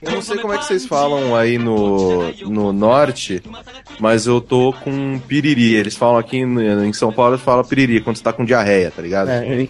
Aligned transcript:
Eu 0.00 0.12
não 0.12 0.22
sei 0.22 0.38
como 0.38 0.54
é 0.54 0.58
que 0.58 0.64
vocês 0.64 0.86
falam 0.86 1.34
aí 1.34 1.58
no, 1.58 2.32
no 2.48 2.72
norte, 2.72 3.42
mas 3.98 4.26
eu 4.26 4.40
tô 4.40 4.72
com 4.72 5.18
piriri. 5.18 5.74
Eles 5.74 5.96
falam 5.96 6.18
aqui 6.18 6.38
em 6.38 6.92
São 6.92 7.12
Paulo, 7.12 7.34
eles 7.34 7.44
falam 7.44 7.64
piriri 7.64 8.00
quando 8.00 8.16
você 8.16 8.22
tá 8.22 8.32
com 8.32 8.44
diarreia, 8.44 8.90
tá 8.90 9.02
ligado? 9.02 9.28
É, 9.28 9.68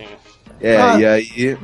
é 0.60 0.76
ah. 0.76 0.98
e 0.98 1.06
aí 1.06 1.58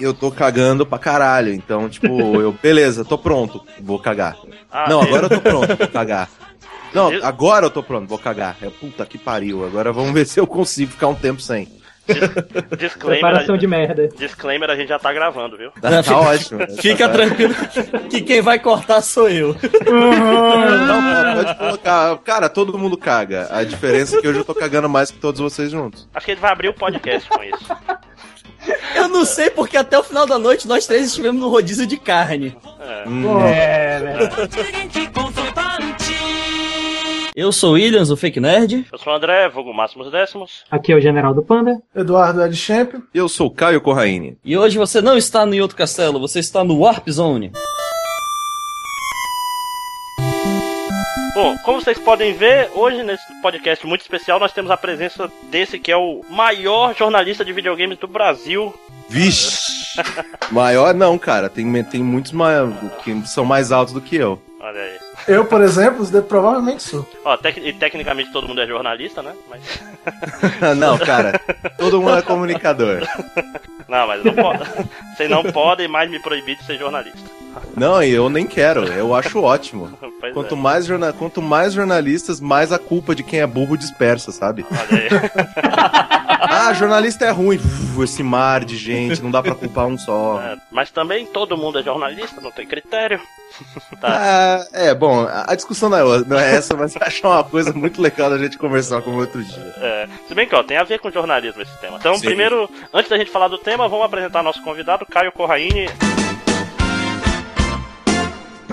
eu 0.00 0.14
tô 0.14 0.30
cagando 0.30 0.86
pra 0.86 0.98
caralho. 0.98 1.52
Então, 1.52 1.88
tipo, 1.88 2.40
eu, 2.40 2.52
beleza, 2.52 3.04
tô 3.04 3.18
pronto, 3.18 3.62
vou 3.80 3.98
cagar. 3.98 4.36
Ah, 4.70 4.88
não, 4.88 5.02
agora 5.02 5.26
eu 5.26 5.30
tô 5.30 5.40
pronto, 5.40 5.76
vou 5.76 5.88
cagar. 5.88 6.30
Não, 6.94 7.08
agora 7.22 7.66
eu 7.66 7.70
tô 7.70 7.82
pronto, 7.82 8.08
vou 8.08 8.18
cagar. 8.18 8.56
É 8.62 8.70
puta 8.70 9.04
que 9.04 9.18
pariu. 9.18 9.64
Agora 9.66 9.92
vamos 9.92 10.12
ver 10.12 10.26
se 10.26 10.38
eu 10.38 10.46
consigo 10.46 10.92
ficar 10.92 11.08
um 11.08 11.14
tempo 11.14 11.40
sem. 11.40 11.68
Disclaimer, 12.78 13.20
Preparação 13.20 13.56
de 13.56 13.66
merda. 13.66 14.08
Disclaimer, 14.08 14.70
a 14.70 14.76
gente 14.76 14.88
já 14.88 14.98
tá 14.98 15.12
gravando, 15.12 15.56
viu? 15.56 15.70
Tá, 15.80 16.02
tá 16.02 16.18
ótimo. 16.18 16.60
Fica 16.80 17.08
tranquilo 17.08 17.54
que 18.10 18.20
quem 18.20 18.42
vai 18.42 18.58
cortar 18.58 19.00
sou 19.00 19.28
eu. 19.28 19.56
Não, 20.86 21.34
pode 21.34 21.58
colocar. 21.58 22.18
Cara, 22.18 22.48
todo 22.48 22.78
mundo 22.78 22.96
caga. 22.96 23.48
A 23.50 23.64
diferença 23.64 24.16
é 24.18 24.20
que 24.20 24.28
hoje 24.28 24.40
eu 24.40 24.44
tô 24.44 24.54
cagando 24.54 24.88
mais 24.88 25.10
que 25.10 25.18
todos 25.18 25.40
vocês 25.40 25.70
juntos. 25.70 26.08
Acho 26.14 26.26
que 26.26 26.32
ele 26.32 26.40
vai 26.40 26.52
abrir 26.52 26.68
o 26.68 26.74
podcast 26.74 27.28
com 27.28 27.42
isso. 27.42 27.76
Eu 28.94 29.08
não 29.08 29.24
sei 29.24 29.50
porque 29.50 29.76
até 29.76 29.98
o 29.98 30.02
final 30.02 30.26
da 30.26 30.38
noite 30.38 30.66
nós 30.66 30.86
três 30.86 31.06
estivemos 31.06 31.40
no 31.40 31.48
rodízio 31.48 31.86
de 31.86 31.96
carne. 31.96 32.56
É, 32.80 33.08
hum. 33.08 33.46
é 33.46 34.00
né? 34.00 34.18
Eu 37.34 37.50
sou 37.50 37.70
o 37.70 37.72
Williams, 37.72 38.10
o 38.10 38.16
Fake 38.16 38.38
Nerd. 38.38 38.86
Eu 38.92 38.96
sou 38.96 39.12
o 39.12 39.16
André, 39.16 39.48
vulgo 39.48 39.74
Máximos 39.74 40.08
Décimos. 40.08 40.62
Aqui 40.70 40.92
é 40.92 40.94
o 40.94 41.00
General 41.00 41.34
do 41.34 41.42
Panda. 41.42 41.82
Eduardo 41.92 42.40
Edchamp. 42.40 42.94
Eu 43.12 43.28
sou 43.28 43.48
o 43.48 43.50
Caio 43.50 43.80
Corraine. 43.80 44.38
E 44.44 44.56
hoje 44.56 44.78
você 44.78 45.02
não 45.02 45.16
está 45.16 45.44
no 45.44 45.60
outro 45.60 45.76
castelo, 45.76 46.20
você 46.20 46.38
está 46.38 46.62
no 46.62 46.78
Warp 46.78 47.08
Zone. 47.08 47.50
Bom, 51.34 51.56
como 51.64 51.80
vocês 51.80 51.98
podem 51.98 52.32
ver, 52.34 52.70
hoje 52.72 53.02
nesse 53.02 53.24
podcast 53.42 53.84
muito 53.84 54.02
especial 54.02 54.38
nós 54.38 54.52
temos 54.52 54.70
a 54.70 54.76
presença 54.76 55.28
desse 55.50 55.76
que 55.80 55.90
é 55.90 55.96
o 55.96 56.20
maior 56.30 56.94
jornalista 56.94 57.44
de 57.44 57.52
videogames 57.52 57.98
do 57.98 58.06
Brasil. 58.06 58.72
Vixe! 59.08 59.72
maior 60.52 60.94
não, 60.94 61.18
cara. 61.18 61.48
Tem, 61.48 61.82
tem 61.82 62.00
muitos 62.00 62.32
que 63.02 63.26
são 63.26 63.44
mais 63.44 63.72
altos 63.72 63.92
do 63.92 64.00
que 64.00 64.14
eu. 64.14 64.40
Olha 64.60 64.80
aí. 64.80 65.13
Eu, 65.26 65.44
por 65.44 65.60
exemplo, 65.62 66.04
provavelmente 66.22 66.82
sou. 66.82 67.08
Ó, 67.24 67.36
tec 67.36 67.56
tecnicamente 67.78 68.32
todo 68.32 68.48
mundo 68.48 68.60
é 68.60 68.66
jornalista, 68.66 69.22
né? 69.22 69.32
Mas... 69.48 69.62
não, 70.76 70.98
cara. 70.98 71.38
Todo 71.78 72.00
mundo 72.00 72.18
é 72.18 72.22
comunicador. 72.22 73.06
Não, 73.86 74.06
mas 74.06 74.24
não 74.24 74.34
pode. 74.34 74.64
Vocês 75.14 75.28
não 75.28 75.42
podem 75.44 75.86
mais 75.86 76.10
me 76.10 76.18
proibir 76.18 76.56
de 76.56 76.64
ser 76.64 76.78
jornalista. 76.78 77.20
Não, 77.76 78.02
eu 78.02 78.28
nem 78.28 78.46
quero. 78.46 78.84
Eu 78.84 79.14
acho 79.14 79.40
ótimo. 79.40 79.90
quanto, 80.32 80.54
é. 80.54 80.58
mais 80.58 80.86
jorna... 80.86 81.12
quanto 81.12 81.42
mais 81.42 81.72
jornalistas, 81.72 82.40
mais 82.40 82.72
a 82.72 82.78
culpa 82.78 83.14
de 83.14 83.22
quem 83.22 83.40
é 83.40 83.46
burro 83.46 83.76
dispersa, 83.76 84.32
sabe? 84.32 84.64
Olha 84.70 85.02
aí. 85.02 85.08
ah, 86.40 86.72
jornalista 86.72 87.24
é 87.24 87.30
ruim. 87.30 87.56
Uf, 87.56 88.02
esse 88.02 88.22
mar 88.22 88.64
de 88.64 88.76
gente, 88.76 89.22
não 89.22 89.30
dá 89.30 89.42
pra 89.42 89.54
culpar 89.54 89.86
um 89.86 89.98
só. 89.98 90.40
É, 90.40 90.56
mas 90.70 90.90
também 90.90 91.26
todo 91.26 91.56
mundo 91.56 91.78
é 91.78 91.82
jornalista, 91.82 92.40
não 92.40 92.50
tem 92.50 92.66
critério. 92.66 93.20
tá. 94.00 94.66
é, 94.72 94.88
é, 94.88 94.94
bom, 94.94 95.26
a 95.28 95.54
discussão 95.54 95.88
não 95.88 95.98
é, 95.98 96.24
não 96.24 96.38
é 96.38 96.56
essa, 96.56 96.76
mas 96.76 96.96
acho 96.96 97.26
uma 97.26 97.44
coisa 97.44 97.72
muito 97.72 98.00
legal 98.00 98.30
da 98.30 98.38
gente 98.38 98.58
conversar 98.58 99.02
como 99.02 99.20
outro 99.20 99.42
dia. 99.42 99.74
É, 99.78 100.08
se 100.26 100.34
bem 100.34 100.46
que, 100.46 100.54
ó, 100.54 100.62
tem 100.62 100.76
a 100.76 100.84
ver 100.84 100.98
com 100.98 101.10
jornalismo 101.10 101.62
esse 101.62 101.76
tema. 101.80 101.98
Então, 101.98 102.14
Sim. 102.16 102.26
primeiro, 102.26 102.68
antes 102.92 103.10
da 103.10 103.18
gente 103.18 103.30
falar 103.30 103.48
do 103.48 103.58
tema, 103.58 103.88
vamos 103.88 104.06
apresentar 104.06 104.42
nosso 104.42 104.62
convidado, 104.62 105.06
Caio 105.06 105.32
Corraine 105.32 105.88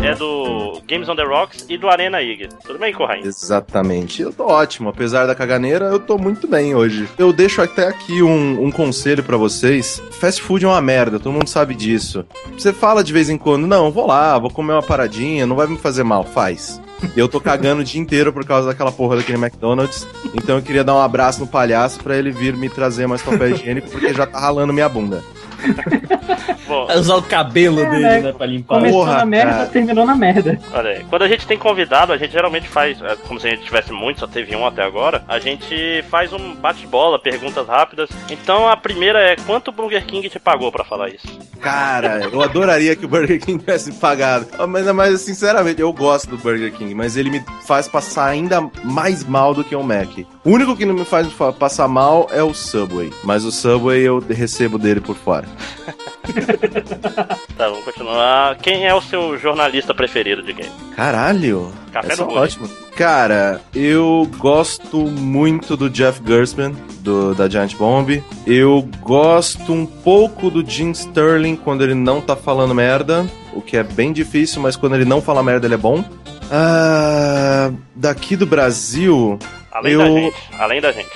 é 0.03 0.15
do 0.15 0.81
Games 0.87 1.07
on 1.07 1.15
the 1.15 1.23
Rocks 1.23 1.65
e 1.69 1.77
do 1.77 1.87
Arena 1.87 2.21
IG. 2.21 2.49
Tudo 2.65 2.79
bem, 2.79 2.91
Corraine? 2.91 3.27
Exatamente. 3.27 4.21
Eu 4.21 4.33
tô 4.33 4.45
ótimo. 4.45 4.89
Apesar 4.89 5.27
da 5.27 5.35
caganeira, 5.35 5.85
eu 5.85 5.99
tô 5.99 6.17
muito 6.17 6.47
bem 6.47 6.73
hoje. 6.73 7.07
Eu 7.17 7.31
deixo 7.31 7.61
até 7.61 7.87
aqui 7.87 8.23
um, 8.23 8.63
um 8.63 8.71
conselho 8.71 9.23
para 9.23 9.37
vocês. 9.37 10.01
Fast 10.11 10.41
food 10.41 10.65
é 10.65 10.67
uma 10.67 10.81
merda, 10.81 11.19
todo 11.19 11.31
mundo 11.31 11.47
sabe 11.47 11.75
disso. 11.75 12.25
Você 12.57 12.73
fala 12.73 13.03
de 13.03 13.13
vez 13.13 13.29
em 13.29 13.37
quando, 13.37 13.67
não, 13.67 13.91
vou 13.91 14.07
lá, 14.07 14.37
vou 14.39 14.49
comer 14.49 14.73
uma 14.73 14.83
paradinha, 14.83 15.45
não 15.45 15.55
vai 15.55 15.67
me 15.67 15.77
fazer 15.77 16.03
mal. 16.03 16.23
Faz. 16.23 16.81
Eu 17.15 17.27
tô 17.27 17.39
cagando 17.39 17.81
o 17.81 17.85
dia 17.85 17.99
inteiro 18.01 18.31
por 18.33 18.45
causa 18.45 18.67
daquela 18.67 18.91
porra 18.91 19.17
daquele 19.17 19.37
McDonald's. 19.37 20.07
Então 20.33 20.57
eu 20.57 20.61
queria 20.61 20.83
dar 20.83 20.95
um 20.95 21.01
abraço 21.01 21.39
no 21.39 21.47
palhaço 21.47 21.99
para 21.99 22.15
ele 22.15 22.31
vir 22.31 22.55
me 22.55 22.69
trazer 22.69 23.07
mais 23.07 23.21
papel 23.21 23.51
higiênico, 23.51 23.89
porque 23.89 24.13
já 24.13 24.25
tá 24.25 24.39
ralando 24.39 24.73
minha 24.73 24.89
bunda. 24.89 25.23
Bom, 26.67 26.87
usar 26.97 27.15
o 27.15 27.21
cabelo 27.21 27.79
é, 27.79 27.89
dele, 27.89 28.03
né, 28.03 28.19
né, 28.21 28.33
pra 28.33 28.45
limpar. 28.45 28.75
Começou 28.75 28.99
Porra, 28.99 29.17
na 29.17 29.25
merda, 29.25 29.51
cara. 29.51 29.65
terminou 29.67 30.05
na 30.05 30.15
merda. 30.15 30.59
Olha 30.73 30.89
aí, 30.91 31.05
quando 31.09 31.23
a 31.23 31.27
gente 31.27 31.45
tem 31.45 31.57
convidado, 31.57 32.13
a 32.13 32.17
gente 32.17 32.31
geralmente 32.31 32.67
faz, 32.67 33.01
é, 33.01 33.15
como 33.27 33.39
se 33.39 33.47
a 33.47 33.49
gente 33.49 33.63
tivesse 33.63 33.91
muito, 33.91 34.19
só 34.19 34.27
teve 34.27 34.55
um 34.55 34.65
até 34.65 34.83
agora, 34.83 35.23
a 35.27 35.39
gente 35.39 36.03
faz 36.09 36.31
um 36.33 36.55
bate-bola, 36.55 37.19
perguntas 37.19 37.67
rápidas. 37.67 38.09
Então 38.29 38.67
a 38.67 38.77
primeira 38.77 39.19
é, 39.19 39.35
quanto 39.35 39.69
o 39.69 39.71
Burger 39.71 40.05
King 40.05 40.29
te 40.29 40.39
pagou 40.39 40.71
pra 40.71 40.83
falar 40.83 41.09
isso? 41.09 41.27
Cara, 41.59 42.21
eu 42.31 42.41
adoraria 42.41 42.95
que 42.95 43.05
o 43.05 43.09
Burger 43.09 43.39
King 43.39 43.59
tivesse 43.59 43.91
pagado. 43.93 44.47
Mas, 44.67 44.85
mas 44.93 45.21
sinceramente, 45.21 45.81
eu 45.81 45.91
gosto 45.93 46.29
do 46.29 46.37
Burger 46.37 46.71
King, 46.73 46.95
mas 46.95 47.17
ele 47.17 47.29
me 47.29 47.43
faz 47.65 47.87
passar 47.87 48.27
ainda 48.27 48.61
mais 48.83 49.23
mal 49.23 49.53
do 49.53 49.63
que 49.63 49.75
o 49.75 49.83
Mac. 49.83 50.09
O 50.43 50.49
único 50.49 50.75
que 50.75 50.85
não 50.85 50.95
me 50.95 51.05
faz 51.05 51.27
passar 51.59 51.87
mal 51.87 52.27
é 52.31 52.41
o 52.41 52.53
Subway, 52.53 53.11
mas 53.23 53.45
o 53.45 53.51
Subway 53.51 54.01
eu 54.01 54.19
recebo 54.19 54.77
dele 54.77 55.01
por 55.01 55.15
fora. 55.15 55.47
tá, 57.57 57.69
vamos 57.69 57.83
continuar. 57.83 58.55
Quem 58.57 58.85
é 58.85 58.93
o 58.93 59.01
seu 59.01 59.37
jornalista 59.37 59.93
preferido 59.93 60.41
de 60.41 60.53
game? 60.53 60.71
Caralho! 60.95 61.71
Café 61.91 62.13
Essa 62.13 62.23
é 62.23 62.25
ótimo. 62.25 62.69
Cara, 62.95 63.61
eu 63.73 64.29
gosto 64.37 64.97
muito 64.97 65.75
do 65.75 65.89
Jeff 65.89 66.21
Gersman, 66.25 66.75
do, 66.99 67.33
da 67.33 67.49
Giant 67.49 67.75
Bomb. 67.75 68.23
Eu 68.45 68.87
gosto 69.01 69.73
um 69.73 69.85
pouco 69.85 70.49
do 70.49 70.65
Jim 70.65 70.91
Sterling 70.91 71.55
quando 71.55 71.83
ele 71.83 71.95
não 71.95 72.21
tá 72.21 72.35
falando 72.35 72.75
merda, 72.75 73.25
o 73.53 73.61
que 73.61 73.77
é 73.77 73.83
bem 73.83 74.13
difícil, 74.13 74.61
mas 74.61 74.75
quando 74.75 74.95
ele 74.95 75.05
não 75.05 75.21
fala 75.21 75.41
merda 75.41 75.67
ele 75.67 75.73
é 75.73 75.77
bom. 75.77 76.03
Ah, 76.51 77.71
daqui 77.95 78.35
do 78.35 78.45
Brasil, 78.45 79.39
Além 79.71 79.93
eu... 79.93 79.99
da 79.99 80.09
gente. 80.09 80.37
Além 80.59 80.81
da 80.81 80.91
gente. 80.91 81.09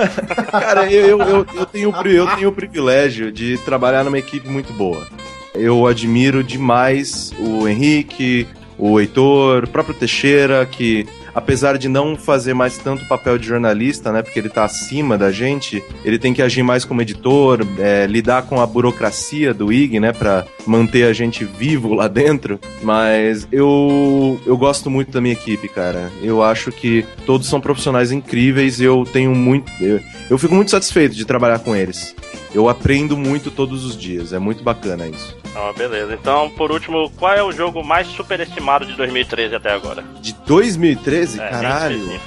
Cara, 0.50 0.90
eu, 0.90 1.20
eu, 1.20 1.46
eu, 1.54 1.66
tenho, 1.66 1.92
eu 2.06 2.26
tenho 2.36 2.48
o 2.48 2.52
privilégio 2.52 3.30
de 3.30 3.58
trabalhar 3.58 4.04
numa 4.04 4.18
equipe 4.18 4.48
muito 4.48 4.72
boa. 4.72 5.06
Eu 5.54 5.86
admiro 5.86 6.42
demais 6.42 7.32
o 7.38 7.68
Henrique, 7.68 8.46
o 8.78 8.98
Heitor, 9.00 9.64
o 9.64 9.68
próprio 9.68 9.94
Teixeira, 9.94 10.64
que 10.64 11.06
apesar 11.38 11.78
de 11.78 11.88
não 11.88 12.16
fazer 12.16 12.52
mais 12.52 12.76
tanto 12.76 13.06
papel 13.06 13.38
de 13.38 13.46
jornalista, 13.46 14.12
né, 14.12 14.22
porque 14.22 14.38
ele 14.38 14.48
está 14.48 14.64
acima 14.64 15.16
da 15.16 15.30
gente, 15.30 15.82
ele 16.04 16.18
tem 16.18 16.34
que 16.34 16.42
agir 16.42 16.64
mais 16.64 16.84
como 16.84 17.00
editor, 17.00 17.64
é, 17.78 18.06
lidar 18.06 18.42
com 18.42 18.60
a 18.60 18.66
burocracia 18.66 19.54
do 19.54 19.72
IG, 19.72 20.00
né, 20.00 20.12
para 20.12 20.44
manter 20.66 21.04
a 21.04 21.12
gente 21.12 21.44
vivo 21.44 21.94
lá 21.94 22.08
dentro. 22.08 22.58
Mas 22.82 23.46
eu 23.52 24.40
eu 24.44 24.56
gosto 24.56 24.90
muito 24.90 25.12
da 25.12 25.20
minha 25.20 25.32
equipe, 25.32 25.68
cara. 25.68 26.10
Eu 26.22 26.42
acho 26.42 26.72
que 26.72 27.06
todos 27.24 27.48
são 27.48 27.60
profissionais 27.60 28.10
incríveis. 28.10 28.80
Eu 28.80 29.04
tenho 29.04 29.34
muito, 29.34 29.70
eu, 29.80 30.00
eu 30.28 30.38
fico 30.38 30.54
muito 30.54 30.70
satisfeito 30.70 31.14
de 31.14 31.24
trabalhar 31.24 31.60
com 31.60 31.74
eles. 31.74 32.14
Eu 32.52 32.68
aprendo 32.68 33.16
muito 33.16 33.50
todos 33.50 33.84
os 33.84 33.96
dias. 33.96 34.32
É 34.32 34.38
muito 34.38 34.64
bacana 34.64 35.06
isso. 35.06 35.36
Ah, 35.60 35.72
beleza. 35.76 36.14
Então, 36.14 36.48
por 36.50 36.70
último, 36.70 37.10
qual 37.18 37.34
é 37.34 37.42
o 37.42 37.50
jogo 37.50 37.82
mais 37.82 38.06
superestimado 38.06 38.86
de 38.86 38.94
2013 38.94 39.56
até 39.56 39.72
agora? 39.72 40.04
De 40.20 40.32
2013? 40.46 41.40
É, 41.40 41.48
Caralho. 41.48 42.20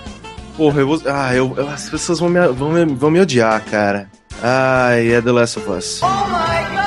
Porra, 0.58 0.82
eu 0.82 0.88
vou. 0.88 1.02
Ah, 1.06 1.34
eu, 1.34 1.54
eu, 1.56 1.70
as 1.70 1.90
pessoas 1.90 2.20
vão 2.20 2.28
me, 2.28 2.46
vão, 2.50 2.72
me, 2.72 2.84
vão 2.94 3.10
me 3.10 3.22
odiar, 3.22 3.64
cara. 3.64 4.10
Ai, 4.44 5.14
é 5.14 5.22
The 5.22 5.32
Last 5.32 5.60
of 5.60 5.70
Us. 5.70 6.02
Oh 6.04 6.08
my 6.08 6.12
god! 6.12 6.82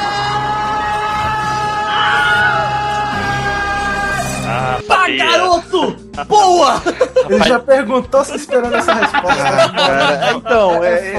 Ah, 4.46 5.06
garoto! 5.16 6.03
Boa! 6.28 6.82
Ele 7.28 7.42
já 7.44 7.58
perguntou 7.58 8.24
se 8.24 8.36
esperando 8.36 8.74
essa 8.74 8.92
resposta. 8.92 9.70
Cara, 9.70 10.32
então, 10.36 10.84
é, 10.84 10.92
é, 10.92 11.16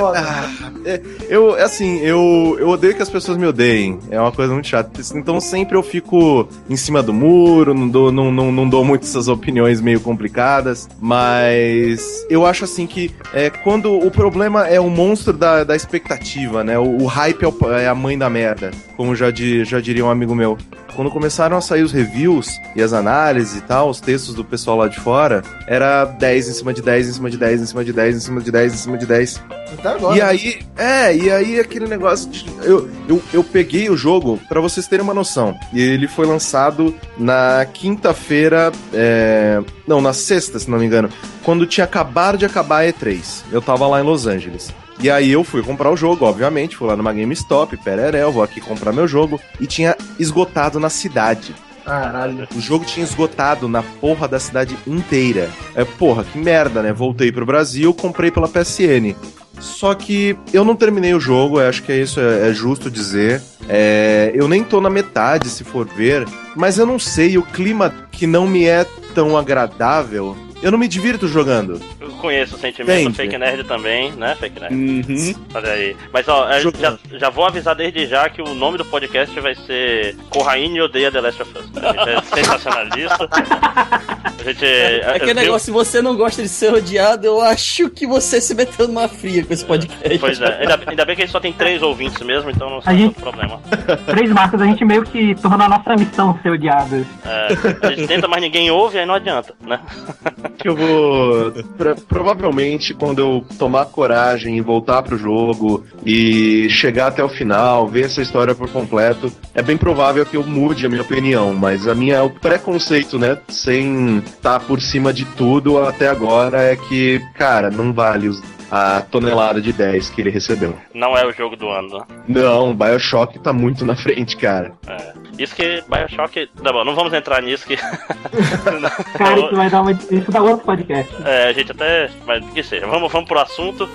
é, 0.85 0.93
é, 0.93 1.01
eu, 1.27 1.55
assim, 1.55 1.99
eu, 1.99 2.57
eu 2.59 2.69
odeio 2.69 2.95
que 2.95 3.01
as 3.01 3.09
pessoas 3.09 3.37
me 3.37 3.45
odeiem. 3.47 3.99
É 4.09 4.19
uma 4.19 4.31
coisa 4.31 4.53
muito 4.53 4.67
chata. 4.67 5.01
Então 5.15 5.39
sempre 5.39 5.75
eu 5.75 5.83
fico 5.83 6.47
em 6.69 6.75
cima 6.75 7.01
do 7.01 7.13
muro, 7.13 7.73
não 7.73 7.89
dou, 7.89 8.11
não, 8.11 8.31
não, 8.31 8.51
não 8.51 8.69
dou 8.69 8.85
muito 8.85 9.03
essas 9.03 9.27
opiniões 9.27 9.81
meio 9.81 9.99
complicadas. 9.99 10.87
Mas 10.99 12.25
eu 12.29 12.45
acho 12.45 12.65
assim 12.65 12.85
que 12.87 13.11
é, 13.33 13.49
quando 13.49 13.91
o 13.91 14.11
problema 14.11 14.67
é 14.67 14.79
o 14.79 14.89
monstro 14.89 15.33
da, 15.33 15.63
da 15.63 15.75
expectativa, 15.75 16.63
né? 16.63 16.77
O, 16.77 17.03
o 17.03 17.05
hype 17.05 17.43
é, 17.43 17.47
o, 17.47 17.73
é, 17.73 17.87
a 17.87 17.95
mãe 17.95 18.17
da 18.17 18.29
merda, 18.29 18.71
como 18.95 19.15
já, 19.15 19.31
di, 19.31 19.65
já 19.65 19.79
diria 19.79 20.05
um 20.05 20.09
amigo 20.09 20.35
meu. 20.35 20.57
quando 20.95 21.11
começaram 21.11 21.57
a 21.57 21.61
sair 21.61 21.83
os 21.83 21.91
reviews 21.91 22.59
e 22.75 22.81
as 22.81 22.93
análises 22.93 23.57
e 23.57 23.61
tal, 23.61 23.89
os 23.89 23.99
textos 23.99 24.33
do 24.33 24.43
pessoal 24.43 24.77
lá 24.77 24.84
de 24.87 24.99
fora, 24.99 25.41
era 25.67 26.05
10 26.05 26.49
em 26.49 26.53
cima 26.53 26.73
de 26.73 26.81
10, 26.81 27.09
em 27.09 27.13
cima 27.13 27.29
de 27.29 27.37
10, 27.37 27.61
em 27.61 27.65
cima 27.65 27.83
de 27.83 27.93
10, 27.93 28.15
em 28.15 28.19
cima 28.19 28.41
de 28.41 28.51
10, 28.51 28.73
em 28.73 28.77
cima 28.77 28.97
de 28.97 29.05
10. 29.05 29.41
Até 29.77 29.89
agora. 29.89 30.17
E 30.17 30.21
aí, 30.21 30.59
é, 30.77 31.15
e 31.15 31.31
aí 31.31 31.59
aquele 31.59 31.87
negócio 31.87 32.29
de. 32.29 32.45
Eu, 32.61 32.89
eu, 33.07 33.21
eu 33.33 33.43
peguei 33.43 33.89
o 33.89 33.97
jogo, 33.97 34.39
pra 34.47 34.61
vocês 34.61 34.87
terem 34.87 35.03
uma 35.03 35.13
noção. 35.13 35.57
E 35.73 35.81
ele 35.81 36.07
foi 36.07 36.25
lançado 36.25 36.95
na 37.17 37.65
quinta-feira. 37.65 38.71
é, 38.93 39.61
não, 39.87 40.01
na 40.01 40.13
sexta, 40.13 40.59
se 40.59 40.69
não 40.69 40.79
me 40.79 40.85
engano. 40.85 41.09
Quando 41.43 41.65
tinha 41.65 41.83
acabado 41.83 42.37
de 42.37 42.45
acabar 42.45 42.83
a 42.83 42.91
E3. 42.91 43.43
Eu 43.51 43.61
tava 43.61 43.87
lá 43.87 43.99
em 43.99 44.03
Los 44.03 44.25
Angeles. 44.27 44.73
E 44.99 45.09
aí 45.09 45.31
eu 45.31 45.43
fui 45.43 45.61
comprar 45.61 45.91
o 45.91 45.97
jogo, 45.97 46.25
obviamente, 46.25 46.77
fui 46.77 46.87
lá 46.87 46.95
numa 46.95 47.11
GameStop, 47.11 47.75
pereré, 47.77 48.25
vou 48.25 48.41
aqui 48.41 48.61
comprar 48.61 48.93
meu 48.93 49.07
jogo. 49.07 49.39
E 49.59 49.67
tinha 49.67 49.95
esgotado 50.17 50.79
na 50.79 50.89
cidade. 50.89 51.53
Caralho. 51.85 52.47
O 52.55 52.59
jogo 52.59 52.83
tinha 52.83 53.03
esgotado 53.03 53.67
na 53.67 53.83
porra 53.83 54.27
da 54.27 54.39
cidade 54.39 54.75
inteira. 54.87 55.49
É, 55.75 55.85
porra, 55.85 56.23
que 56.23 56.37
merda, 56.37 56.81
né? 56.81 56.91
Voltei 56.91 57.31
pro 57.31 57.45
Brasil, 57.45 57.93
comprei 57.93 58.31
pela 58.31 58.47
PSN. 58.47 59.15
Só 59.59 59.93
que 59.93 60.37
eu 60.51 60.65
não 60.65 60.75
terminei 60.75 61.13
o 61.13 61.19
jogo, 61.19 61.59
acho 61.59 61.83
que 61.83 61.91
é 61.91 62.01
isso, 62.01 62.19
é, 62.19 62.49
é 62.49 62.53
justo 62.53 62.91
dizer. 62.91 63.41
É, 63.69 64.31
eu 64.33 64.47
nem 64.47 64.63
tô 64.63 64.81
na 64.81 64.89
metade, 64.89 65.49
se 65.49 65.63
for 65.63 65.87
ver, 65.87 66.27
mas 66.55 66.77
eu 66.77 66.85
não 66.85 66.99
sei, 66.99 67.37
o 67.37 67.43
clima 67.43 67.93
que 68.11 68.27
não 68.27 68.47
me 68.47 68.65
é 68.65 68.85
tão 69.13 69.37
agradável, 69.37 70.35
eu 70.61 70.71
não 70.71 70.77
me 70.77 70.87
divirto 70.87 71.27
jogando. 71.27 71.79
Eu 71.99 72.09
conheço 72.11 72.55
o 72.55 72.59
sentimento 72.59 72.99
Entende? 73.01 73.15
fake 73.17 73.37
nerd 73.37 73.63
também, 73.65 74.11
né? 74.13 74.35
Fake 74.35 74.59
nerd. 74.59 74.73
Uhum. 74.73 75.35
Olha 75.53 75.71
aí. 75.71 75.95
Mas 76.11 76.27
ó, 76.27 76.49
é, 76.49 76.61
já, 76.61 76.97
já 77.13 77.29
vou 77.29 77.45
avisar 77.45 77.75
desde 77.75 78.05
já 78.07 78.27
que 78.29 78.41
o 78.41 78.53
nome 78.55 78.77
do 78.77 78.85
podcast 78.85 79.37
vai 79.39 79.53
ser 79.55 80.15
Corraine 80.29 80.81
odeia 80.81 81.11
The 81.11 81.21
Last 81.21 81.41
of 81.41 81.51
Us. 81.57 81.65
A 81.83 81.91
gente 81.91 82.09
é 82.09 82.21
sensacionalista. 82.35 83.29
A 83.31 84.43
gente. 84.43 84.65
É 84.65 85.09
aquele 85.15 85.33
viu- 85.33 85.41
negócio, 85.43 85.65
se 85.65 85.71
você 85.71 86.01
não 86.01 86.15
gosta 86.15 86.41
de 86.41 86.49
ser 86.49 86.73
odiado, 86.73 87.25
eu 87.25 87.41
acho 87.41 87.89
que 87.89 88.05
você 88.07 88.39
se 88.41 88.53
meteu 88.55 88.87
numa 88.87 89.07
fria 89.07 89.45
com 89.45 89.53
esse 89.53 89.65
podcast. 89.65 90.19
Pois 90.19 90.39
é, 90.41 90.61
ainda, 90.61 90.79
ainda 90.87 91.05
bem 91.05 91.15
que 91.15 91.21
a 91.21 91.25
gente 91.25 91.31
só 91.31 91.39
tem 91.39 91.53
três 91.53 91.81
ouvintes 91.81 92.21
mesmo, 92.21 92.49
então 92.49 92.69
não 92.69 92.81
sei 92.81 92.97
gente- 92.97 93.17
o 93.17 93.21
problema. 93.21 93.59
Três 94.05 94.31
marcas, 94.31 94.61
a 94.61 94.65
gente 94.65 94.83
meio 94.85 95.03
que 95.03 95.35
tornou 95.35 95.61
a 95.65 95.69
nossa 95.69 95.95
missão 95.95 96.37
ser 96.41 96.49
odiado. 96.49 97.05
É, 97.25 97.47
a 97.87 97.91
gente 97.91 98.07
tenta, 98.07 98.27
mas 98.27 98.41
ninguém 98.41 98.69
ouve, 98.71 98.97
aí 98.99 99.05
não 99.05 99.13
adianta, 99.15 99.53
né? 99.61 99.79
que 100.55 100.67
eu 100.67 100.75
vou. 100.75 101.51
pra- 101.77 101.95
provavelmente, 101.95 102.93
quando 102.93 103.19
eu 103.19 103.45
tomar 103.57 103.85
coragem 103.85 104.57
e 104.57 104.61
voltar 104.61 105.03
pro 105.03 105.17
jogo 105.17 105.83
e 106.05 106.67
chegar 106.69 107.07
até 107.07 107.23
o 107.23 107.29
final, 107.29 107.87
ver 107.87 108.05
essa 108.05 108.21
história 108.21 108.55
por 108.55 108.69
completo, 108.69 109.31
é 109.53 109.61
bem 109.61 109.77
provável 109.77 110.25
que 110.25 110.37
eu 110.37 110.43
mude 110.43 110.85
a 110.85 110.89
minha 110.89 111.01
opinião. 111.01 111.53
Mas 111.53 111.87
a 111.87 111.93
minha 111.95 112.23
o 112.23 112.29
preconceito, 112.29 113.19
né, 113.19 113.37
sem 113.49 114.17
estar 114.19 114.59
por 114.61 114.81
cima 114.81 115.13
de 115.13 115.25
tudo 115.25 115.77
até 115.83 116.07
agora, 116.07 116.61
é 116.61 116.75
que, 116.75 117.21
cara, 117.35 117.69
não 117.69 117.93
vale 117.93 118.27
os- 118.29 118.41
a 118.69 119.01
tonelada 119.01 119.61
de 119.61 119.71
10 119.71 120.09
que 120.09 120.21
ele 120.21 120.29
recebeu. 120.29 120.75
Não 120.93 121.17
é 121.17 121.25
o 121.25 121.31
jogo 121.31 121.55
do 121.55 121.69
ano, 121.69 121.99
né? 121.99 122.05
Não, 122.27 122.75
Bioshock 122.75 123.39
tá 123.39 123.53
muito 123.53 123.85
na 123.85 123.95
frente, 123.95 124.35
cara. 124.37 124.73
É. 124.87 125.13
Isso 125.37 125.55
que 125.55 125.83
Bioshock. 125.87 126.47
Tá 126.63 126.71
bom, 126.71 126.83
não 126.83 126.95
vamos 126.95 127.13
entrar 127.13 127.41
nisso 127.41 127.65
que. 127.67 127.77
Cara, 129.17 129.39
isso 129.39 129.55
vai 129.55 129.69
dar 129.69 129.81
uma. 129.81 129.91
Isso 129.91 130.31
dá 130.31 130.41
outro 130.41 130.65
podcast. 130.65 131.13
É, 131.25 131.47
a 131.49 131.53
gente 131.53 131.71
até. 131.71 132.09
Mas 132.25 132.45
que 132.51 132.63
seja, 132.63 132.87
vamos, 132.87 133.11
vamos 133.11 133.27
pro 133.27 133.39
assunto. 133.39 133.89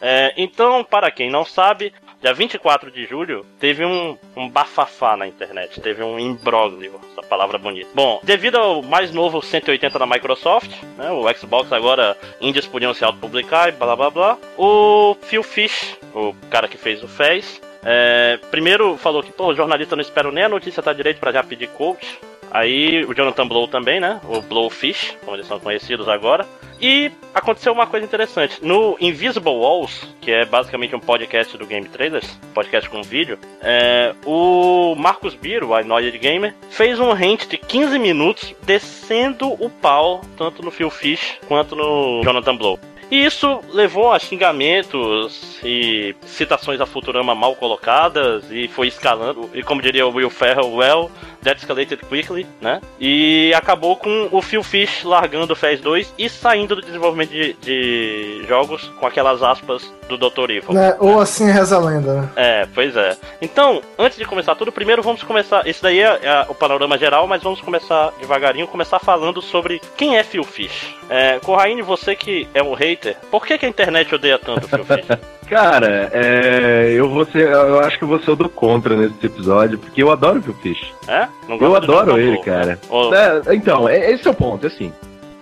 É, 0.00 0.32
então, 0.36 0.84
para 0.84 1.10
quem 1.10 1.30
não 1.30 1.44
sabe, 1.44 1.92
dia 2.20 2.32
24 2.32 2.90
de 2.90 3.06
julho 3.06 3.46
teve 3.60 3.84
um, 3.84 4.16
um 4.36 4.48
bafafá 4.48 5.16
na 5.16 5.26
internet, 5.26 5.80
teve 5.80 6.02
um 6.02 6.18
imbróglio, 6.18 7.00
essa 7.12 7.22
palavra 7.22 7.58
bonita. 7.58 7.88
Bom, 7.94 8.20
devido 8.22 8.56
ao 8.56 8.82
mais 8.82 9.12
novo 9.12 9.40
180 9.40 9.98
da 9.98 10.06
Microsoft, 10.06 10.70
né, 10.96 11.10
o 11.10 11.32
Xbox 11.34 11.72
agora 11.72 12.16
índios 12.40 12.66
podiam 12.66 12.92
se 12.92 13.04
autopublicar 13.04 13.68
e 13.68 13.72
blá 13.72 13.94
blá 13.94 14.10
blá, 14.10 14.38
o 14.56 15.16
Phil 15.22 15.42
Fish, 15.42 15.96
o 16.14 16.34
cara 16.50 16.68
que 16.68 16.76
fez 16.76 17.02
o 17.02 17.08
FES, 17.08 17.60
é, 17.84 18.38
primeiro 18.50 18.96
falou 18.96 19.22
que, 19.22 19.32
pô, 19.32 19.54
jornalista 19.54 19.94
não 19.94 20.02
espera 20.02 20.30
nem 20.32 20.44
a 20.44 20.48
notícia 20.48 20.82
tá 20.82 20.92
direito 20.92 21.20
pra 21.20 21.32
já 21.32 21.42
pedir 21.42 21.68
coach. 21.68 22.18
Aí 22.50 23.04
o 23.04 23.14
Jonathan 23.14 23.46
Blow 23.46 23.68
também, 23.68 24.00
né? 24.00 24.20
O 24.24 24.40
Blowfish, 24.40 25.16
como 25.24 25.36
eles 25.36 25.46
são 25.46 25.58
conhecidos 25.60 26.08
agora. 26.08 26.46
E 26.80 27.10
aconteceu 27.34 27.72
uma 27.72 27.86
coisa 27.86 28.06
interessante. 28.06 28.64
No 28.64 28.96
Invisible 29.00 29.52
Walls, 29.52 30.06
que 30.20 30.30
é 30.30 30.44
basicamente 30.44 30.94
um 30.94 31.00
podcast 31.00 31.56
do 31.58 31.66
Game 31.66 31.88
Trailers, 31.88 32.38
podcast 32.54 32.88
com 32.88 33.02
vídeo, 33.02 33.38
é, 33.60 34.14
o 34.24 34.94
Marcos 34.96 35.34
Biro, 35.34 35.74
a 35.74 35.80
Annoyed 35.80 36.16
Gamer, 36.18 36.54
fez 36.70 37.00
um 37.00 37.12
rant 37.12 37.46
de 37.48 37.58
15 37.58 37.98
minutos 37.98 38.54
descendo 38.62 39.52
o 39.62 39.68
pau, 39.68 40.20
tanto 40.36 40.62
no 40.62 40.70
Phil 40.70 40.90
Fish 40.90 41.38
quanto 41.48 41.74
no 41.74 42.22
Jonathan 42.22 42.56
Blow. 42.56 42.78
E 43.10 43.24
isso 43.24 43.60
levou 43.72 44.12
a 44.12 44.18
xingamentos 44.18 45.47
e 45.62 46.14
citações 46.26 46.80
a 46.80 46.86
Futurama 46.86 47.34
mal 47.34 47.54
colocadas 47.56 48.44
e 48.50 48.68
foi 48.68 48.88
escalando. 48.88 49.48
E 49.54 49.62
como 49.62 49.82
diria 49.82 50.06
o 50.06 50.14
Will 50.14 50.30
Ferrell, 50.30 50.74
well, 50.74 51.10
that 51.42 51.60
escalated 51.60 52.04
quickly, 52.06 52.46
né? 52.60 52.80
E 53.00 53.52
acabou 53.54 53.96
com 53.96 54.28
o 54.30 54.42
Phil 54.42 54.62
Fish 54.62 55.04
largando 55.04 55.52
o 55.52 55.56
FES 55.56 55.80
2 55.80 56.14
e 56.18 56.28
saindo 56.28 56.76
do 56.76 56.82
desenvolvimento 56.82 57.30
de, 57.30 57.54
de 57.54 58.44
jogos 58.46 58.90
com 58.98 59.06
aquelas 59.06 59.42
aspas 59.42 59.92
do 60.08 60.16
Dr. 60.16 60.50
Evil. 60.50 60.72
Né? 60.72 60.96
Ou 60.98 61.20
assim 61.20 61.50
reza 61.50 61.76
a 61.76 61.80
lenda, 61.80 62.22
né? 62.22 62.28
É, 62.36 62.66
pois 62.74 62.96
é. 62.96 63.16
Então, 63.40 63.82
antes 63.98 64.18
de 64.18 64.24
começar 64.24 64.54
tudo, 64.54 64.72
primeiro 64.72 65.02
vamos 65.02 65.22
começar. 65.22 65.66
Esse 65.66 65.82
daí 65.82 66.00
é, 66.00 66.18
é 66.22 66.46
o 66.48 66.54
panorama 66.54 66.96
geral, 66.98 67.26
mas 67.26 67.42
vamos 67.42 67.60
começar 67.60 68.12
devagarinho, 68.18 68.66
começar 68.66 68.98
falando 68.98 69.40
sobre 69.40 69.80
quem 69.96 70.16
é 70.16 70.22
Phil 70.22 70.44
Fish. 70.44 70.94
É, 71.08 71.38
Corraine, 71.40 71.82
você 71.82 72.14
que 72.16 72.48
é 72.54 72.62
um 72.62 72.74
hater, 72.74 73.16
por 73.30 73.46
que, 73.46 73.58
que 73.58 73.66
a 73.66 73.68
internet 73.68 74.14
odeia 74.14 74.38
tanto 74.38 74.66
o 74.66 74.68
Phil 74.68 74.84
Fish? 74.84 75.18
Cara, 75.48 76.10
é, 76.12 76.92
eu 76.94 77.08
vou 77.08 77.24
ser, 77.24 77.48
eu 77.48 77.80
acho 77.80 77.96
que 77.98 78.04
eu 78.04 78.08
vou 78.08 78.20
ser 78.20 78.30
o 78.32 78.36
do 78.36 78.48
contra 78.48 78.94
nesse 78.96 79.14
episódio, 79.24 79.78
porque 79.78 80.02
eu 80.02 80.10
adoro 80.10 80.40
o 80.40 80.42
Phil 80.42 80.54
Fish. 80.62 80.92
É? 81.08 81.26
Eu 81.48 81.74
adoro 81.74 82.18
ele, 82.18 82.38
cara. 82.38 82.78
Ou- 82.90 83.14
É, 83.14 83.40
então, 83.54 83.88
é- 83.88 84.10
esse 84.12 84.26
é 84.28 84.30
o 84.30 84.34
ponto, 84.34 84.66
assim. 84.66 84.92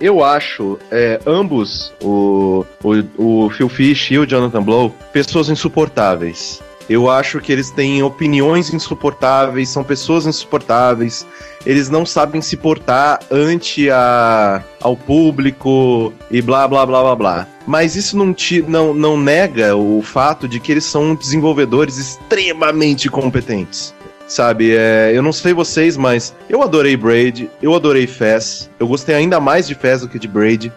Eu 0.00 0.22
acho 0.22 0.78
é, 0.90 1.18
ambos, 1.26 1.92
o, 2.02 2.64
o, 2.84 3.44
o 3.46 3.50
Phil 3.50 3.68
Fish 3.68 4.10
e 4.10 4.18
o 4.18 4.26
Jonathan 4.26 4.62
Blow, 4.62 4.94
pessoas 5.12 5.48
insuportáveis. 5.48 6.62
Eu 6.88 7.10
acho 7.10 7.40
que 7.40 7.50
eles 7.50 7.70
têm 7.70 8.02
opiniões 8.02 8.72
insuportáveis, 8.72 9.68
são 9.68 9.82
pessoas 9.82 10.26
insuportáveis. 10.26 11.26
Eles 11.64 11.90
não 11.90 12.06
sabem 12.06 12.40
se 12.40 12.56
portar 12.56 13.18
ante 13.30 13.90
a, 13.90 14.62
ao 14.80 14.96
público 14.96 16.12
e 16.30 16.40
blá 16.40 16.68
blá 16.68 16.86
blá 16.86 17.02
blá 17.02 17.16
blá. 17.16 17.48
Mas 17.66 17.96
isso 17.96 18.16
não, 18.16 18.32
te, 18.32 18.62
não, 18.62 18.94
não 18.94 19.18
nega 19.18 19.74
o 19.76 20.00
fato 20.00 20.46
de 20.46 20.60
que 20.60 20.70
eles 20.70 20.84
são 20.84 21.16
desenvolvedores 21.16 21.98
extremamente 21.98 23.08
competentes. 23.08 23.92
Sabe, 24.28 24.74
é, 24.76 25.12
eu 25.14 25.22
não 25.22 25.32
sei 25.32 25.52
vocês, 25.52 25.96
mas 25.96 26.34
eu 26.48 26.60
adorei 26.60 26.96
Braid, 26.96 27.48
eu 27.62 27.74
adorei 27.74 28.08
Fez, 28.08 28.68
eu 28.78 28.88
gostei 28.88 29.14
ainda 29.14 29.38
mais 29.38 29.68
de 29.68 29.74
Fez 29.74 30.00
do 30.00 30.08
que 30.08 30.18
de 30.18 30.26
Braid. 30.26 30.72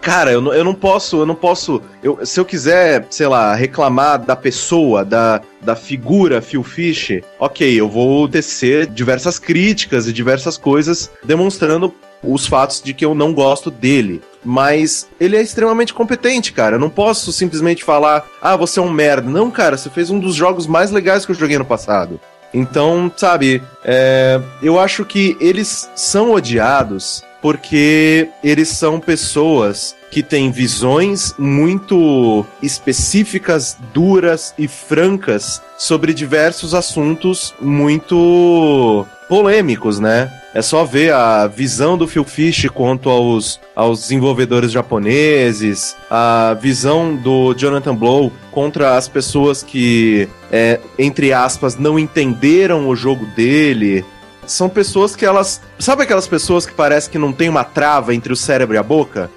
Cara, 0.00 0.30
eu 0.32 0.40
não, 0.40 0.52
eu 0.54 0.64
não 0.64 0.74
posso, 0.74 1.18
eu 1.18 1.26
não 1.26 1.34
posso. 1.34 1.82
eu- 2.02 2.24
se 2.24 2.38
eu 2.40 2.44
quiser, 2.44 3.06
sei 3.10 3.26
lá, 3.26 3.54
reclamar 3.54 4.18
da 4.18 4.36
pessoa, 4.36 5.04
da, 5.04 5.40
da 5.60 5.74
figura 5.76 6.40
Phil 6.40 6.62
Fish, 6.62 7.20
ok, 7.38 7.78
eu 7.80 7.88
vou 7.88 8.28
tecer 8.28 8.86
diversas 8.86 9.38
críticas 9.38 10.06
e 10.06 10.12
diversas 10.12 10.56
coisas 10.56 11.10
demonstrando 11.24 11.92
os 12.22 12.46
fatos 12.46 12.80
de 12.82 12.92
que 12.94 13.04
eu 13.04 13.14
não 13.14 13.32
gosto 13.34 13.70
dele. 13.70 14.22
Mas 14.44 15.08
ele 15.20 15.36
é 15.36 15.42
extremamente 15.42 15.92
competente, 15.92 16.52
cara. 16.52 16.76
Eu 16.76 16.80
não 16.80 16.90
posso 16.90 17.32
simplesmente 17.32 17.84
falar, 17.84 18.24
ah, 18.40 18.56
você 18.56 18.78
é 18.80 18.82
um 18.82 18.90
merda. 18.90 19.28
Não, 19.28 19.50
cara, 19.50 19.76
você 19.76 19.90
fez 19.90 20.10
um 20.10 20.18
dos 20.18 20.34
jogos 20.34 20.66
mais 20.66 20.90
legais 20.90 21.26
que 21.26 21.32
eu 21.32 21.36
joguei 21.36 21.58
no 21.58 21.64
passado. 21.64 22.20
Então, 22.54 23.12
sabe, 23.16 23.62
é, 23.84 24.40
eu 24.62 24.80
acho 24.80 25.04
que 25.04 25.36
eles 25.38 25.90
são 25.94 26.32
odiados 26.32 27.22
porque 27.40 28.28
eles 28.42 28.68
são 28.68 29.00
pessoas 29.00 29.96
que 30.10 30.22
têm 30.22 30.50
visões 30.50 31.34
muito 31.38 32.44
específicas, 32.62 33.76
duras 33.92 34.54
e 34.58 34.66
francas 34.66 35.60
sobre 35.76 36.14
diversos 36.14 36.74
assuntos 36.74 37.54
muito 37.60 39.06
polêmicos, 39.28 40.00
né? 40.00 40.32
É 40.54 40.62
só 40.62 40.84
ver 40.84 41.12
a 41.12 41.46
visão 41.46 41.96
do 41.98 42.08
Phil 42.08 42.24
Fish 42.24 42.66
quanto 42.70 43.10
aos, 43.10 43.60
aos 43.76 44.00
desenvolvedores 44.00 44.72
japoneses, 44.72 45.94
a 46.10 46.56
visão 46.60 47.14
do 47.14 47.54
Jonathan 47.54 47.94
Blow 47.94 48.32
contra 48.50 48.96
as 48.96 49.06
pessoas 49.06 49.62
que, 49.62 50.26
é, 50.50 50.80
entre 50.98 51.32
aspas, 51.32 51.76
não 51.76 51.98
entenderam 51.98 52.88
o 52.88 52.96
jogo 52.96 53.26
dele. 53.36 54.04
São 54.48 54.68
pessoas 54.68 55.14
que 55.14 55.24
elas. 55.24 55.62
Sabe 55.78 56.02
aquelas 56.02 56.26
pessoas 56.26 56.66
que 56.66 56.72
parece 56.72 57.08
que 57.08 57.18
não 57.18 57.32
tem 57.32 57.48
uma 57.48 57.64
trava 57.64 58.14
entre 58.14 58.32
o 58.32 58.36
cérebro 58.36 58.74
e 58.74 58.78
a 58.78 58.82
boca? 58.82 59.30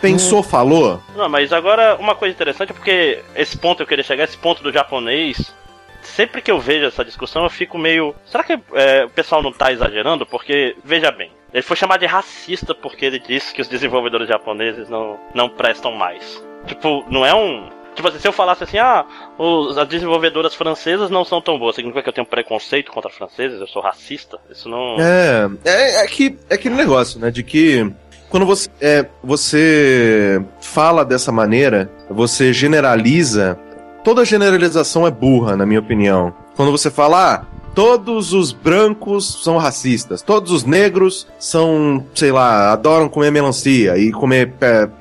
Pensou, 0.00 0.42
falou? 0.42 1.02
Não, 1.16 1.28
mas 1.28 1.52
agora 1.52 1.96
uma 1.96 2.14
coisa 2.14 2.34
interessante 2.34 2.70
é 2.70 2.74
porque 2.74 3.22
esse 3.34 3.56
ponto 3.56 3.82
eu 3.82 3.86
queria 3.86 4.04
chegar, 4.04 4.24
esse 4.24 4.36
ponto 4.36 4.62
do 4.62 4.72
japonês 4.72 5.52
sempre 6.04 6.42
que 6.42 6.50
eu 6.50 6.60
vejo 6.60 6.86
essa 6.86 7.04
discussão, 7.04 7.44
eu 7.44 7.50
fico 7.50 7.78
meio. 7.78 8.14
Será 8.26 8.44
que 8.44 8.58
é, 8.74 9.04
o 9.04 9.10
pessoal 9.10 9.42
não 9.42 9.52
tá 9.52 9.72
exagerando? 9.72 10.26
Porque, 10.26 10.76
veja 10.84 11.10
bem, 11.10 11.30
ele 11.52 11.62
foi 11.62 11.76
chamado 11.76 12.00
de 12.00 12.06
racista 12.06 12.74
porque 12.74 13.04
ele 13.04 13.18
disse 13.18 13.52
que 13.52 13.62
os 13.62 13.68
desenvolvedores 13.68 14.28
japoneses 14.28 14.88
não, 14.88 15.18
não 15.34 15.48
prestam 15.48 15.92
mais. 15.92 16.42
Tipo, 16.66 17.04
não 17.08 17.24
é 17.24 17.34
um. 17.34 17.68
Tipo 17.94 18.08
assim, 18.08 18.18
se 18.18 18.26
eu 18.26 18.32
falasse 18.32 18.64
assim, 18.64 18.78
ah, 18.78 19.04
os, 19.38 19.78
as 19.78 19.88
desenvolvedoras 19.88 20.54
francesas 20.54 21.10
não 21.10 21.24
são 21.24 21.40
tão 21.40 21.58
boas, 21.58 21.76
significa 21.76 22.02
que 22.02 22.08
eu 22.08 22.12
tenho 22.12 22.26
preconceito 22.26 22.90
contra 22.90 23.10
franceses, 23.10 23.60
eu 23.60 23.68
sou 23.68 23.80
racista? 23.80 24.38
Isso 24.50 24.68
não. 24.68 24.96
É, 24.98 25.48
é, 25.64 26.04
é, 26.04 26.06
que, 26.06 26.36
é 26.50 26.54
aquele 26.54 26.74
negócio, 26.74 27.20
né, 27.20 27.30
de 27.30 27.42
que 27.42 27.88
quando 28.28 28.46
você, 28.46 28.68
é, 28.80 29.06
você 29.22 30.42
fala 30.60 31.04
dessa 31.04 31.30
maneira, 31.30 31.88
você 32.10 32.52
generaliza. 32.52 33.56
Toda 34.02 34.24
generalização 34.24 35.06
é 35.06 35.10
burra, 35.10 35.56
na 35.56 35.64
minha 35.64 35.78
opinião. 35.78 36.34
Quando 36.56 36.72
você 36.72 36.90
fala, 36.90 37.34
ah, 37.34 37.44
todos 37.74 38.32
os 38.32 38.52
brancos 38.52 39.42
são 39.42 39.56
racistas, 39.56 40.20
todos 40.20 40.50
os 40.50 40.64
negros 40.64 41.26
são, 41.38 42.04
sei 42.14 42.32
lá, 42.32 42.72
adoram 42.72 43.08
comer 43.08 43.30
melancia 43.30 43.96
e 43.96 44.10
comer 44.10 44.52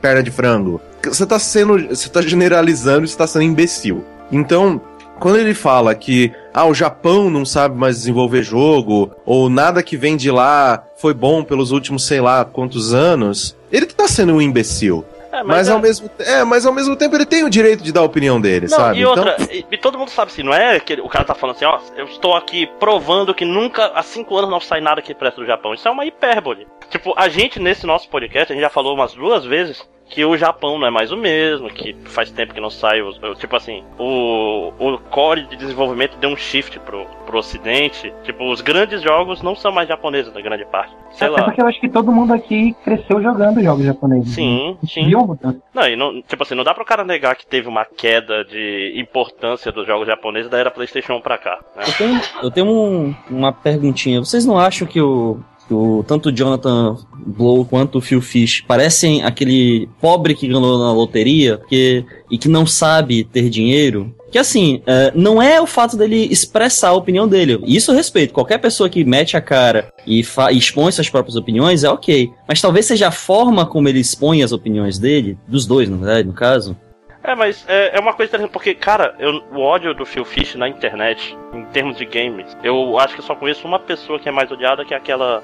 perna 0.02 0.22
de 0.22 0.30
frango. 0.30 0.80
Você 1.06 1.26
tá 1.26 1.40
sendo, 1.40 1.88
você 1.90 2.10
tá 2.10 2.22
generalizando 2.22 3.02
e 3.02 3.06
está 3.06 3.28
sendo 3.28 3.44
imbecil. 3.44 4.04
Então, 4.32 4.82
quando 5.20 5.38
ele 5.38 5.54
fala 5.54 5.94
que 5.96 6.32
ah, 6.54 6.66
o 6.66 6.74
Japão 6.74 7.30
não 7.30 7.46
sabe 7.46 7.78
mais 7.78 7.98
desenvolver 7.98 8.44
jogo, 8.44 9.12
ou 9.26 9.50
nada 9.50 9.84
que 9.84 9.98
vem 9.98 10.18
de 10.18 10.32
lá 10.32 10.84
foi 10.98 11.14
bom 11.14 11.44
pelos 11.44 11.72
últimos 11.72 12.06
sei 12.06 12.20
lá 12.20 12.44
quantos 12.46 12.94
anos, 12.94 13.56
ele 13.72 13.86
tá 13.86 14.08
sendo 14.08 14.34
um 14.34 14.42
imbecil. 14.42 15.06
É, 15.32 15.38
mas, 15.38 15.46
mas 15.46 15.70
é... 15.70 15.72
ao 15.72 15.80
mesmo, 15.80 16.12
é, 16.20 16.44
mas 16.44 16.66
ao 16.66 16.72
mesmo 16.72 16.96
tempo 16.96 17.16
ele 17.16 17.26
tem 17.26 17.44
o 17.44 17.50
direito 17.50 17.84
de 17.84 17.92
dar 17.92 18.02
a 18.02 18.04
opinião 18.04 18.40
dele, 18.40 18.68
não, 18.70 18.78
sabe? 18.78 19.00
E 19.00 19.06
outra, 19.06 19.36
então... 19.40 19.56
e, 19.56 19.66
e, 19.72 19.78
todo 19.78 19.98
mundo 19.98 20.10
sabe 20.10 20.32
assim, 20.32 20.44
não 20.44 20.54
é 20.54 20.80
que 20.80 20.94
o 21.02 21.10
cara 21.10 21.26
tá 21.26 21.34
falando 21.34 21.56
assim, 21.56 21.66
ó, 21.66 21.80
eu 21.98 22.06
estou 22.06 22.36
aqui 22.36 22.68
provando 22.80 23.34
que 23.34 23.44
nunca, 23.44 23.88
há 23.96 24.04
cinco 24.04 24.38
anos 24.38 24.52
não 24.52 24.60
sai 24.60 24.80
nada 24.80 25.02
que 25.02 25.16
presta 25.16 25.42
do 25.42 25.48
Japão. 25.48 25.74
Isso 25.74 25.88
é 25.88 25.92
uma 25.92 26.06
hipérbole. 26.06 26.68
Tipo, 26.90 27.14
a 27.18 27.28
gente 27.30 27.60
nesse 27.60 27.88
nosso 27.88 28.08
podcast, 28.10 28.52
a 28.52 28.56
gente 28.56 28.64
já 28.64 28.70
falou 28.70 28.94
umas 28.94 29.14
duas 29.14 29.44
vezes 29.44 29.82
que 30.10 30.24
o 30.24 30.38
Japão 30.38 30.78
não 30.78 30.88
é 30.88 30.92
mais 30.92 31.12
o 31.12 31.18
mesmo, 31.18 31.70
que 31.70 31.96
faz 32.06 32.30
tempo 32.32 32.54
que 32.54 32.60
não 32.60 32.70
sai. 32.70 33.02
O, 33.02 33.36
tipo 33.36 33.56
assim, 33.56 33.84
o, 33.98 34.72
o 34.80 34.98
core 35.10 35.48
de 35.48 35.56
desenvolvimento 35.56 36.18
deu 36.18 36.30
um 36.30 36.38
shift 36.38 36.80
pro, 36.80 37.06
pro 37.26 37.40
ocidente. 37.40 38.14
Tipo, 38.24 38.52
os 38.52 38.62
grandes 38.62 39.02
jogos 39.02 39.42
não 39.42 39.56
são 39.56 39.72
mais 39.72 39.88
japoneses 39.88 40.34
na 40.34 40.42
grande 40.42 40.66
parte. 40.66 40.94
Sei 41.12 41.28
Até 41.28 41.40
lá. 41.40 41.46
porque 41.46 41.62
eu 41.62 41.68
acho 41.68 41.80
que 41.80 41.90
todo 41.90 42.12
mundo 42.12 42.34
aqui 42.34 42.76
cresceu 42.84 43.22
jogando 43.22 43.62
jogos 43.62 43.86
japoneses. 43.86 44.34
Sim, 44.34 44.78
né? 44.82 44.88
sim. 44.88 45.06
Viu? 45.06 45.38
Não, 45.74 45.88
e 45.88 45.96
não, 45.96 46.22
tipo 46.22 46.44
assim, 46.44 46.56
não 46.56 46.64
dá 46.64 46.74
pro 46.74 46.86
cara 46.86 47.04
negar 47.04 47.36
que 47.36 47.46
teve 47.46 47.68
uma 47.68 47.86
queda 47.86 48.44
de 48.46 48.94
importância 48.96 49.72
dos 49.72 49.86
jogos 49.88 50.08
japoneses 50.08 50.50
da 50.50 50.58
era 50.58 50.72
PlayStation 50.72 51.14
1 51.14 51.22
pra 51.22 51.38
cá. 51.38 51.60
Né? 51.76 51.84
Eu 51.88 51.94
tenho, 51.94 52.22
eu 52.44 52.52
tenho 52.52 52.68
um, 52.68 53.16
uma 53.30 53.52
perguntinha. 53.52 54.20
Vocês 54.20 54.46
não 54.46 54.58
acham 54.58 54.88
que 54.88 55.02
o 55.02 55.40
o, 55.70 56.04
tanto 56.08 56.30
o 56.30 56.32
Jonathan 56.32 56.98
Blow 57.26 57.66
quanto 57.66 57.98
o 57.98 58.02
Phil 58.02 58.22
Fish 58.22 58.62
parecem 58.62 59.24
aquele 59.24 59.90
pobre 60.02 60.36
que 60.36 60.48
ganhou 60.48 60.78
na 60.78 60.92
loteria 60.92 61.62
que, 61.68 62.06
e 62.30 62.38
que 62.38 62.48
não 62.48 62.66
sabe 62.66 63.24
ter 63.24 63.50
dinheiro. 63.50 64.14
Que 64.32 64.40
assim, 64.40 64.82
é, 64.88 65.12
não 65.14 65.42
é 65.42 65.62
o 65.62 65.68
fato 65.68 65.96
dele 65.96 66.28
expressar 66.32 66.90
a 66.90 66.94
opinião 66.94 67.28
dele. 67.28 67.62
Isso 67.66 67.92
eu 67.92 67.96
respeito. 67.96 68.34
Qualquer 68.34 68.58
pessoa 68.58 68.90
que 68.90 69.04
mete 69.06 69.38
a 69.38 69.42
cara 69.42 69.94
e, 70.08 70.22
e 70.22 70.58
expõe 70.58 70.92
suas 70.92 71.10
próprias 71.10 71.36
opiniões 71.36 71.84
é 71.84 71.90
ok. 71.90 72.32
Mas 72.48 72.60
talvez 72.60 72.88
seja 72.88 73.10
a 73.10 73.12
forma 73.12 73.66
como 73.66 73.88
ele 73.88 74.00
expõe 74.00 74.42
as 74.42 74.52
opiniões 74.52 74.98
dele, 74.98 75.38
dos 75.48 75.68
dois, 75.68 75.88
na 75.88 75.98
verdade, 75.98 76.28
no 76.28 76.34
caso, 76.34 76.76
é, 77.24 77.34
mas 77.36 77.64
é, 77.70 77.96
é, 77.96 78.00
uma 78.02 78.14
coisa 78.14 78.30
interessante, 78.30 78.52
porque, 78.52 78.76
cara, 78.76 79.16
eu, 79.18 79.42
o 79.54 79.62
ódio 79.62 79.94
do 79.94 80.06
Phil 80.06 80.26
Fish 80.26 80.56
na 80.56 80.68
internet, 80.68 81.38
em 81.54 81.64
termos 81.68 81.96
de 81.96 82.06
games, 82.06 82.56
eu 82.62 83.00
acho 83.00 83.14
que 83.16 83.22
eu 83.22 83.26
só 83.26 83.34
conheço 83.34 83.66
uma 83.66 83.80
pessoa 83.80 84.20
que 84.20 84.28
é 84.28 84.32
mais 84.32 84.52
odiada, 84.52 84.84
que 84.84 84.94
é 84.94 84.98
aquela 84.98 85.42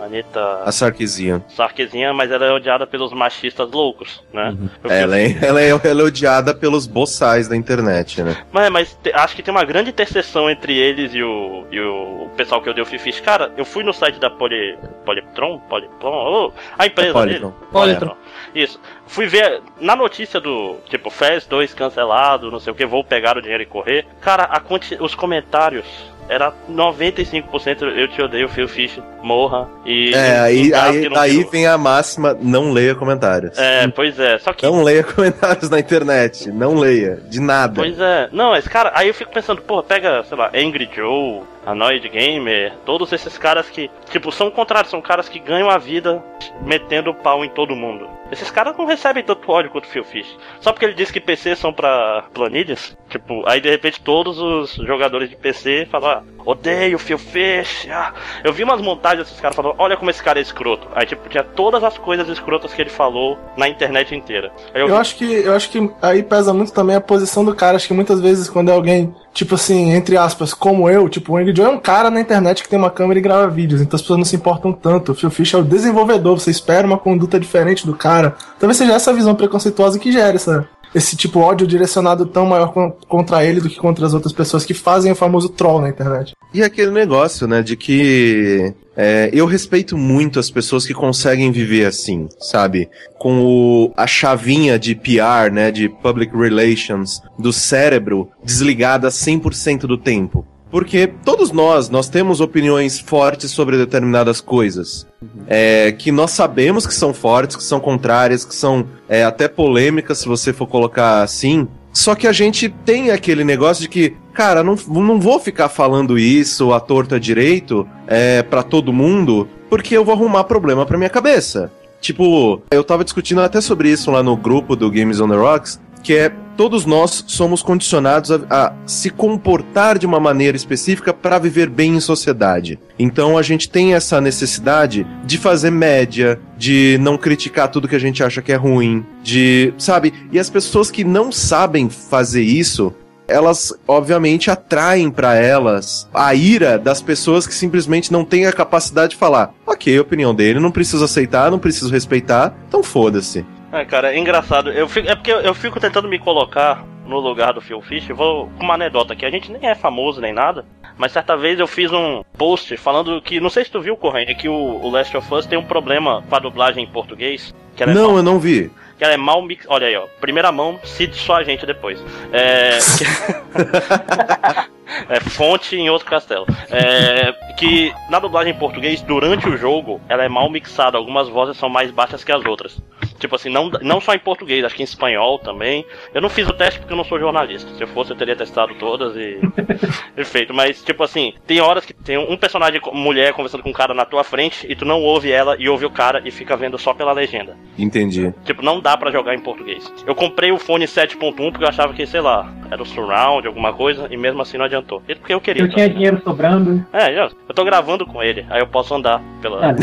Anitta. 0.00 0.62
A 0.64 0.72
Sarkeesian. 0.72 1.42
Sarkeesian, 1.48 2.12
mas 2.12 2.30
ela 2.30 2.44
é 2.44 2.52
odiada 2.52 2.86
pelos 2.86 3.12
machistas 3.12 3.70
loucos, 3.70 4.22
né? 4.32 4.50
Uhum. 4.50 4.68
Ela, 4.84 5.18
é, 5.18 5.38
ela, 5.42 5.60
é, 5.60 5.70
ela 5.70 6.02
é 6.02 6.04
odiada 6.04 6.54
pelos 6.54 6.86
boçais 6.86 7.48
da 7.48 7.56
internet, 7.56 8.22
né? 8.22 8.36
Mas, 8.52 8.70
mas 8.70 8.98
te, 9.02 9.12
acho 9.12 9.34
que 9.34 9.42
tem 9.42 9.52
uma 9.52 9.64
grande 9.64 9.90
interseção 9.90 10.50
entre 10.50 10.76
eles 10.76 11.14
e 11.14 11.22
o, 11.22 11.66
e 11.70 11.80
o, 11.80 12.28
pessoal 12.36 12.60
que 12.60 12.68
eu 12.68 12.74
dei 12.74 12.82
o 12.82 12.86
Fifis. 12.86 13.20
Cara, 13.20 13.52
eu 13.56 13.64
fui 13.64 13.82
no 13.82 13.92
site 13.92 14.20
da 14.20 14.28
Poly, 14.28 14.78
Polytron, 15.04 15.58
Polytron, 15.60 16.52
oh, 16.52 16.52
a 16.78 16.86
empresa 16.86 17.10
é 17.10 17.12
Polytron. 17.12 17.50
dele. 17.50 17.70
Polytron. 17.72 18.16
Isso. 18.54 18.80
Fui 19.06 19.26
ver 19.26 19.62
na 19.80 19.96
notícia 19.96 20.40
do 20.40 20.76
tipo 20.88 21.10
FES 21.10 21.46
2 21.46 21.74
cancelado, 21.74 22.50
não 22.50 22.60
sei 22.60 22.72
o 22.72 22.76
que, 22.76 22.84
vou 22.84 23.02
pegar 23.02 23.36
o 23.36 23.42
dinheiro 23.42 23.62
e 23.62 23.66
correr. 23.66 24.06
Cara, 24.20 24.44
a 24.44 24.60
os 25.00 25.14
comentários 25.14 25.86
era 26.28 26.52
95% 26.70 27.82
eu 27.82 28.08
te 28.08 28.20
odeio, 28.22 28.48
Phil 28.48 28.68
Fish, 28.68 29.00
morra. 29.22 29.68
E 29.84 30.12
é, 30.14 30.38
aí, 30.38 30.74
aí, 30.74 31.08
aí 31.16 31.44
vem 31.44 31.66
a 31.66 31.78
máxima: 31.78 32.36
não 32.40 32.72
leia 32.72 32.94
comentários. 32.94 33.56
É, 33.58 33.86
pois 33.88 34.18
é. 34.18 34.38
Só 34.38 34.52
que. 34.52 34.66
Não 34.66 34.82
leia 34.82 35.04
comentários 35.04 35.70
na 35.70 35.78
internet. 35.78 36.50
Não 36.50 36.74
leia. 36.74 37.20
De 37.28 37.40
nada. 37.40 37.74
Pois 37.82 37.98
é. 37.98 38.28
Não, 38.32 38.56
esse 38.56 38.68
cara. 38.68 38.92
Aí 38.94 39.08
eu 39.08 39.14
fico 39.14 39.32
pensando, 39.32 39.62
porra, 39.62 39.82
pega, 39.82 40.24
sei 40.24 40.36
lá, 40.36 40.50
Angry 40.54 40.88
Joe, 40.94 41.42
Annoyed 41.66 42.08
Gamer, 42.08 42.72
todos 42.84 43.12
esses 43.12 43.36
caras 43.36 43.68
que, 43.68 43.90
tipo, 44.10 44.30
são 44.30 44.50
contrários, 44.50 44.90
são 44.90 45.02
caras 45.02 45.28
que 45.28 45.38
ganham 45.38 45.68
a 45.68 45.78
vida 45.78 46.22
metendo 46.62 47.12
pau 47.12 47.44
em 47.44 47.48
todo 47.48 47.74
mundo. 47.74 48.08
Esses 48.30 48.50
caras 48.50 48.76
não 48.76 48.86
recebem 48.86 49.22
tanto 49.22 49.50
ódio 49.50 49.70
quanto 49.70 49.84
o 49.84 49.88
Phil 49.88 50.04
Fish. 50.04 50.36
Só 50.60 50.72
porque 50.72 50.84
ele 50.84 50.94
disse 50.94 51.12
que 51.12 51.20
PC 51.20 51.56
são 51.56 51.72
pra 51.72 52.24
planilhas, 52.34 52.96
tipo, 53.08 53.42
aí 53.46 53.60
de 53.60 53.70
repente 53.70 54.00
todos 54.00 54.38
os 54.38 54.74
jogadores 54.86 55.30
de 55.30 55.36
PC 55.36 55.86
falam, 55.90 56.10
ah, 56.10 56.22
odeio 56.44 56.96
o 56.96 56.98
Phil 56.98 57.18
Fish. 57.18 57.88
Ah. 57.90 58.12
Eu 58.44 58.52
vi 58.52 58.64
umas 58.64 58.80
montagens 58.80 59.26
desses 59.26 59.40
caras 59.40 59.56
falando, 59.56 59.74
olha 59.78 59.96
como 59.96 60.10
esse 60.10 60.22
cara 60.22 60.38
é 60.38 60.42
escroto. 60.42 60.88
Aí, 60.94 61.06
tipo, 61.06 61.28
tinha 61.28 61.44
todas 61.44 61.82
as 61.82 61.98
coisas 61.98 62.28
escrotas 62.28 62.72
que 62.72 62.82
ele 62.82 62.90
falou 62.90 63.38
na 63.56 63.68
internet 63.68 64.14
inteira. 64.14 64.52
eu, 64.74 64.88
eu 64.88 64.96
acho 64.96 65.16
que 65.16 65.24
eu 65.24 65.54
acho 65.54 65.70
que 65.70 65.90
aí 66.02 66.22
pesa 66.22 66.52
muito 66.52 66.72
também 66.72 66.96
a 66.96 67.00
posição 67.00 67.44
do 67.44 67.54
cara. 67.54 67.76
Acho 67.76 67.88
que 67.88 67.94
muitas 67.94 68.20
vezes 68.20 68.48
quando 68.48 68.70
é 68.70 68.72
alguém 68.72 69.14
tipo 69.36 69.54
assim, 69.54 69.92
entre 69.92 70.16
aspas, 70.16 70.54
como 70.54 70.88
eu, 70.88 71.10
tipo, 71.10 71.34
o 71.34 71.36
Angry 71.36 71.54
Joe 71.54 71.66
é 71.66 71.68
um 71.68 71.78
cara 71.78 72.10
na 72.10 72.22
internet 72.22 72.62
que 72.62 72.68
tem 72.70 72.78
uma 72.78 72.90
câmera 72.90 73.18
e 73.18 73.22
grava 73.22 73.46
vídeos, 73.48 73.82
então 73.82 73.94
as 73.94 74.00
pessoas 74.00 74.16
não 74.16 74.24
se 74.24 74.34
importam 74.34 74.72
tanto. 74.72 75.12
O 75.12 75.14
Phil 75.14 75.30
Fish 75.30 75.52
é 75.52 75.58
o 75.58 75.62
desenvolvedor, 75.62 76.40
você 76.40 76.50
espera 76.50 76.86
uma 76.86 76.96
conduta 76.96 77.38
diferente 77.38 77.84
do 77.84 77.94
cara. 77.94 78.15
Talvez 78.58 78.76
seja 78.76 78.94
essa 78.94 79.12
visão 79.12 79.34
preconceituosa 79.34 79.98
que 79.98 80.12
gera 80.12 80.36
essa, 80.36 80.68
esse 80.94 81.16
tipo 81.16 81.40
ódio 81.40 81.66
direcionado 81.66 82.26
tão 82.26 82.46
maior 82.46 82.72
contra 83.06 83.44
ele 83.44 83.60
do 83.60 83.68
que 83.68 83.76
contra 83.76 84.06
as 84.06 84.14
outras 84.14 84.32
pessoas 84.32 84.64
que 84.64 84.74
fazem 84.74 85.12
o 85.12 85.16
famoso 85.16 85.48
troll 85.48 85.80
na 85.80 85.88
internet. 85.88 86.34
E 86.54 86.62
aquele 86.62 86.90
negócio, 86.90 87.46
né, 87.46 87.62
de 87.62 87.76
que 87.76 88.74
é, 88.96 89.28
eu 89.32 89.44
respeito 89.44 89.96
muito 89.98 90.38
as 90.38 90.50
pessoas 90.50 90.86
que 90.86 90.94
conseguem 90.94 91.52
viver 91.52 91.84
assim, 91.84 92.28
sabe? 92.40 92.88
Com 93.18 93.44
o, 93.44 93.92
a 93.94 94.06
chavinha 94.06 94.78
de 94.78 94.94
PR, 94.94 95.52
né, 95.52 95.70
de 95.70 95.88
Public 95.88 96.34
Relations, 96.34 97.20
do 97.38 97.52
cérebro 97.52 98.30
desligada 98.42 99.08
100% 99.08 99.80
do 99.80 99.98
tempo. 99.98 100.46
Porque 100.76 101.06
todos 101.24 101.52
nós, 101.52 101.88
nós 101.88 102.06
temos 102.06 102.38
opiniões 102.38 103.00
fortes 103.00 103.50
sobre 103.50 103.78
determinadas 103.78 104.42
coisas. 104.42 105.06
É, 105.46 105.90
que 105.92 106.12
nós 106.12 106.32
sabemos 106.32 106.86
que 106.86 106.92
são 106.92 107.14
fortes, 107.14 107.56
que 107.56 107.62
são 107.62 107.80
contrárias, 107.80 108.44
que 108.44 108.54
são 108.54 108.86
é, 109.08 109.24
até 109.24 109.48
polêmicas, 109.48 110.18
se 110.18 110.28
você 110.28 110.52
for 110.52 110.66
colocar 110.66 111.22
assim. 111.22 111.66
Só 111.94 112.14
que 112.14 112.26
a 112.26 112.32
gente 112.32 112.68
tem 112.68 113.10
aquele 113.10 113.42
negócio 113.42 113.80
de 113.80 113.88
que, 113.88 114.18
cara, 114.34 114.62
não, 114.62 114.76
não 114.86 115.18
vou 115.18 115.40
ficar 115.40 115.70
falando 115.70 116.18
isso 116.18 116.74
à 116.74 116.78
torta 116.78 117.18
direito 117.18 117.88
é, 118.06 118.42
para 118.42 118.62
todo 118.62 118.92
mundo, 118.92 119.48
porque 119.70 119.96
eu 119.96 120.04
vou 120.04 120.14
arrumar 120.14 120.44
problema 120.44 120.84
pra 120.84 120.98
minha 120.98 121.08
cabeça. 121.08 121.72
Tipo, 122.02 122.60
eu 122.70 122.84
tava 122.84 123.02
discutindo 123.02 123.40
até 123.40 123.62
sobre 123.62 123.88
isso 123.88 124.10
lá 124.10 124.22
no 124.22 124.36
grupo 124.36 124.76
do 124.76 124.90
Games 124.90 125.20
on 125.20 125.28
the 125.30 125.36
Rocks, 125.36 125.80
que 126.02 126.14
é 126.14 126.32
todos 126.56 126.86
nós 126.86 127.24
somos 127.26 127.62
condicionados 127.62 128.30
a, 128.30 128.40
a 128.50 128.72
se 128.86 129.10
comportar 129.10 129.98
de 129.98 130.06
uma 130.06 130.18
maneira 130.18 130.56
específica 130.56 131.12
para 131.12 131.38
viver 131.38 131.68
bem 131.68 131.96
em 131.96 132.00
sociedade. 132.00 132.78
Então 132.98 133.36
a 133.36 133.42
gente 133.42 133.68
tem 133.68 133.94
essa 133.94 134.20
necessidade 134.20 135.06
de 135.24 135.38
fazer 135.38 135.70
média, 135.70 136.40
de 136.56 136.98
não 137.00 137.18
criticar 137.18 137.68
tudo 137.68 137.88
que 137.88 137.96
a 137.96 138.00
gente 138.00 138.24
acha 138.24 138.40
que 138.40 138.52
é 138.52 138.56
ruim, 138.56 139.04
de, 139.22 139.72
sabe? 139.78 140.14
E 140.32 140.38
as 140.38 140.48
pessoas 140.48 140.90
que 140.90 141.04
não 141.04 141.30
sabem 141.30 141.90
fazer 141.90 142.42
isso, 142.42 142.92
elas 143.28 143.72
obviamente 143.86 144.50
atraem 144.50 145.10
para 145.10 145.34
elas 145.34 146.08
a 146.14 146.34
ira 146.34 146.78
das 146.78 147.02
pessoas 147.02 147.46
que 147.46 147.54
simplesmente 147.54 148.12
não 148.12 148.24
têm 148.24 148.46
a 148.46 148.52
capacidade 148.52 149.10
de 149.10 149.16
falar: 149.16 149.52
ok, 149.66 149.98
a 149.98 150.02
opinião 150.02 150.34
dele, 150.34 150.60
não 150.60 150.70
preciso 150.70 151.04
aceitar, 151.04 151.50
não 151.50 151.58
preciso 151.58 151.90
respeitar, 151.90 152.56
então 152.68 152.82
foda-se. 152.82 153.44
É, 153.72 153.84
cara, 153.84 154.14
é 154.14 154.18
engraçado. 154.18 154.70
Eu 154.70 154.88
fico, 154.88 155.08
é 155.08 155.14
porque 155.14 155.32
eu, 155.32 155.40
eu 155.40 155.54
fico 155.54 155.80
tentando 155.80 156.08
me 156.08 156.18
colocar 156.18 156.84
no 157.06 157.18
lugar 157.18 157.52
do 157.52 157.60
Phil 157.60 157.80
Fish. 157.82 158.08
Vou 158.08 158.48
com 158.56 158.64
uma 158.64 158.74
anedota 158.74 159.12
aqui. 159.12 159.24
A 159.24 159.30
gente 159.30 159.50
nem 159.50 159.68
é 159.68 159.74
famoso 159.74 160.20
nem 160.20 160.32
nada. 160.32 160.64
Mas 160.96 161.12
certa 161.12 161.36
vez 161.36 161.58
eu 161.58 161.66
fiz 161.66 161.92
um 161.92 162.22
post 162.36 162.76
falando 162.76 163.20
que. 163.20 163.40
Não 163.40 163.50
sei 163.50 163.64
se 163.64 163.70
tu 163.70 163.80
viu, 163.80 163.96
Corrente, 163.96 164.32
é 164.32 164.34
que 164.34 164.48
o, 164.48 164.54
o 164.54 164.90
Last 164.90 165.16
of 165.16 165.34
Us 165.34 165.46
tem 165.46 165.58
um 165.58 165.64
problema 165.64 166.22
com 166.28 166.36
a 166.36 166.38
dublagem 166.38 166.84
em 166.84 166.86
português. 166.86 167.54
não, 167.78 167.84
é 167.84 167.94
mal, 167.94 168.16
eu 168.16 168.22
não 168.22 168.38
vi. 168.38 168.70
Que 168.96 169.04
ela 169.04 169.12
é 169.12 169.18
mal 169.18 169.42
mix. 169.42 169.66
Olha 169.68 169.86
aí, 169.86 169.96
ó. 169.96 170.06
Primeira 170.20 170.50
mão, 170.50 170.80
cite 170.82 171.16
só 171.16 171.36
a 171.36 171.44
gente 171.44 171.66
depois. 171.66 172.02
É. 172.32 172.78
É 175.08 175.20
fonte 175.20 175.76
em 175.76 175.90
outro 175.90 176.08
castelo. 176.08 176.46
É, 176.70 177.32
que 177.54 177.92
na 178.08 178.18
dublagem 178.18 178.52
em 178.52 178.58
português, 178.58 179.02
durante 179.02 179.48
o 179.48 179.56
jogo, 179.56 180.00
ela 180.08 180.24
é 180.24 180.28
mal 180.28 180.50
mixada. 180.50 180.96
Algumas 180.96 181.28
vozes 181.28 181.56
são 181.56 181.68
mais 181.68 181.90
baixas 181.90 182.24
que 182.24 182.32
as 182.32 182.44
outras. 182.44 182.80
Tipo 183.18 183.36
assim, 183.36 183.50
não, 183.50 183.70
não 183.82 184.00
só 184.00 184.14
em 184.14 184.18
português, 184.18 184.64
acho 184.64 184.74
que 184.74 184.82
em 184.82 184.84
espanhol 184.84 185.38
também. 185.38 185.84
Eu 186.14 186.20
não 186.20 186.28
fiz 186.28 186.48
o 186.48 186.52
teste 186.52 186.80
porque 186.80 186.92
eu 186.92 186.96
não 186.96 187.04
sou 187.04 187.18
jornalista. 187.18 187.72
Se 187.74 187.82
eu 187.82 187.88
fosse, 187.88 188.12
eu 188.12 188.16
teria 188.16 188.36
testado 188.36 188.74
todas 188.74 189.16
e. 189.16 189.38
e 190.16 190.24
feito. 190.24 190.54
Mas, 190.54 190.82
tipo 190.82 191.02
assim, 191.02 191.34
tem 191.46 191.60
horas 191.60 191.84
que 191.84 191.92
tem 191.92 192.16
um 192.18 192.36
personagem 192.36 192.80
mulher 192.92 193.32
conversando 193.32 193.62
com 193.62 193.70
um 193.70 193.74
cara 193.74 193.94
na 193.94 194.04
tua 194.04 194.24
frente 194.24 194.66
e 194.68 194.74
tu 194.74 194.84
não 194.84 195.02
ouve 195.02 195.30
ela 195.30 195.56
e 195.58 195.68
ouve 195.68 195.84
o 195.84 195.90
cara 195.90 196.22
e 196.24 196.30
fica 196.30 196.56
vendo 196.56 196.78
só 196.78 196.94
pela 196.94 197.12
legenda. 197.12 197.56
Entendi. 197.78 198.32
Tipo, 198.44 198.62
não 198.62 198.80
dá 198.80 198.96
pra 198.96 199.10
jogar 199.10 199.34
em 199.34 199.40
português. 199.40 199.92
Eu 200.06 200.14
comprei 200.14 200.52
o 200.52 200.58
fone 200.58 200.86
7.1 200.86 201.34
porque 201.50 201.64
eu 201.64 201.68
achava 201.68 201.92
que, 201.92 202.06
sei 202.06 202.20
lá, 202.20 202.52
era 202.70 202.82
o 202.82 202.86
surround, 202.86 203.46
alguma 203.46 203.72
coisa, 203.72 204.08
e 204.10 204.16
mesmo 204.16 204.42
assim 204.42 204.58
não 204.58 204.64
adiantou. 204.64 205.02
E 205.08 205.14
porque 205.14 205.34
eu 205.34 205.40
queria. 205.40 205.62
Eu 205.62 205.68
tinha 205.68 205.88
né? 205.88 205.92
dinheiro 205.92 206.20
sobrando. 206.22 206.84
É. 206.92 207.24
Eu 207.24 207.54
tô 207.54 207.64
gravando 207.64 208.06
com 208.06 208.22
ele, 208.22 208.46
aí 208.50 208.60
eu 208.60 208.66
posso 208.66 208.94
andar 208.94 209.22
pela. 209.40 209.70
Ah, 209.70 209.74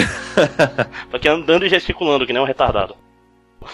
Porque 1.10 1.28
andando 1.28 1.66
e 1.66 1.70
gesticulando, 1.70 2.26
que 2.26 2.34
nem 2.34 2.42
um 2.42 2.46
retardado. 2.46 2.96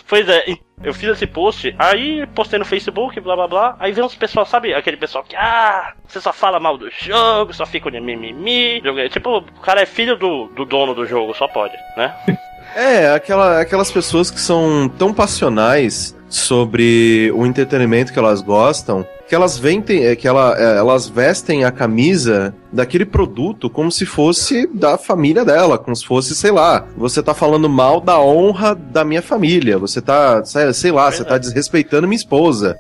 Pois 0.08 0.28
é, 0.28 0.44
eu 0.84 0.94
fiz 0.94 1.10
esse 1.10 1.28
post, 1.28 1.76
aí 1.78 2.26
postei 2.28 2.58
no 2.58 2.66
Facebook, 2.66 3.20
blá 3.20 3.36
blá 3.36 3.48
blá. 3.48 3.76
Aí 3.80 3.92
vem 3.92 4.04
uns 4.04 4.16
pessoal, 4.16 4.46
sabe 4.46 4.74
aquele 4.74 4.98
pessoal 4.98 5.24
que, 5.24 5.36
ah, 5.36 5.94
você 6.08 6.22
só 6.22 6.32
fala 6.32 6.60
mal 6.60 6.78
do 6.78 6.90
jogo, 6.90 7.54
só 7.54 7.66
fica 7.66 7.92
de 7.92 8.00
mimimi. 8.00 8.82
Tipo, 9.10 9.38
o 9.38 9.62
cara 9.62 9.82
é 9.82 9.86
filho 9.86 10.16
do, 10.18 10.48
do 10.48 10.66
dono 10.66 10.94
do 10.94 11.06
jogo, 11.06 11.34
só 11.36 11.48
pode, 11.48 11.76
né? 11.98 12.16
É, 12.76 13.12
aquela, 13.12 13.60
aquelas 13.60 13.92
pessoas 13.92 14.30
que 14.30 14.40
são 14.40 14.88
tão 14.88 15.12
passionais 15.12 16.16
sobre 16.30 17.32
o 17.36 17.46
entretenimento 17.46 18.14
que 18.14 18.20
elas 18.20 18.42
gostam, 18.42 19.06
que 19.28 19.36
elas 19.36 19.58
ventem, 19.58 20.06
é, 20.06 20.16
que 20.16 20.28
ela, 20.28 20.56
é, 20.58 20.78
elas 20.78 21.08
vestem 21.08 21.64
a 21.64 21.72
camisa 21.72 22.54
daquele 22.72 23.06
produto 23.06 23.70
como 23.70 23.92
se 23.92 24.06
fosse 24.06 24.68
da 24.74 24.98
família 24.98 25.46
dela, 25.46 25.78
como 25.78 25.96
se 25.96 26.06
fosse, 26.06 26.36
sei 26.36 26.52
lá, 26.52 26.88
você 26.98 27.22
tá 27.22 27.34
falando 27.34 27.70
mal 27.70 28.02
da 28.02 28.20
honra 28.20 28.74
da 28.74 29.06
minha 29.06 29.22
família, 29.22 29.78
você 29.78 30.02
tá, 30.02 30.44
sei 30.46 30.74
sei 30.74 30.92
lá, 30.92 31.12
você 31.12 31.24
tá 31.24 31.38
desrespeitando 31.38 32.08
minha 32.08 32.16
esposa. 32.16 32.78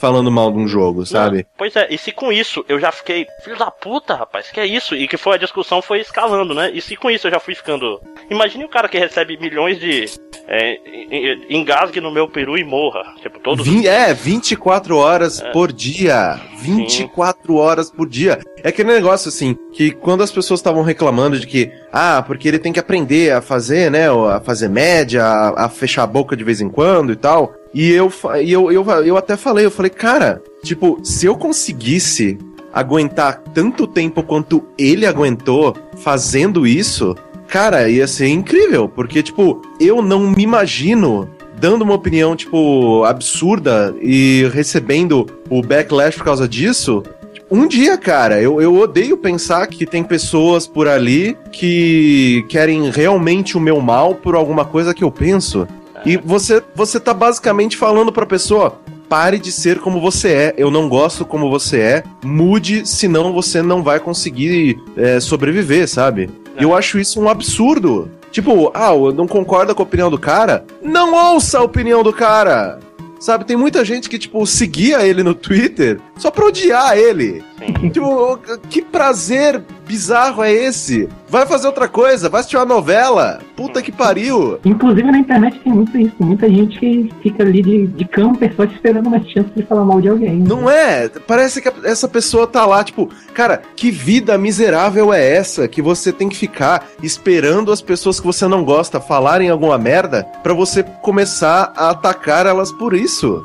Falando 0.00 0.30
mal 0.30 0.50
de 0.50 0.58
um 0.58 0.66
jogo, 0.66 1.04
sabe? 1.04 1.46
Pois 1.58 1.76
é, 1.76 1.86
e 1.90 1.98
se 1.98 2.10
com 2.10 2.32
isso 2.32 2.64
eu 2.68 2.80
já 2.80 2.90
fiquei, 2.90 3.26
filho 3.44 3.58
da 3.58 3.70
puta, 3.70 4.14
rapaz, 4.14 4.50
que 4.50 4.58
é 4.58 4.66
isso? 4.66 4.94
E 4.96 5.06
que 5.06 5.16
foi 5.18 5.34
a 5.34 5.38
discussão 5.38 5.82
foi 5.82 6.00
escalando, 6.00 6.54
né? 6.54 6.70
E 6.72 6.80
se 6.80 6.96
com 6.96 7.10
isso 7.10 7.26
eu 7.26 7.30
já 7.30 7.38
fui 7.38 7.54
ficando. 7.54 8.00
Imagine 8.30 8.64
o 8.64 8.68
cara 8.68 8.88
que 8.88 8.98
recebe 8.98 9.36
milhões 9.36 9.78
de. 9.78 10.06
É, 10.48 10.72
en- 10.86 11.06
en- 11.10 11.46
engasgue 11.60 12.00
no 12.00 12.10
meu 12.10 12.26
peru 12.26 12.56
e 12.56 12.64
morra. 12.64 13.02
Tipo, 13.20 13.38
todos. 13.40 13.64
Vin- 13.66 13.86
é, 13.86 14.12
24 14.14 14.96
horas 14.96 15.40
por 15.52 15.70
dia. 15.72 16.40
24 16.60 17.56
horas 17.56 17.90
por 17.90 18.08
dia. 18.08 18.40
É 18.62 18.68
aquele 18.68 18.92
negócio 18.92 19.28
assim, 19.28 19.56
que 19.72 19.90
quando 19.90 20.22
as 20.22 20.30
pessoas 20.32 20.60
estavam 20.60 20.82
reclamando 20.82 21.38
de 21.38 21.46
que, 21.46 21.70
ah, 21.92 22.22
porque 22.26 22.48
ele 22.48 22.58
tem 22.58 22.72
que 22.72 22.80
aprender 22.80 23.32
a 23.32 23.40
fazer, 23.40 23.90
né, 23.90 24.08
a 24.10 24.40
fazer 24.40 24.68
média, 24.68 25.22
a, 25.24 25.66
a 25.66 25.68
fechar 25.68 26.02
a 26.02 26.06
boca 26.06 26.36
de 26.36 26.44
vez 26.44 26.60
em 26.60 26.68
quando 26.68 27.12
e 27.12 27.16
tal. 27.16 27.54
E 27.72 27.90
eu, 27.90 28.12
e 28.42 28.52
eu, 28.52 28.72
eu, 28.72 28.84
eu 29.04 29.16
até 29.16 29.36
falei, 29.36 29.64
eu 29.64 29.70
falei, 29.70 29.90
cara, 29.90 30.42
tipo, 30.62 30.98
se 31.02 31.26
eu 31.26 31.36
conseguisse 31.36 32.38
aguentar 32.72 33.42
tanto 33.54 33.86
tempo 33.86 34.22
quanto 34.22 34.64
ele 34.78 35.06
aguentou 35.06 35.76
fazendo 35.98 36.66
isso, 36.66 37.16
cara, 37.46 37.88
ia 37.88 38.06
ser 38.06 38.28
incrível, 38.28 38.88
porque, 38.88 39.22
tipo, 39.22 39.60
eu 39.78 40.02
não 40.02 40.30
me 40.30 40.42
imagino 40.42 41.28
dando 41.58 41.82
uma 41.82 41.94
opinião, 41.94 42.34
tipo, 42.34 43.04
absurda 43.04 43.94
e 44.00 44.48
recebendo 44.52 45.26
o 45.48 45.60
backlash 45.60 46.16
por 46.16 46.24
causa 46.24 46.48
disso. 46.48 47.02
Um 47.50 47.66
dia, 47.66 47.98
cara, 47.98 48.40
eu, 48.40 48.62
eu 48.62 48.74
odeio 48.76 49.16
pensar 49.16 49.66
que 49.66 49.84
tem 49.84 50.02
pessoas 50.02 50.66
por 50.66 50.88
ali 50.88 51.36
que 51.52 52.44
querem 52.48 52.90
realmente 52.90 53.56
o 53.56 53.60
meu 53.60 53.80
mal 53.80 54.14
por 54.14 54.34
alguma 54.34 54.64
coisa 54.64 54.94
que 54.94 55.04
eu 55.04 55.10
penso. 55.10 55.66
E 56.04 56.16
você, 56.16 56.62
você 56.74 56.98
tá 56.98 57.12
basicamente 57.12 57.76
falando 57.76 58.12
pra 58.12 58.26
pessoa: 58.26 58.80
pare 59.08 59.38
de 59.38 59.50
ser 59.50 59.80
como 59.80 60.00
você 60.00 60.28
é, 60.28 60.54
eu 60.56 60.70
não 60.70 60.88
gosto 60.88 61.24
como 61.24 61.50
você 61.50 61.80
é, 61.80 62.04
mude, 62.24 62.86
senão 62.86 63.32
você 63.32 63.60
não 63.60 63.82
vai 63.82 63.98
conseguir 63.98 64.78
é, 64.96 65.18
sobreviver, 65.20 65.88
sabe? 65.88 66.30
E 66.58 66.62
eu 66.62 66.74
acho 66.74 66.98
isso 66.98 67.20
um 67.20 67.28
absurdo. 67.28 68.10
Tipo, 68.30 68.70
ah, 68.72 68.94
eu 68.94 69.12
não 69.12 69.26
concorda 69.26 69.74
com 69.74 69.82
a 69.82 69.86
opinião 69.86 70.08
do 70.08 70.18
cara? 70.18 70.64
Não 70.80 71.14
ouça 71.32 71.58
a 71.58 71.62
opinião 71.62 72.02
do 72.02 72.12
cara! 72.12 72.78
Sabe, 73.18 73.44
tem 73.44 73.56
muita 73.56 73.84
gente 73.84 74.08
que, 74.08 74.18
tipo, 74.18 74.46
seguia 74.46 75.06
ele 75.06 75.22
no 75.22 75.34
Twitter 75.34 76.00
só 76.16 76.30
pra 76.30 76.46
odiar 76.46 76.96
ele. 76.96 77.44
Sim. 77.60 77.90
Tipo, 77.90 78.38
que 78.68 78.82
prazer 78.82 79.62
bizarro 79.86 80.42
é 80.42 80.52
esse? 80.52 81.08
Vai 81.28 81.46
fazer 81.46 81.66
outra 81.66 81.88
coisa, 81.88 82.28
vai 82.28 82.40
assistir 82.40 82.56
uma 82.56 82.64
novela. 82.64 83.40
Puta 83.56 83.82
que 83.82 83.92
pariu. 83.92 84.58
Inclusive 84.64 85.10
na 85.10 85.18
internet 85.18 85.58
tem 85.60 85.72
muito 85.72 85.96
isso, 85.98 86.14
muita 86.20 86.48
gente 86.48 86.78
que 86.78 87.10
fica 87.22 87.42
ali 87.42 87.62
de, 87.62 87.86
de 87.88 88.04
camper 88.04 88.54
só 88.54 88.64
esperando 88.64 89.08
uma 89.08 89.20
chance 89.20 89.50
de 89.54 89.62
falar 89.64 89.84
mal 89.84 90.00
de 90.00 90.08
alguém. 90.08 90.38
Não 90.38 90.70
é? 90.70 91.08
Parece 91.08 91.60
que 91.60 91.70
essa 91.84 92.08
pessoa 92.08 92.46
tá 92.46 92.64
lá, 92.64 92.82
tipo, 92.82 93.08
cara, 93.34 93.62
que 93.76 93.90
vida 93.90 94.38
miserável 94.38 95.12
é 95.12 95.36
essa 95.36 95.68
que 95.68 95.82
você 95.82 96.12
tem 96.12 96.28
que 96.28 96.36
ficar 96.36 96.86
esperando 97.02 97.72
as 97.72 97.82
pessoas 97.82 98.20
que 98.20 98.26
você 98.26 98.46
não 98.46 98.64
gosta 98.64 99.00
falarem 99.00 99.50
alguma 99.50 99.76
merda 99.76 100.24
pra 100.42 100.54
você 100.54 100.82
começar 100.82 101.72
a 101.76 101.90
atacar 101.90 102.46
elas 102.46 102.72
por 102.72 102.94
isso? 102.94 103.44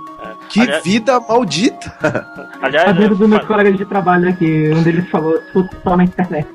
Que 0.55 0.61
Aliás- 0.61 0.83
vida 0.85 1.19
maldita! 1.19 1.93
Aliás, 2.63 2.87
A 2.87 2.91
vida 2.93 3.13
dos 3.13 3.27
meus 3.27 3.43
colegas 3.43 3.75
de 3.77 3.83
trabalho 3.85 4.29
aqui, 4.29 4.71
um 4.73 4.81
deles 4.83 5.05
falou, 5.09 5.37
só 5.83 5.97
na 5.97 6.05
internet. 6.05 6.47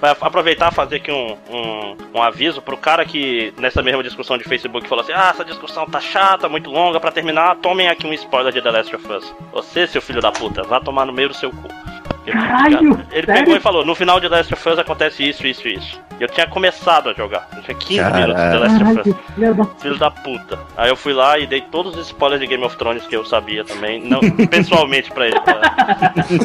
vai 0.00 0.16
aproveitar 0.18 0.72
e 0.72 0.74
fazer 0.74 0.96
aqui 0.96 1.12
um, 1.12 1.36
um, 1.50 1.96
um 2.14 2.22
aviso 2.22 2.62
pro 2.62 2.74
cara 2.74 3.04
que 3.04 3.52
nessa 3.58 3.82
mesma 3.82 4.02
discussão 4.02 4.38
de 4.38 4.44
Facebook 4.44 4.88
falou 4.88 5.04
assim: 5.04 5.12
Ah, 5.12 5.28
essa 5.28 5.44
discussão 5.44 5.84
tá 5.84 6.00
chata, 6.00 6.48
muito 6.48 6.70
longa, 6.70 6.98
pra 6.98 7.12
terminar, 7.12 7.56
tomem 7.56 7.86
aqui 7.88 8.06
um 8.06 8.14
spoiler 8.14 8.50
de 8.50 8.62
The 8.62 8.70
Last 8.70 8.96
of 8.96 9.12
Us. 9.12 9.34
Você, 9.52 9.86
seu 9.86 10.00
filho 10.00 10.22
da 10.22 10.32
puta, 10.32 10.62
vá 10.62 10.80
tomar 10.80 11.04
no 11.04 11.12
meio 11.12 11.28
do 11.28 11.34
seu 11.34 11.50
cu. 11.50 11.68
Ele, 12.26 12.36
Caralho, 12.36 13.00
ele 13.10 13.26
sério? 13.26 13.40
pegou 13.42 13.56
e 13.56 13.60
falou: 13.60 13.84
No 13.84 13.94
final 13.94 14.20
de 14.20 14.28
The 14.28 14.36
Last 14.36 14.54
of 14.54 14.68
Us 14.68 14.78
acontece 14.78 15.28
isso, 15.28 15.46
isso, 15.46 15.66
isso. 15.68 16.00
E 16.20 16.22
eu 16.22 16.28
tinha 16.28 16.46
começado 16.46 17.08
a 17.08 17.12
jogar. 17.14 17.48
Eu 17.56 17.62
tinha 17.62 17.76
15 17.76 18.12
minutos 18.12 18.42
de 18.42 18.50
The 18.50 18.58
Last 18.58 18.74
of 18.82 19.10
Us. 19.10 19.16
Caralho, 19.36 19.70
Filho 19.80 19.98
da 19.98 20.10
puta. 20.10 20.58
Aí 20.76 20.88
eu 20.90 20.96
fui 20.96 21.12
lá 21.12 21.38
e 21.38 21.46
dei 21.46 21.60
todos 21.62 21.96
os 21.96 22.06
spoilers 22.06 22.40
de 22.40 22.46
Game 22.46 22.62
of 22.64 22.76
Thrones 22.76 23.06
que 23.06 23.16
eu 23.16 23.24
sabia 23.24 23.64
também. 23.64 24.02
Não, 24.04 24.20
pessoalmente 24.48 25.10
pra 25.10 25.26
ele. 25.26 25.40
Pra... 25.40 25.60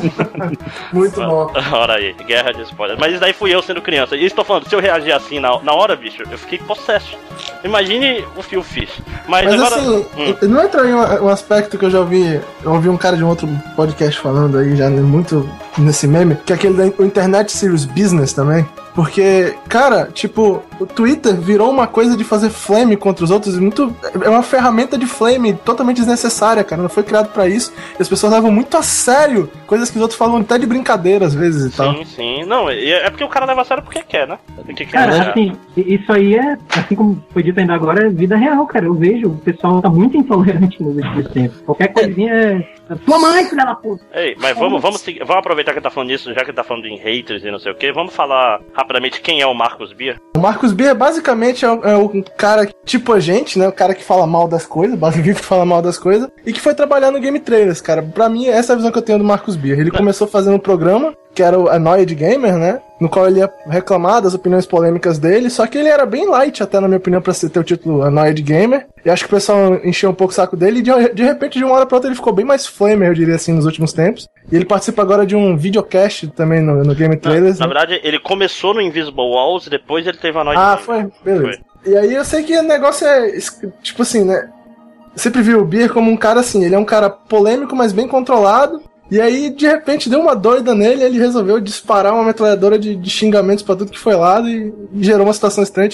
Muito 0.93 1.15
bom. 1.19 1.51
Ora 1.71 1.95
aí, 1.95 2.13
guerra 2.25 2.51
de 2.53 2.61
spoilers. 2.63 2.99
Mas 2.99 3.11
isso 3.11 3.21
daí 3.21 3.33
fui 3.33 3.53
eu 3.53 3.61
sendo 3.61 3.81
criança. 3.81 4.15
E 4.15 4.25
estou 4.25 4.43
falando, 4.43 4.67
se 4.67 4.75
eu 4.75 4.79
reagir 4.79 5.11
assim 5.11 5.39
na, 5.39 5.59
na 5.61 5.73
hora, 5.73 5.95
bicho, 5.95 6.23
eu 6.29 6.37
fiquei 6.37 6.57
possesso. 6.59 7.17
Imagine 7.63 8.25
o 8.35 8.41
Phil 8.41 8.63
Fish. 8.63 8.99
Mas, 9.27 9.45
Mas 9.45 9.53
agora. 9.61 9.75
assim, 9.75 9.87
Hum. 10.17 10.35
não 10.47 10.63
entra 10.63 10.81
aí 10.83 10.93
um, 10.93 11.25
um 11.25 11.29
aspecto 11.29 11.77
que 11.77 11.85
eu 11.85 11.89
já 11.91 11.99
ouvi. 11.99 12.39
Eu 12.63 12.73
ouvi 12.73 12.89
um 12.89 12.97
cara 12.97 13.15
de 13.17 13.23
um 13.23 13.27
outro 13.27 13.47
podcast 13.75 14.19
falando 14.19 14.57
aí, 14.57 14.75
já 14.75 14.89
muito 14.89 15.47
nesse 15.77 16.07
meme, 16.07 16.35
que 16.45 16.53
é 16.53 16.55
aquele 16.55 16.75
da 16.75 16.87
Internet 17.05 17.51
Series 17.51 17.85
Business 17.85 18.33
também. 18.33 18.67
Porque, 18.97 19.53
cara, 19.69 20.09
tipo, 20.11 20.63
o 20.79 20.85
Twitter 20.87 21.35
virou 21.35 21.69
uma 21.69 21.85
coisa 21.85 22.17
de 22.17 22.23
fazer 22.23 22.49
flame 22.49 22.97
contra 22.97 23.23
os 23.23 23.29
outros. 23.29 23.59
Muito, 23.59 23.95
é 24.23 24.27
uma 24.27 24.41
ferramenta 24.41 24.97
de 24.97 25.05
flame 25.05 25.53
totalmente 25.53 25.97
desnecessária, 25.97 26.63
cara. 26.63 26.81
Não 26.81 26.89
foi 26.89 27.03
criado 27.03 27.31
pra 27.31 27.47
isso. 27.47 27.71
E 27.99 28.01
as 28.01 28.09
pessoas 28.09 28.33
levam 28.33 28.49
muito 28.51 28.75
a 28.75 28.81
sério 28.81 29.51
coisas 29.67 29.91
que 29.91 29.97
os 29.97 30.01
outros 30.01 30.17
falam 30.17 30.37
até 30.37 30.57
de 30.57 30.65
brincadeira 30.65 31.27
às 31.27 31.35
vezes 31.35 31.71
e 31.71 31.77
tal. 31.77 31.93
Sim, 31.95 32.05
sim. 32.05 32.43
Não, 32.45 32.71
e 32.71 32.91
é 32.91 33.07
porque 33.11 33.23
o 33.23 33.29
cara 33.29 33.45
leva 33.45 33.61
a 33.61 33.65
sério 33.65 33.83
porque 33.83 34.01
quer, 34.01 34.27
né? 34.27 34.39
Porque 34.65 34.83
quer 34.83 34.91
Cara, 34.91 35.29
assim, 35.29 35.55
i- 35.77 35.93
isso 35.93 36.11
aí 36.11 36.33
é, 36.35 36.57
assim 36.75 36.95
como 36.95 37.23
foi 37.31 37.43
dito 37.43 37.59
ainda 37.59 37.75
agora, 37.75 38.07
é 38.07 38.09
vida 38.09 38.35
real, 38.35 38.65
cara. 38.65 38.85
Eu 38.87 38.95
vejo, 38.95 39.27
o 39.27 39.37
pessoal 39.37 39.79
tá 39.79 39.89
muito 39.91 40.17
intolerante 40.17 40.81
nos 40.81 40.95
últimos 40.95 41.27
tempos. 41.29 41.61
Qualquer 41.61 41.89
coisinha 41.89 42.33
é. 42.33 42.77
Tua 43.05 43.19
mãe, 43.19 43.43
filha 43.45 43.65
da 43.65 43.75
puta! 43.75 44.01
Ei, 44.13 44.35
mas 44.41 44.57
vamos, 44.57 44.81
vamos, 44.81 45.01
seguir- 45.01 45.19
vamos 45.19 45.37
aproveitar 45.41 45.73
que 45.73 45.81
tá 45.81 45.89
falando 45.91 46.07
disso, 46.09 46.33
já 46.33 46.43
que 46.45 46.53
tá 46.53 46.63
falando 46.63 46.87
em 46.87 46.95
haters 46.97 47.43
e 47.43 47.51
não 47.51 47.59
sei 47.59 47.73
o 47.73 47.75
que. 47.75 47.91
Vamos 47.91 48.15
falar 48.15 48.61
rapidamente 48.87 49.19
quem 49.19 49.41
é 49.41 49.45
o 49.45 49.53
Marcos 49.53 49.91
Beer. 49.91 50.17
O 50.35 50.39
Marcos 50.39 50.71
B 50.71 50.93
basicamente 50.93 51.65
é 51.65 51.69
o, 51.71 51.83
é 51.83 51.97
o 51.97 52.23
cara 52.37 52.67
tipo 52.85 53.11
a 53.11 53.19
gente, 53.19 53.59
né? 53.59 53.67
O 53.67 53.71
cara 53.73 53.93
que 53.93 54.03
fala 54.03 54.25
mal 54.25 54.47
das 54.47 54.65
coisas, 54.65 54.95
basicamente 54.97 55.35
que 55.35 55.45
fala 55.45 55.65
mal 55.65 55.81
das 55.81 55.99
coisas, 55.99 56.29
e 56.45 56.53
que 56.53 56.61
foi 56.61 56.73
trabalhar 56.73 57.11
no 57.11 57.19
Game 57.19 57.39
Trailers, 57.39 57.81
cara. 57.81 58.01
Pra 58.01 58.29
mim, 58.29 58.47
essa 58.47 58.71
é 58.71 58.73
a 58.73 58.77
visão 58.77 58.91
que 58.91 58.97
eu 58.97 59.01
tenho 59.01 59.19
do 59.19 59.25
Marcos 59.25 59.57
Beer. 59.57 59.79
Ele 59.79 59.91
começou 59.91 60.25
fazendo 60.25 60.55
um 60.55 60.59
programa, 60.59 61.13
que 61.37 61.43
era 61.43 61.59
o 61.59 61.69
Annoyed 61.69 62.15
Gamer, 62.15 62.57
né? 62.57 62.81
No 62.99 63.07
qual 63.07 63.27
ele 63.27 63.41
ia 63.41 63.53
reclamar 63.67 64.23
das 64.23 64.33
opiniões 64.33 64.65
polêmicas 64.65 65.19
dele, 65.19 65.51
só 65.51 65.67
que 65.67 65.77
ele 65.77 65.87
era 65.87 66.03
bem 66.03 66.27
light, 66.27 66.63
até 66.63 66.79
na 66.79 66.87
minha 66.87 66.97
opinião, 66.97 67.21
pra 67.21 67.31
ter 67.31 67.59
o 67.59 67.63
título 67.63 68.01
Annoyed 68.01 68.41
Gamer. 68.41 68.87
E 69.05 69.09
acho 69.11 69.23
que 69.23 69.31
o 69.31 69.35
pessoal 69.35 69.75
encheu 69.83 70.09
um 70.09 70.15
pouco 70.15 70.33
o 70.33 70.35
saco 70.35 70.57
dele, 70.57 70.79
e 70.79 70.81
de, 70.81 71.13
de 71.13 71.23
repente, 71.23 71.59
de 71.59 71.63
uma 71.63 71.75
hora 71.75 71.85
pra 71.85 71.97
outra, 71.97 72.09
ele 72.09 72.15
ficou 72.15 72.33
bem 72.33 72.43
mais 72.43 72.65
flamer, 72.65 73.09
eu 73.09 73.13
diria 73.13 73.35
assim, 73.35 73.53
nos 73.53 73.67
últimos 73.67 73.93
tempos. 73.93 74.27
E 74.51 74.55
ele 74.55 74.65
participa 74.65 75.03
agora 75.03 75.27
de 75.27 75.35
um 75.35 75.55
videocast 75.55 76.27
também 76.29 76.59
no, 76.59 76.83
no 76.83 76.95
Game 76.95 77.15
Trailers. 77.17 77.59
Na 77.59 77.67
né? 77.67 77.73
verdade, 77.75 78.01
ele 78.03 78.17
começou 78.17 78.73
no 78.73 78.81
Invisible 78.81 79.29
Walls, 79.29 79.67
depois 79.67 80.07
ele 80.07 80.17
teve 80.17 80.39
a 80.39 80.43
noite. 80.43 80.57
Ah, 80.59 80.77
foi? 80.77 81.07
Beleza. 81.23 81.59
E 81.85 81.95
aí 81.95 82.15
eu 82.15 82.25
sei 82.25 82.41
que 82.41 82.57
o 82.57 82.63
negócio 82.63 83.05
é. 83.05 83.37
Tipo 83.83 84.01
assim, 84.01 84.23
né? 84.23 84.49
Sempre 85.15 85.43
vi 85.43 85.53
o 85.53 85.63
Beer 85.63 85.93
como 85.93 86.09
um 86.09 86.17
cara 86.17 86.39
assim, 86.39 86.65
ele 86.65 86.73
é 86.73 86.79
um 86.79 86.85
cara 86.85 87.11
polêmico, 87.11 87.75
mas 87.75 87.93
bem 87.93 88.07
controlado. 88.07 88.81
E 89.09 89.21
aí, 89.21 89.49
de 89.49 89.65
repente, 89.65 90.09
deu 90.09 90.19
uma 90.19 90.35
doida 90.35 90.75
nele, 90.75 91.03
ele 91.03 91.17
resolveu 91.17 91.59
disparar 91.59 92.13
uma 92.13 92.23
metralhadora 92.23 92.77
de, 92.77 92.95
de 92.95 93.09
xingamentos 93.09 93.63
pra 93.63 93.75
tudo 93.75 93.91
que 93.91 93.99
foi 93.99 94.15
lado 94.15 94.49
e, 94.49 94.73
e 94.93 95.03
gerou 95.03 95.25
uma 95.25 95.33
situação 95.33 95.63
estranha. 95.63 95.89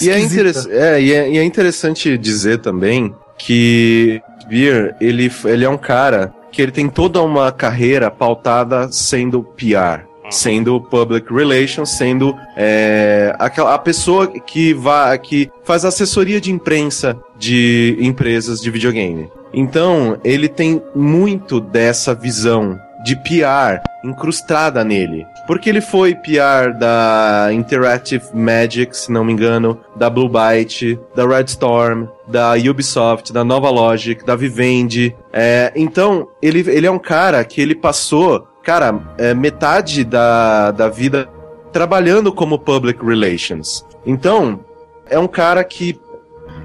E 0.00 0.10
é, 0.10 0.18
é, 0.18 1.00
e 1.00 1.12
é, 1.12 1.30
e 1.30 1.38
é 1.38 1.44
interessante 1.44 2.18
dizer 2.18 2.58
também 2.58 3.14
que 3.38 4.20
Beer, 4.48 4.94
ele, 5.00 5.32
ele 5.44 5.64
é 5.64 5.68
um 5.68 5.78
cara 5.78 6.34
que 6.52 6.60
ele 6.60 6.72
tem 6.72 6.88
toda 6.88 7.22
uma 7.22 7.50
carreira 7.52 8.10
pautada 8.10 8.90
sendo 8.90 9.42
PR 9.42 10.06
sendo 10.30 10.80
public 10.80 11.32
relations, 11.32 11.90
sendo 11.90 12.36
é, 12.56 13.34
aquela, 13.38 13.74
a 13.74 13.78
pessoa 13.78 14.26
que, 14.26 14.74
vai, 14.74 15.18
que 15.18 15.50
faz 15.64 15.84
assessoria 15.84 16.40
de 16.40 16.50
imprensa 16.50 17.16
de 17.38 17.96
empresas 18.00 18.60
de 18.60 18.70
videogame. 18.70 19.30
Então, 19.56 20.20
ele 20.22 20.50
tem 20.50 20.82
muito 20.94 21.58
dessa 21.58 22.14
visão 22.14 22.78
de 23.02 23.16
PR 23.16 23.80
incrustada 24.04 24.84
nele. 24.84 25.26
Porque 25.46 25.70
ele 25.70 25.80
foi 25.80 26.14
PR 26.14 26.76
da 26.78 27.48
Interactive 27.52 28.24
Magic, 28.34 28.94
se 28.94 29.10
não 29.10 29.24
me 29.24 29.32
engano, 29.32 29.80
da 29.94 30.10
Blue 30.10 30.28
Byte, 30.28 30.98
da 31.14 31.26
Red 31.26 31.44
Storm, 31.44 32.06
da 32.26 32.52
Ubisoft, 32.54 33.32
da 33.32 33.44
Nova 33.44 33.70
Logic, 33.70 34.22
da 34.26 34.36
Vivendi. 34.36 35.16
É, 35.32 35.72
então, 35.74 36.28
ele, 36.42 36.58
ele 36.68 36.86
é 36.86 36.90
um 36.90 36.98
cara 36.98 37.42
que 37.44 37.60
ele 37.60 37.74
passou, 37.74 38.46
cara, 38.62 39.00
é, 39.16 39.32
metade 39.32 40.04
da, 40.04 40.70
da 40.70 40.88
vida 40.88 41.28
trabalhando 41.72 42.32
como 42.32 42.58
public 42.58 43.02
relations. 43.02 43.86
Então, 44.04 44.60
é 45.08 45.18
um 45.18 45.28
cara 45.28 45.62
que 45.62 45.98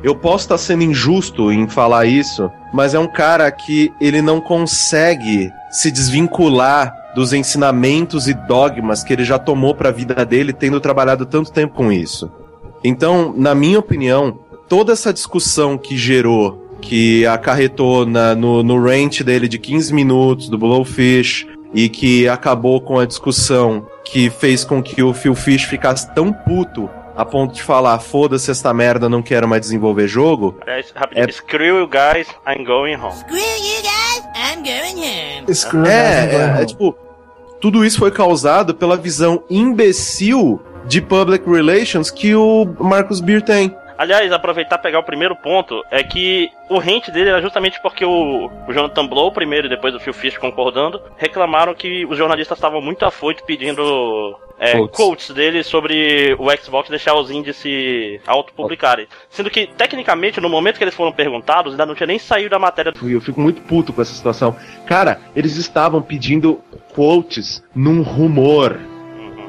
eu 0.04 0.16
posso 0.16 0.46
estar 0.46 0.58
sendo 0.58 0.84
injusto 0.84 1.52
em 1.52 1.68
falar 1.68 2.06
isso, 2.06 2.50
mas 2.74 2.94
é 2.94 3.00
um 3.00 3.08
cara 3.08 3.52
que 3.52 3.94
ele 4.00 4.22
não 4.22 4.42
consegue 4.42 5.52
se 5.70 5.92
desvincular 5.92 6.94
dos 7.14 7.34
ensinamentos 7.34 8.28
e 8.28 8.34
dogmas 8.34 9.04
que 9.04 9.14
ele 9.14 9.24
já 9.24 9.38
tomou 9.38 9.76
para 9.76 9.90
a 9.90 9.92
vida 9.92 10.26
dele, 10.26 10.54
tendo 10.54 10.80
trabalhado 10.80 11.26
tanto 11.26 11.52
tempo 11.52 11.76
com 11.76 11.92
isso. 11.92 12.32
Então, 12.84 13.34
na 13.36 13.54
minha 13.54 13.80
opinião, 13.80 14.40
toda 14.68 14.94
essa 14.94 15.14
discussão 15.14 15.78
que 15.78 15.98
gerou, 15.98 16.78
que 16.82 17.26
acarretou 17.28 18.06
na, 18.06 18.34
no, 18.34 18.64
no 18.64 18.82
rant 18.82 19.22
dele 19.22 19.48
de 19.48 19.60
15 19.60 19.94
minutos 19.94 20.50
do 20.50 20.58
Blowfish 20.58 21.46
e 21.74 21.88
que 21.88 22.28
acabou 22.28 22.82
com 22.82 22.98
a 22.98 23.06
discussão 23.06 23.86
que 24.04 24.30
fez 24.30 24.66
com 24.66 24.82
que 24.82 25.04
o 25.04 25.14
Phil 25.14 25.36
Fish 25.36 25.64
ficasse 25.64 26.14
tão 26.14 26.34
puto 26.34 26.90
a 27.15 27.26
ponto 27.26 27.54
de 27.54 27.62
falar, 27.63 28.00
foda-se 28.00 28.50
esta 28.52 28.74
merda, 28.74 29.08
não 29.10 29.21
quero 29.21 29.47
mais 29.47 29.62
desenvolver 29.62 30.08
jogo. 30.08 30.56
Aliás, 30.62 30.91
rapidinho, 30.95 31.28
É- 31.28 31.32
screw 31.32 31.80
you 31.80 31.88
guys, 31.88 32.28
I'm 32.47 32.63
going 32.65 32.95
home. 32.95 33.15
Screw 33.15 33.38
you 33.38 33.82
guys, 33.82 34.24
I'm 34.36 34.63
going 34.63 35.04
home. 35.41 35.54
Screw 35.56 35.86
É, 35.86 36.28
that, 36.28 36.60
é, 36.60 36.63
é 36.63 36.65
tipo, 36.65 36.95
tudo 37.60 37.86
isso 37.86 38.00
foi 38.00 38.12
causado 38.12 38.74
pela 38.74 38.97
visão 38.97 39.43
imbecil 39.50 40.60
de 40.88 41.00
public 41.02 41.47
relations 41.50 42.10
que 42.10 42.34
o 42.34 42.65
Marcus 42.80 43.19
Beer 43.21 43.41
tem. 43.41 43.76
Aliás, 44.02 44.32
aproveitar 44.32 44.78
e 44.78 44.82
pegar 44.82 44.98
o 44.98 45.04
primeiro 45.04 45.36
ponto, 45.36 45.86
é 45.92 46.02
que 46.02 46.50
o 46.68 46.80
rente 46.80 47.12
dele 47.12 47.30
era 47.30 47.40
justamente 47.40 47.80
porque 47.84 48.04
o, 48.04 48.50
o 48.68 48.74
Jonathan 48.74 49.06
Blow, 49.06 49.32
primeiro 49.32 49.68
e 49.68 49.70
depois 49.70 49.94
o 49.94 50.00
Phil 50.00 50.12
Fish 50.12 50.40
concordando, 50.40 51.00
reclamaram 51.18 51.76
que 51.76 52.04
os 52.08 52.18
jornalistas 52.18 52.58
estavam 52.58 52.82
muito 52.82 53.06
afoitos 53.06 53.46
pedindo 53.46 54.36
é, 54.58 54.72
Quotes. 54.72 54.98
quotes. 54.98 55.30
dele 55.30 55.62
sobre 55.62 56.36
o 56.40 56.50
Xbox 56.58 56.90
deixar 56.90 57.14
os 57.14 57.30
indies 57.30 57.58
se 57.58 58.20
autopublicarem. 58.26 59.08
Sendo 59.30 59.52
que, 59.52 59.68
tecnicamente, 59.68 60.42
no 60.42 60.50
momento 60.50 60.80
que 60.80 60.84
eles 60.84 60.96
foram 60.96 61.12
perguntados, 61.12 61.74
ainda 61.74 61.86
não 61.86 61.94
tinha 61.94 62.08
nem 62.08 62.18
saído 62.18 62.50
da 62.50 62.58
matéria 62.58 62.92
do 62.92 63.08
Eu 63.08 63.22
fico 63.22 63.40
muito 63.40 63.62
puto 63.62 63.94
com 63.94 64.02
essa 64.02 64.16
situação. 64.16 64.56
Cara, 64.88 65.22
eles 65.36 65.58
estavam 65.58 66.02
pedindo 66.02 66.60
quotes 66.96 67.64
num 67.76 68.02
rumor. 68.02 68.80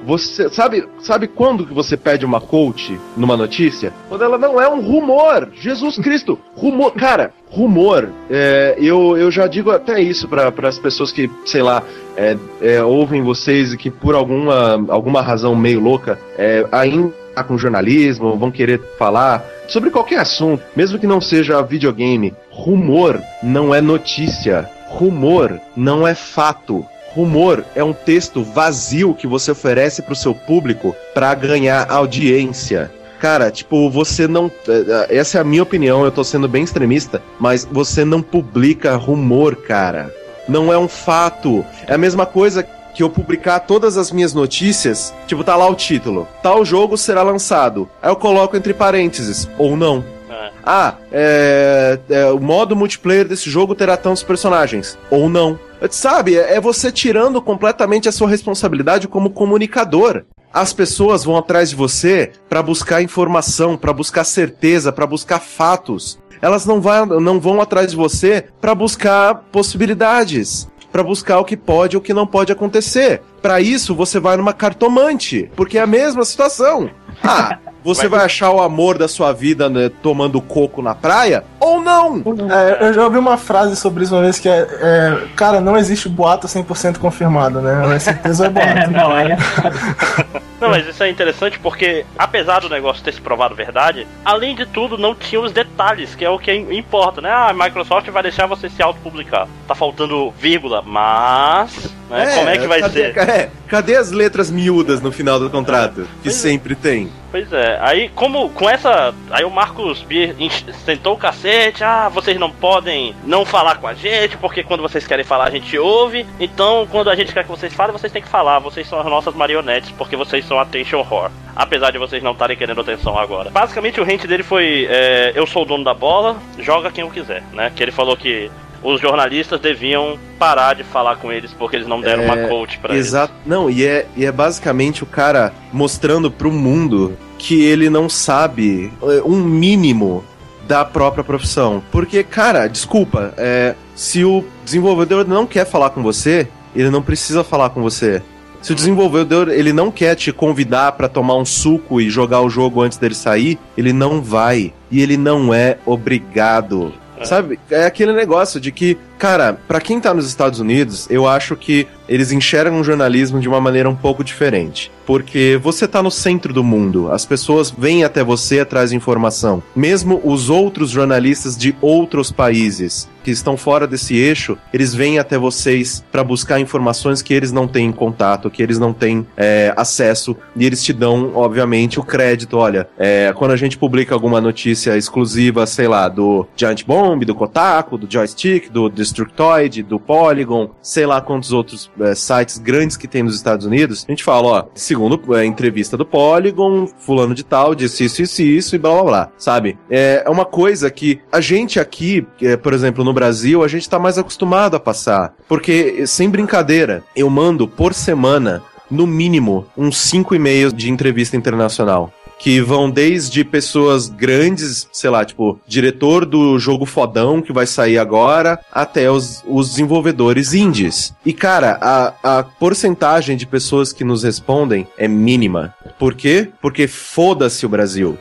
Você 0.04 0.48
sabe, 0.48 0.88
sabe 1.00 1.28
quando 1.28 1.66
que 1.66 1.72
você 1.72 1.96
pede 1.96 2.24
uma 2.24 2.40
quote 2.40 2.98
numa 3.16 3.36
notícia? 3.36 3.92
Quando 4.08 4.24
ela 4.24 4.38
não 4.38 4.60
é 4.60 4.68
um 4.68 4.80
rumor. 4.80 5.48
Jesus 5.54 5.96
Cristo, 5.96 6.38
rumor, 6.54 6.92
cara, 6.92 7.32
rumor. 7.48 8.08
é, 8.30 8.76
eu, 8.78 9.16
eu 9.16 9.30
já 9.30 9.46
digo 9.46 9.70
até 9.70 10.00
isso 10.00 10.28
para 10.28 10.52
as 10.68 10.78
pessoas 10.78 11.12
que, 11.12 11.30
sei 11.44 11.62
lá, 11.62 11.82
é, 12.16 12.36
é, 12.60 12.82
ouvem 12.82 13.22
vocês 13.22 13.72
e 13.72 13.76
que 13.76 13.90
por 13.90 14.14
alguma, 14.14 14.84
alguma 14.88 15.22
razão 15.22 15.54
meio 15.54 15.80
louca 15.80 16.18
é, 16.36 16.66
ainda 16.70 17.22
tá 17.34 17.42
com 17.42 17.56
jornalismo, 17.56 18.36
vão 18.36 18.50
querer 18.50 18.80
falar 18.98 19.44
sobre 19.68 19.90
qualquer 19.90 20.18
assunto, 20.18 20.62
mesmo 20.76 20.98
que 20.98 21.06
não 21.06 21.20
seja 21.20 21.62
videogame. 21.62 22.34
Rumor 22.50 23.20
não 23.42 23.74
é 23.74 23.80
notícia. 23.80 24.68
Rumor 24.90 25.58
não 25.74 26.06
é 26.06 26.14
fato. 26.14 26.84
Rumor 27.14 27.64
é 27.74 27.82
um 27.84 27.92
texto 27.92 28.42
vazio 28.42 29.14
que 29.14 29.26
você 29.26 29.50
oferece 29.50 30.02
pro 30.02 30.16
seu 30.16 30.34
público 30.34 30.94
para 31.14 31.34
ganhar 31.34 31.90
audiência. 31.90 32.90
Cara, 33.20 33.50
tipo, 33.50 33.88
você 33.88 34.26
não. 34.26 34.50
eh, 34.66 35.06
Essa 35.16 35.38
é 35.38 35.40
a 35.40 35.44
minha 35.44 35.62
opinião, 35.62 36.04
eu 36.04 36.10
tô 36.10 36.24
sendo 36.24 36.48
bem 36.48 36.64
extremista, 36.64 37.22
mas 37.38 37.64
você 37.70 38.04
não 38.04 38.20
publica 38.20 38.96
rumor, 38.96 39.54
cara. 39.56 40.12
Não 40.48 40.72
é 40.72 40.78
um 40.78 40.88
fato. 40.88 41.64
É 41.86 41.94
a 41.94 41.98
mesma 41.98 42.26
coisa 42.26 42.66
que 42.94 43.02
eu 43.02 43.08
publicar 43.08 43.60
todas 43.60 43.96
as 43.96 44.10
minhas 44.10 44.34
notícias, 44.34 45.14
tipo, 45.26 45.44
tá 45.44 45.54
lá 45.54 45.68
o 45.68 45.74
título. 45.74 46.26
Tal 46.42 46.64
jogo 46.64 46.98
será 46.98 47.22
lançado. 47.22 47.88
Aí 48.02 48.10
eu 48.10 48.16
coloco 48.16 48.56
entre 48.56 48.74
parênteses, 48.74 49.48
ou 49.56 49.76
não. 49.76 50.04
É. 50.28 50.50
Ah, 50.64 50.94
é, 51.12 51.98
é, 52.10 52.26
o 52.26 52.40
modo 52.40 52.74
multiplayer 52.74 53.26
desse 53.26 53.48
jogo 53.48 53.74
terá 53.74 53.96
tantos 53.96 54.22
personagens. 54.22 54.98
Ou 55.10 55.28
não. 55.28 55.58
Sabe, 55.90 56.36
é 56.36 56.60
você 56.60 56.92
tirando 56.92 57.40
completamente 57.42 58.08
a 58.08 58.12
sua 58.12 58.28
responsabilidade 58.28 59.08
como 59.08 59.30
comunicador. 59.30 60.24
As 60.52 60.72
pessoas 60.72 61.24
vão 61.24 61.36
atrás 61.36 61.70
de 61.70 61.76
você 61.76 62.32
para 62.48 62.62
buscar 62.62 63.02
informação, 63.02 63.76
para 63.76 63.92
buscar 63.92 64.24
certeza, 64.24 64.92
para 64.92 65.06
buscar 65.06 65.40
fatos. 65.40 66.18
Elas 66.42 66.66
não, 66.66 66.80
vai, 66.80 67.06
não 67.06 67.40
vão 67.40 67.60
atrás 67.60 67.90
de 67.90 67.96
você 67.96 68.44
para 68.60 68.74
buscar 68.74 69.34
possibilidades, 69.50 70.68
para 70.90 71.02
buscar 71.02 71.38
o 71.38 71.44
que 71.44 71.56
pode 71.56 71.94
e 71.94 71.98
o 71.98 72.02
que 72.02 72.12
não 72.12 72.26
pode 72.26 72.52
acontecer. 72.52 73.22
Para 73.40 73.60
isso 73.60 73.94
você 73.94 74.20
vai 74.20 74.36
numa 74.36 74.52
cartomante, 74.52 75.50
porque 75.56 75.78
é 75.78 75.80
a 75.80 75.86
mesma 75.86 76.24
situação. 76.24 76.90
Ah, 77.24 77.58
você 77.82 78.08
vai 78.08 78.24
achar 78.24 78.50
o 78.50 78.60
amor 78.60 78.98
da 78.98 79.08
sua 79.08 79.32
vida 79.32 79.68
né, 79.68 79.90
tomando 80.02 80.40
coco 80.40 80.82
na 80.82 80.94
praia? 80.94 81.44
Ou 81.60 81.80
não? 81.80 82.22
É, 82.50 82.88
eu 82.88 82.92
já 82.92 83.04
ouvi 83.04 83.18
uma 83.18 83.36
frase 83.36 83.76
sobre 83.76 84.04
isso 84.04 84.14
uma 84.14 84.22
vez 84.22 84.38
que 84.38 84.48
é, 84.48 84.66
é, 84.80 85.26
Cara, 85.36 85.60
não 85.60 85.76
existe 85.76 86.08
boato 86.08 86.46
100% 86.46 86.98
confirmado, 86.98 87.60
né? 87.60 87.94
É 87.94 87.98
certeza 87.98 88.46
é 88.46 88.48
É, 88.48 88.50
boato. 88.50 88.90
não, 88.90 89.12
aí 89.12 89.32
é 89.32 89.36
Não, 90.62 90.70
mas 90.70 90.86
isso 90.86 91.02
é 91.02 91.10
interessante 91.10 91.58
porque, 91.58 92.06
apesar 92.16 92.60
do 92.60 92.68
negócio 92.68 93.02
ter 93.02 93.12
se 93.12 93.20
provado 93.20 93.52
verdade, 93.52 94.06
além 94.24 94.54
de 94.54 94.64
tudo, 94.64 94.96
não 94.96 95.12
tinha 95.12 95.40
os 95.40 95.50
detalhes, 95.50 96.14
que 96.14 96.24
é 96.24 96.30
o 96.30 96.38
que 96.38 96.54
importa, 96.54 97.20
né? 97.20 97.28
Ah, 97.30 97.48
a 97.48 97.52
Microsoft 97.52 98.08
vai 98.10 98.22
deixar 98.22 98.46
você 98.46 98.70
se 98.70 98.80
autopublicar. 98.80 99.48
Tá 99.66 99.74
faltando 99.74 100.30
vírgula, 100.38 100.80
mas. 100.80 101.92
Né, 102.08 102.36
como 102.36 102.48
é 102.48 102.58
que 102.58 102.66
vai 102.68 102.80
cadê, 102.80 103.12
ser? 103.12 103.18
é, 103.18 103.50
cadê 103.66 103.96
as 103.96 104.12
letras 104.12 104.52
miúdas 104.52 105.00
no 105.00 105.10
final 105.10 105.40
do 105.40 105.50
contrato? 105.50 106.06
Que 106.22 106.28
é. 106.28 106.32
sempre 106.32 106.76
tem. 106.76 107.10
Pois 107.32 107.50
é, 107.50 107.78
aí 107.80 108.10
como 108.10 108.50
com 108.50 108.68
essa. 108.68 109.14
Aí 109.30 109.42
o 109.42 109.50
Marcos 109.50 110.02
Bier 110.02 110.36
sentou 110.84 111.14
o 111.14 111.18
cacete, 111.18 111.82
ah, 111.82 112.10
vocês 112.10 112.38
não 112.38 112.50
podem 112.50 113.16
não 113.24 113.46
falar 113.46 113.76
com 113.76 113.86
a 113.86 113.94
gente, 113.94 114.36
porque 114.36 114.62
quando 114.62 114.82
vocês 114.82 115.06
querem 115.06 115.24
falar 115.24 115.44
a 115.44 115.50
gente 115.50 115.78
ouve. 115.78 116.26
Então, 116.38 116.86
quando 116.90 117.08
a 117.08 117.16
gente 117.16 117.32
quer 117.32 117.42
que 117.42 117.50
vocês 117.50 117.72
falem, 117.72 117.90
vocês 117.90 118.12
têm 118.12 118.20
que 118.20 118.28
falar. 118.28 118.58
Vocês 118.58 118.86
são 118.86 119.00
as 119.00 119.06
nossas 119.06 119.34
marionetes, 119.34 119.90
porque 119.92 120.14
vocês 120.14 120.44
são 120.44 120.60
attention 120.60 121.02
whore. 121.10 121.32
Apesar 121.56 121.90
de 121.90 121.96
vocês 121.96 122.22
não 122.22 122.32
estarem 122.32 122.54
querendo 122.54 122.82
atenção 122.82 123.18
agora. 123.18 123.48
Basicamente 123.48 123.98
o 123.98 124.04
rente 124.04 124.26
dele 124.26 124.42
foi 124.42 124.86
é, 124.90 125.32
eu 125.34 125.46
sou 125.46 125.62
o 125.62 125.64
dono 125.64 125.84
da 125.84 125.94
bola, 125.94 126.36
joga 126.58 126.90
quem 126.90 127.02
eu 127.02 127.10
quiser, 127.10 127.42
né? 127.54 127.72
Que 127.74 127.82
ele 127.82 127.92
falou 127.92 128.14
que 128.14 128.50
os 128.82 129.00
jornalistas 129.00 129.60
deviam 129.60 130.18
parar 130.38 130.74
de 130.74 130.82
falar 130.84 131.16
com 131.16 131.30
eles 131.32 131.52
porque 131.52 131.76
eles 131.76 131.86
não 131.86 132.00
deram 132.00 132.24
É, 132.24 132.26
uma 132.26 132.48
coach 132.48 132.78
pra 132.78 132.94
eles. 132.94 133.06
Exato. 133.06 133.32
Não, 133.46 133.70
e 133.70 133.86
é, 133.86 134.06
e 134.16 134.24
é 134.24 134.32
basicamente 134.32 135.02
o 135.02 135.06
cara 135.06 135.52
mostrando 135.72 136.30
pro 136.30 136.50
mundo 136.50 137.16
que 137.38 137.64
ele 137.64 137.88
não 137.88 138.08
sabe 138.08 138.92
é, 139.02 139.22
um 139.24 139.36
mínimo 139.36 140.24
da 140.66 140.84
própria 140.84 141.24
profissão. 141.24 141.82
Porque, 141.90 142.22
cara, 142.22 142.68
desculpa, 142.68 143.34
é, 143.36 143.74
se 143.94 144.24
o 144.24 144.44
desenvolvedor 144.64 145.26
não 145.26 145.46
quer 145.46 145.66
falar 145.66 145.90
com 145.90 146.02
você, 146.02 146.48
ele 146.74 146.90
não 146.90 147.02
precisa 147.02 147.44
falar 147.44 147.70
com 147.70 147.82
você. 147.82 148.22
Se 148.60 148.72
o 148.72 148.76
desenvolvedor 148.76 149.48
ele 149.48 149.72
não 149.72 149.90
quer 149.90 150.14
te 150.14 150.32
convidar 150.32 150.92
pra 150.92 151.08
tomar 151.08 151.34
um 151.36 151.44
suco 151.44 152.00
e 152.00 152.08
jogar 152.08 152.40
o 152.42 152.48
jogo 152.48 152.80
antes 152.80 152.96
dele 152.96 153.14
sair, 153.14 153.58
ele 153.76 153.92
não 153.92 154.22
vai. 154.22 154.72
E 154.88 155.02
ele 155.02 155.16
não 155.16 155.52
é 155.52 155.78
obrigado. 155.84 156.92
Sabe? 157.24 157.58
É 157.70 157.84
aquele 157.84 158.12
negócio 158.12 158.60
de 158.60 158.70
que, 158.72 158.98
Cara, 159.22 159.52
pra 159.52 159.80
quem 159.80 160.00
tá 160.00 160.12
nos 160.12 160.26
Estados 160.26 160.58
Unidos, 160.58 161.06
eu 161.08 161.28
acho 161.28 161.54
que 161.54 161.86
eles 162.08 162.32
enxergam 162.32 162.80
o 162.80 162.84
jornalismo 162.84 163.38
de 163.38 163.48
uma 163.48 163.60
maneira 163.60 163.88
um 163.88 163.94
pouco 163.94 164.24
diferente. 164.24 164.90
Porque 165.06 165.58
você 165.62 165.86
tá 165.88 166.02
no 166.02 166.10
centro 166.10 166.52
do 166.52 166.62
mundo, 166.62 167.10
as 167.10 167.24
pessoas 167.24 167.70
vêm 167.70 168.04
até 168.04 168.22
você 168.22 168.60
atrás 168.60 168.90
de 168.90 168.96
informação. 168.96 169.62
Mesmo 169.74 170.20
os 170.24 170.50
outros 170.50 170.90
jornalistas 170.90 171.56
de 171.56 171.74
outros 171.80 172.30
países 172.30 173.08
que 173.24 173.30
estão 173.30 173.56
fora 173.56 173.86
desse 173.86 174.16
eixo, 174.16 174.58
eles 174.72 174.94
vêm 174.94 175.18
até 175.18 175.38
vocês 175.38 176.04
para 176.10 176.24
buscar 176.24 176.60
informações 176.60 177.22
que 177.22 177.32
eles 177.32 177.52
não 177.52 177.68
têm 177.68 177.90
contato, 177.92 178.50
que 178.50 178.62
eles 178.62 178.78
não 178.78 178.92
têm 178.92 179.26
é, 179.36 179.72
acesso, 179.76 180.36
e 180.56 180.66
eles 180.66 180.82
te 180.82 180.92
dão, 180.92 181.32
obviamente, 181.34 182.00
o 182.00 182.02
crédito. 182.02 182.58
Olha, 182.58 182.88
é, 182.98 183.32
quando 183.36 183.52
a 183.52 183.56
gente 183.56 183.78
publica 183.78 184.14
alguma 184.14 184.40
notícia 184.40 184.96
exclusiva, 184.96 185.66
sei 185.66 185.86
lá, 185.86 186.08
do 186.08 186.46
Giant 186.56 186.84
Bomb, 186.84 187.24
do 187.24 187.34
Kotaku, 187.34 187.96
do 187.96 188.12
Joystick, 188.12 188.70
do 188.70 188.88
Destructoid, 189.12 189.82
do 189.82 189.98
Polygon, 189.98 190.70
sei 190.80 191.06
lá 191.06 191.20
quantos 191.20 191.52
outros 191.52 191.90
é, 192.00 192.14
sites 192.14 192.58
grandes 192.58 192.96
que 192.96 193.06
tem 193.06 193.22
nos 193.22 193.36
Estados 193.36 193.66
Unidos, 193.66 194.04
a 194.08 194.10
gente 194.10 194.24
fala, 194.24 194.48
ó, 194.48 194.64
segundo 194.74 195.34
a 195.34 195.44
entrevista 195.44 195.96
do 195.96 196.04
Polygon, 196.04 196.86
fulano 196.86 197.34
de 197.34 197.44
tal, 197.44 197.74
disse 197.74 198.04
isso, 198.04 198.22
isso, 198.22 198.42
isso, 198.42 198.76
e 198.76 198.78
blá 198.78 198.92
blá 198.94 199.02
blá, 199.02 199.32
sabe? 199.36 199.78
É, 199.90 200.22
é 200.26 200.30
uma 200.30 200.44
coisa 200.44 200.90
que 200.90 201.20
a 201.30 201.40
gente 201.40 201.78
aqui, 201.78 202.26
é, 202.40 202.56
por 202.56 202.72
exemplo, 202.72 203.04
no 203.04 203.12
Brasil, 203.12 203.62
a 203.62 203.68
gente 203.68 203.88
tá 203.88 203.98
mais 203.98 204.18
acostumado 204.18 204.76
a 204.76 204.80
passar. 204.80 205.34
Porque, 205.48 206.06
sem 206.06 206.30
brincadeira, 206.30 207.04
eu 207.14 207.28
mando 207.28 207.68
por 207.68 207.94
semana, 207.94 208.62
no 208.90 209.06
mínimo, 209.06 209.66
uns 209.76 209.98
5 209.98 210.34
e-mails 210.34 210.72
de 210.72 210.90
entrevista 210.90 211.36
internacional 211.36 212.12
que 212.42 212.60
vão 212.60 212.90
desde 212.90 213.44
pessoas 213.44 214.08
grandes, 214.08 214.88
sei 214.92 215.08
lá, 215.08 215.24
tipo, 215.24 215.60
diretor 215.64 216.26
do 216.26 216.58
jogo 216.58 216.84
fodão 216.84 217.40
que 217.40 217.52
vai 217.52 217.68
sair 217.68 217.98
agora, 217.98 218.58
até 218.72 219.08
os, 219.08 219.44
os 219.46 219.70
desenvolvedores 219.70 220.52
indies. 220.52 221.14
E, 221.24 221.32
cara, 221.32 221.78
a, 221.80 222.38
a 222.38 222.42
porcentagem 222.42 223.36
de 223.36 223.46
pessoas 223.46 223.92
que 223.92 224.02
nos 224.02 224.24
respondem 224.24 224.88
é 224.98 225.06
mínima. 225.06 225.72
Por 226.00 226.14
quê? 226.14 226.48
Porque 226.60 226.88
foda-se 226.88 227.64
o 227.64 227.68
Brasil. 227.68 228.18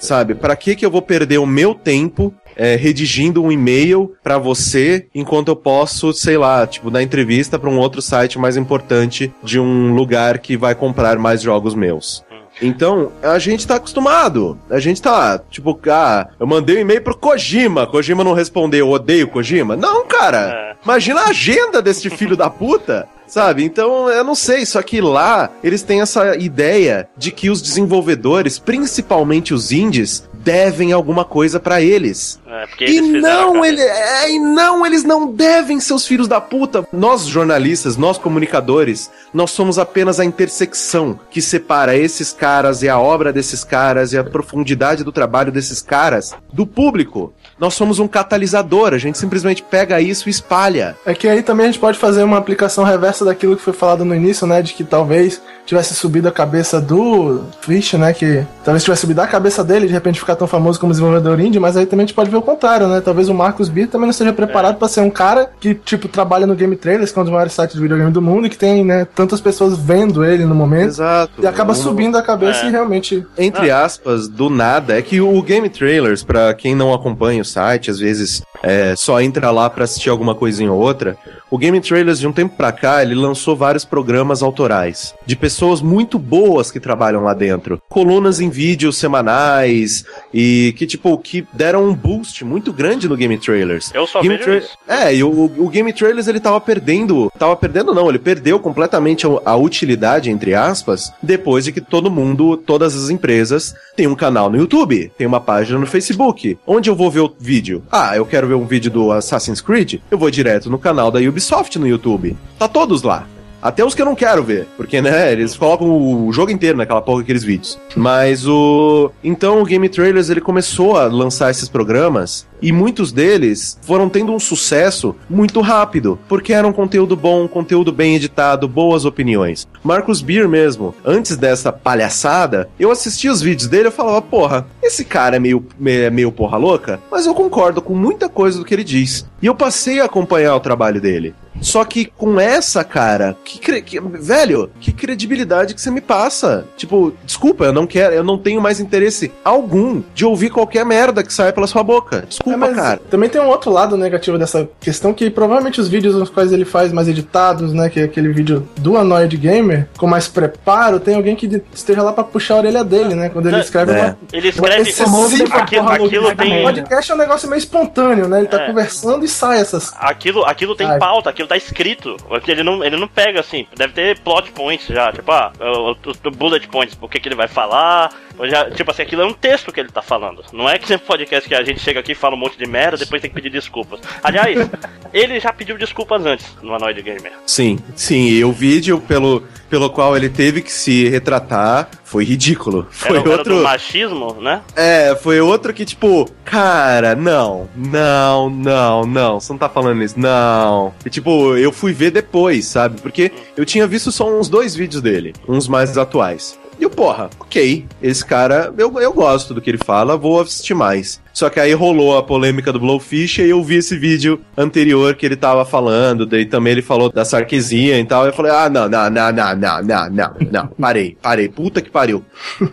Sabe? 0.00 0.34
Para 0.34 0.56
que 0.56 0.74
que 0.74 0.84
eu 0.84 0.90
vou 0.90 1.02
perder 1.02 1.38
o 1.38 1.46
meu 1.46 1.72
tempo 1.72 2.34
é, 2.56 2.74
redigindo 2.74 3.42
um 3.42 3.52
e-mail 3.52 4.14
para 4.22 4.38
você, 4.38 5.06
enquanto 5.14 5.48
eu 5.48 5.56
posso, 5.56 6.12
sei 6.12 6.36
lá, 6.36 6.66
tipo, 6.66 6.90
dar 6.90 7.02
entrevista 7.02 7.58
para 7.58 7.70
um 7.70 7.78
outro 7.78 8.02
site 8.02 8.38
mais 8.38 8.56
importante 8.56 9.32
de 9.44 9.60
um 9.60 9.94
lugar 9.94 10.38
que 10.38 10.56
vai 10.56 10.74
comprar 10.74 11.18
mais 11.18 11.40
jogos 11.40 11.74
meus. 11.74 12.24
Então, 12.60 13.12
a 13.22 13.38
gente 13.38 13.66
tá 13.66 13.76
acostumado. 13.76 14.58
A 14.68 14.78
gente 14.78 15.00
tá, 15.00 15.40
tipo, 15.50 15.78
ah, 15.90 16.28
eu 16.38 16.46
mandei 16.46 16.76
um 16.76 16.80
e-mail 16.80 17.02
pro 17.02 17.16
Kojima. 17.16 17.86
Kojima 17.86 18.22
não 18.22 18.32
respondeu, 18.32 18.86
eu 18.86 18.92
odeio 18.92 19.28
Kojima. 19.28 19.76
Não, 19.76 20.06
cara. 20.06 20.76
Imagina 20.84 21.22
a 21.22 21.28
agenda 21.28 21.80
desse 21.80 22.08
filho 22.10 22.36
da 22.36 22.50
puta. 22.50 23.08
Sabe? 23.26 23.62
Então, 23.62 24.10
eu 24.10 24.24
não 24.24 24.34
sei, 24.34 24.66
só 24.66 24.82
que 24.82 25.00
lá 25.00 25.50
eles 25.62 25.84
têm 25.84 26.00
essa 26.00 26.34
ideia 26.36 27.08
de 27.16 27.30
que 27.30 27.48
os 27.48 27.62
desenvolvedores, 27.62 28.58
principalmente 28.58 29.54
os 29.54 29.70
indies, 29.70 30.28
devem 30.42 30.92
alguma 30.92 31.24
coisa 31.24 31.60
pra 31.60 31.80
eles. 31.80 32.40
É, 32.46 32.66
porque 32.66 32.84
E 32.86 33.00
não, 33.00 33.64
ele, 33.64 33.80
é, 33.80 34.30
e 34.30 34.38
não, 34.38 34.84
eles 34.84 35.04
não 35.04 35.30
devem, 35.32 35.78
seus 35.80 36.06
filhos 36.06 36.26
da 36.26 36.40
puta. 36.40 36.86
Nós 36.92 37.26
jornalistas, 37.26 37.96
nós 37.96 38.18
comunicadores, 38.18 39.10
nós 39.32 39.50
somos 39.50 39.78
apenas 39.78 40.18
a 40.18 40.24
intersecção 40.24 41.18
que 41.30 41.42
separa 41.42 41.96
esses 41.96 42.32
caras 42.32 42.82
e 42.82 42.88
a 42.88 42.98
obra 42.98 43.32
desses 43.32 43.64
caras 43.64 44.12
e 44.12 44.18
a 44.18 44.24
profundidade 44.24 45.04
do 45.04 45.12
trabalho 45.12 45.52
desses 45.52 45.80
caras 45.82 46.34
do 46.52 46.66
público. 46.66 47.32
Nós 47.58 47.74
somos 47.74 47.98
um 47.98 48.08
catalisador, 48.08 48.94
a 48.94 48.98
gente 48.98 49.18
simplesmente 49.18 49.62
pega 49.62 50.00
isso 50.00 50.28
e 50.28 50.30
espalha. 50.30 50.96
É 51.04 51.14
que 51.14 51.28
aí 51.28 51.42
também 51.42 51.66
a 51.66 51.68
gente 51.70 51.78
pode 51.78 51.98
fazer 51.98 52.22
uma 52.22 52.38
aplicação 52.38 52.84
reversa 52.84 53.22
daquilo 53.22 53.54
que 53.54 53.62
foi 53.62 53.74
falado 53.74 54.02
no 54.02 54.14
início, 54.14 54.46
né? 54.46 54.62
De 54.62 54.72
que 54.72 54.82
talvez 54.82 55.42
tivesse 55.66 55.94
subido 55.94 56.26
a 56.26 56.32
cabeça 56.32 56.80
do 56.80 57.44
Fish, 57.60 57.92
né? 57.92 58.14
Que 58.14 58.46
talvez 58.64 58.82
tivesse 58.82 59.02
subido 59.02 59.20
a 59.20 59.26
cabeça 59.26 59.62
dele 59.62 59.86
de 59.86 59.92
repente 59.92 60.18
ficar 60.30 60.36
tão 60.36 60.46
famoso 60.46 60.78
como 60.78 60.92
desenvolvedor 60.92 61.40
indie, 61.40 61.58
mas 61.58 61.76
aí 61.76 61.86
também 61.86 62.04
a 62.04 62.06
gente 62.06 62.14
pode 62.14 62.30
ver 62.30 62.36
o 62.36 62.42
contrário, 62.42 62.86
né? 62.88 63.00
Talvez 63.00 63.28
o 63.28 63.34
Marcos 63.34 63.68
Beer 63.68 63.88
também 63.88 64.06
não 64.06 64.10
esteja 64.10 64.32
preparado 64.32 64.76
pra 64.76 64.88
ser 64.88 65.00
um 65.00 65.10
cara 65.10 65.50
que, 65.58 65.74
tipo, 65.74 66.08
trabalha 66.08 66.46
no 66.46 66.54
Game 66.54 66.76
Trailers, 66.76 67.10
que 67.12 67.18
é 67.18 67.22
um 67.22 67.24
dos 67.24 67.32
maiores 67.32 67.52
sites 67.52 67.74
de 67.74 67.80
videogame 67.82 68.10
do 68.12 68.22
mundo, 68.22 68.46
e 68.46 68.50
que 68.50 68.56
tem, 68.58 68.84
né, 68.84 69.06
tantas 69.14 69.40
pessoas 69.40 69.76
vendo 69.78 70.24
ele 70.24 70.44
no 70.44 70.54
momento. 70.54 70.88
Exato. 70.88 71.32
E 71.42 71.46
acaba 71.46 71.72
Um- 71.72 71.76
subindo 71.76 72.16
a 72.16 72.22
cabeça 72.22 72.64
É. 72.64 72.68
e 72.68 72.70
realmente. 72.70 73.26
entre 73.38 73.70
aspas, 73.70 74.28
do 74.28 74.48
nada, 74.50 74.96
é 74.98 75.02
que 75.02 75.20
o 75.20 75.42
Game 75.42 75.68
Trailers, 75.68 76.22
pra 76.22 76.52
quem 76.54 76.74
não 76.74 76.92
acompanha 76.94 77.42
o 77.42 77.44
site, 77.44 77.90
às 77.90 77.98
vezes 77.98 78.42
é, 78.62 78.94
só 78.96 79.20
entra 79.20 79.50
lá 79.50 79.68
pra 79.68 79.84
assistir 79.84 80.10
alguma 80.10 80.34
coisinha 80.34 80.72
ou 80.72 80.80
outra, 80.80 81.16
o 81.50 81.58
Game 81.58 81.80
Trailers, 81.80 82.20
de 82.20 82.28
um 82.28 82.32
tempo 82.32 82.56
pra 82.56 82.70
cá, 82.70 83.02
ele 83.02 83.14
lançou 83.14 83.56
vários 83.56 83.84
programas 83.84 84.40
autorais, 84.40 85.14
de 85.26 85.34
pessoas 85.34 85.82
muito 85.82 86.16
boas 86.16 86.70
que 86.70 86.78
trabalham 86.78 87.24
lá 87.24 87.34
dentro. 87.34 87.82
Colunas 87.88 88.40
em 88.40 88.48
vídeos 88.48 88.96
semanais, 88.96 90.04
e 90.32 90.72
que, 90.76 90.86
tipo, 90.86 91.18
que 91.18 91.44
deram 91.52 91.88
um 91.88 91.94
boost 91.94 92.44
muito 92.44 92.72
grande 92.72 93.08
no 93.08 93.16
Game 93.16 93.36
Trailers. 93.36 93.90
Eu 93.92 94.06
só 94.06 94.22
Game 94.22 94.36
vejo 94.36 94.64
Tra-. 94.86 94.96
É, 95.06 95.14
e 95.14 95.24
o, 95.24 95.28
o 95.28 95.68
Game 95.68 95.92
Trailers 95.92 96.28
ele 96.28 96.38
tava 96.38 96.60
perdendo. 96.60 97.32
Tava 97.36 97.56
perdendo, 97.56 97.92
não, 97.92 98.08
ele 98.08 98.18
perdeu 98.18 98.60
completamente 98.60 99.26
a, 99.26 99.30
a 99.44 99.56
utilidade, 99.56 100.30
entre 100.30 100.54
aspas, 100.54 101.12
depois 101.20 101.64
de 101.64 101.72
que 101.72 101.80
todo 101.80 102.10
mundo, 102.10 102.56
todas 102.56 102.94
as 102.94 103.10
empresas, 103.10 103.74
tem 103.96 104.06
um 104.06 104.14
canal 104.14 104.48
no 104.48 104.56
YouTube, 104.56 105.10
tem 105.18 105.26
uma 105.26 105.40
página 105.40 105.78
no 105.78 105.86
Facebook. 105.86 106.56
Onde 106.64 106.88
eu 106.88 106.94
vou 106.94 107.10
ver 107.10 107.20
o 107.20 107.34
vídeo? 107.38 107.82
Ah, 107.90 108.16
eu 108.16 108.24
quero 108.24 108.46
ver 108.50 108.56
um 108.56 108.66
vídeo 108.66 108.90
do 108.90 109.12
Assassin's 109.12 109.60
Creed? 109.60 110.00
Eu 110.10 110.18
vou 110.18 110.30
direto 110.30 110.68
no 110.68 110.78
canal 110.78 111.10
da 111.10 111.20
Ubisoft 111.20 111.78
no 111.78 111.86
YouTube. 111.86 112.36
Tá 112.58 112.66
todos 112.66 113.02
lá. 113.02 113.26
Até 113.62 113.84
os 113.84 113.94
que 113.94 114.00
eu 114.00 114.06
não 114.06 114.14
quero 114.14 114.42
ver, 114.42 114.66
porque, 114.76 115.02
né, 115.02 115.30
eles 115.32 115.56
colocam 115.56 115.88
o 115.88 116.32
jogo 116.32 116.50
inteiro 116.50 116.78
naquela 116.78 117.02
porra 117.02 117.20
daqueles 117.20 117.44
vídeos. 117.44 117.78
Mas 117.94 118.46
o. 118.46 119.12
Então 119.22 119.60
o 119.60 119.64
Game 119.64 119.88
Trailers 119.88 120.30
ele 120.30 120.40
começou 120.40 120.96
a 120.96 121.04
lançar 121.04 121.50
esses 121.50 121.68
programas 121.68 122.46
e 122.62 122.72
muitos 122.72 123.12
deles 123.12 123.78
foram 123.82 124.08
tendo 124.08 124.32
um 124.32 124.38
sucesso 124.40 125.14
muito 125.28 125.60
rápido, 125.60 126.18
porque 126.28 126.52
era 126.52 126.66
um 126.66 126.72
conteúdo 126.72 127.16
bom, 127.16 127.46
conteúdo 127.48 127.92
bem 127.92 128.16
editado, 128.16 128.68
boas 128.68 129.04
opiniões. 129.04 129.66
Marcus 129.82 130.20
Beer 130.20 130.48
mesmo, 130.48 130.94
antes 131.04 131.36
dessa 131.36 131.72
palhaçada, 131.72 132.68
eu 132.78 132.90
assistia 132.90 133.30
os 133.32 133.40
vídeos 133.42 133.68
dele 133.68 133.88
e 133.88 133.92
falava, 133.92 134.20
porra, 134.22 134.66
esse 134.82 135.04
cara 135.04 135.36
é 135.36 135.38
meio, 135.38 135.64
é 135.86 136.10
meio 136.10 136.32
porra 136.32 136.56
louca, 136.56 137.00
mas 137.10 137.26
eu 137.26 137.34
concordo 137.34 137.80
com 137.82 137.94
muita 137.94 138.28
coisa 138.28 138.58
do 138.58 138.64
que 138.64 138.74
ele 138.74 138.84
diz. 138.84 139.26
E 139.42 139.46
eu 139.46 139.54
passei 139.54 140.00
a 140.00 140.04
acompanhar 140.04 140.54
o 140.54 140.60
trabalho 140.60 141.00
dele. 141.00 141.34
Só 141.62 141.84
que 141.84 142.06
com 142.16 142.40
essa, 142.40 142.82
cara, 142.82 143.36
que, 143.44 143.58
que- 143.82 144.00
velho, 144.00 144.70
que 144.80 144.92
credibilidade 144.92 145.74
que 145.74 145.80
você 145.80 145.90
me 145.90 146.00
passa. 146.00 146.64
Tipo, 146.76 147.12
desculpa, 147.24 147.64
eu 147.64 147.72
não 147.72 147.86
quero, 147.86 148.14
eu 148.14 148.24
não 148.24 148.38
tenho 148.38 148.60
mais 148.62 148.80
interesse 148.80 149.30
algum 149.44 150.02
de 150.14 150.24
ouvir 150.24 150.48
qualquer 150.50 150.86
merda 150.86 151.22
que 151.22 151.32
saia 151.32 151.52
pela 151.52 151.66
sua 151.66 151.82
boca. 151.82 152.24
Desculpa, 152.26 152.49
É, 152.54 152.56
mas 152.56 152.74
cara. 152.74 153.00
também 153.10 153.28
tem 153.28 153.40
um 153.40 153.48
outro 153.48 153.70
lado 153.70 153.96
negativo 153.96 154.38
dessa 154.38 154.68
questão 154.80 155.12
que 155.12 155.30
provavelmente 155.30 155.80
os 155.80 155.88
vídeos 155.88 156.14
nos 156.14 156.30
quais 156.30 156.52
ele 156.52 156.64
faz 156.64 156.92
mais 156.92 157.08
editados, 157.08 157.72
né, 157.72 157.88
que 157.88 158.00
é 158.00 158.04
aquele 158.04 158.28
vídeo 158.32 158.68
do 158.76 158.96
Anoid 158.96 159.36
Gamer, 159.36 159.88
com 159.98 160.06
mais 160.06 160.28
preparo, 160.28 160.98
tem 161.00 161.14
alguém 161.14 161.36
que 161.36 161.62
esteja 161.72 162.02
lá 162.02 162.12
pra 162.12 162.24
puxar 162.24 162.54
a 162.54 162.58
orelha 162.58 162.84
dele, 162.84 163.14
né, 163.14 163.28
quando 163.28 163.46
ele 163.46 163.56
É. 163.56 163.60
escreve 163.60 163.92
É. 163.92 163.94
uma 164.02 164.18
Ele 164.32 164.48
escreve. 164.48 164.82
Esse 164.90 165.02
Aquilo, 165.02 165.84
porra 165.84 165.94
aquilo 165.96 166.34
tem. 166.36 166.62
podcast 166.62 167.10
é 167.10 167.14
um 167.14 167.18
negócio 167.18 167.48
meio 167.48 167.58
espontâneo, 167.58 168.28
né? 168.28 168.38
Ele 168.40 168.48
tá 168.48 168.62
É. 168.62 168.66
conversando 168.66 169.24
e 169.24 169.28
sai 169.28 169.60
essas. 169.60 169.92
Aquilo, 169.98 170.44
aquilo 170.44 170.74
tem 170.74 170.86
Ai. 170.86 170.98
pauta, 170.98 171.30
aquilo 171.30 171.48
tá 171.48 171.56
escrito. 171.56 172.16
Ele 172.46 172.62
não, 172.62 172.84
ele 172.84 172.96
não 172.96 173.08
pega 173.08 173.40
assim, 173.40 173.66
deve 173.76 173.92
ter 173.92 174.18
plot 174.20 174.50
points 174.52 174.86
já, 174.88 175.12
tipo, 175.12 175.30
ah, 175.30 175.52
o, 175.60 175.90
o- 175.92 176.28
o 176.28 176.30
bullet 176.30 176.66
points, 176.68 176.96
o 177.00 177.08
que, 177.08 177.20
que 177.20 177.28
ele 177.28 177.34
vai 177.34 177.48
falar. 177.48 178.10
já, 178.44 178.70
tipo 178.70 178.90
assim, 178.90 179.02
aquilo 179.02 179.20
é 179.22 179.26
um 179.26 179.32
texto 179.34 179.70
que 179.70 179.78
ele 179.80 179.90
tá 179.90 180.00
falando. 180.00 180.42
Não 180.52 180.66
é 180.68 180.78
que 180.78 180.88
sempre 180.88 181.06
podcast 181.06 181.46
que 181.48 181.54
a 181.54 181.62
gente 181.62 181.80
chega 181.80 182.00
aqui 182.00 182.12
e 182.12 182.14
fala 182.14 182.34
um 182.34 182.38
monte 182.40 182.58
de 182.58 182.66
merda, 182.66 182.96
depois 182.96 183.20
tem 183.20 183.30
que 183.30 183.34
pedir 183.34 183.50
desculpas. 183.50 184.00
Aliás, 184.22 184.68
ele 185.12 185.38
já 185.40 185.52
pediu 185.52 185.76
desculpas 185.78 186.24
antes 186.24 186.46
no 186.62 186.74
Anoid 186.74 187.00
Gamer. 187.02 187.32
Sim, 187.46 187.78
sim, 187.94 188.26
e 188.28 188.44
o 188.44 188.52
vídeo 188.52 189.00
pelo, 189.00 189.42
pelo 189.68 189.90
qual 189.90 190.16
ele 190.16 190.28
teve 190.28 190.62
que 190.62 190.72
se 190.72 191.08
retratar 191.08 191.88
foi 192.04 192.24
ridículo. 192.24 192.86
Foi 192.90 193.10
Era, 193.10 193.20
era 193.20 193.30
outro. 193.30 193.56
do 193.56 193.62
machismo, 193.62 194.34
né? 194.40 194.62
É, 194.74 195.14
foi 195.14 195.40
outro 195.40 195.72
que, 195.72 195.84
tipo, 195.84 196.28
cara, 196.44 197.14
não, 197.14 197.68
não, 197.76 198.50
não, 198.50 199.02
não, 199.04 199.40
você 199.40 199.52
não 199.52 199.58
tá 199.58 199.68
falando 199.68 200.02
isso, 200.02 200.18
não. 200.18 200.92
E, 201.04 201.10
tipo, 201.10 201.56
eu 201.56 201.70
fui 201.70 201.92
ver 201.92 202.10
depois, 202.10 202.66
sabe? 202.66 203.00
Porque 203.00 203.30
eu 203.56 203.64
tinha 203.64 203.86
visto 203.86 204.10
só 204.10 204.28
uns 204.28 204.48
dois 204.48 204.74
vídeos 204.74 205.00
dele, 205.02 205.32
uns 205.48 205.68
mais 205.68 205.96
atuais. 205.96 206.58
E 206.80 206.82
eu, 206.82 206.88
porra, 206.88 207.28
ok, 207.38 207.84
esse 208.02 208.24
cara, 208.24 208.72
eu, 208.78 208.98
eu 208.98 209.12
gosto 209.12 209.52
do 209.52 209.60
que 209.60 209.68
ele 209.68 209.76
fala, 209.84 210.16
vou 210.16 210.40
assistir 210.40 210.72
mais. 210.72 211.20
Só 211.30 211.50
que 211.50 211.60
aí 211.60 211.74
rolou 211.74 212.16
a 212.16 212.22
polêmica 212.22 212.72
do 212.72 212.80
Blowfish 212.80 213.38
e 213.38 213.50
eu 213.50 213.62
vi 213.62 213.76
esse 213.76 213.98
vídeo 213.98 214.40
anterior 214.56 215.14
que 215.14 215.26
ele 215.26 215.36
tava 215.36 215.62
falando, 215.66 216.24
daí 216.24 216.46
também 216.46 216.72
ele 216.72 216.80
falou 216.80 217.12
da 217.12 217.22
sarquesia 217.22 218.00
e 218.00 218.04
tal. 218.06 218.24
Eu 218.24 218.32
falei, 218.32 218.52
ah, 218.52 218.70
não, 218.70 218.88
não, 218.88 219.10
não, 219.10 219.30
não, 219.30 219.56
não, 219.56 219.82
não, 219.82 220.10
não, 220.10 220.34
não, 220.50 220.66
parei, 220.68 221.18
parei, 221.20 221.48
puta 221.50 221.82
que 221.82 221.90
pariu. 221.90 222.24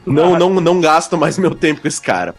Não, 0.05 0.39
não, 0.39 0.49
não 0.61 0.79
gasto 0.79 1.17
mais 1.17 1.37
meu 1.37 1.53
tempo 1.53 1.81
com 1.81 1.87
esse 1.87 2.01
cara. 2.01 2.33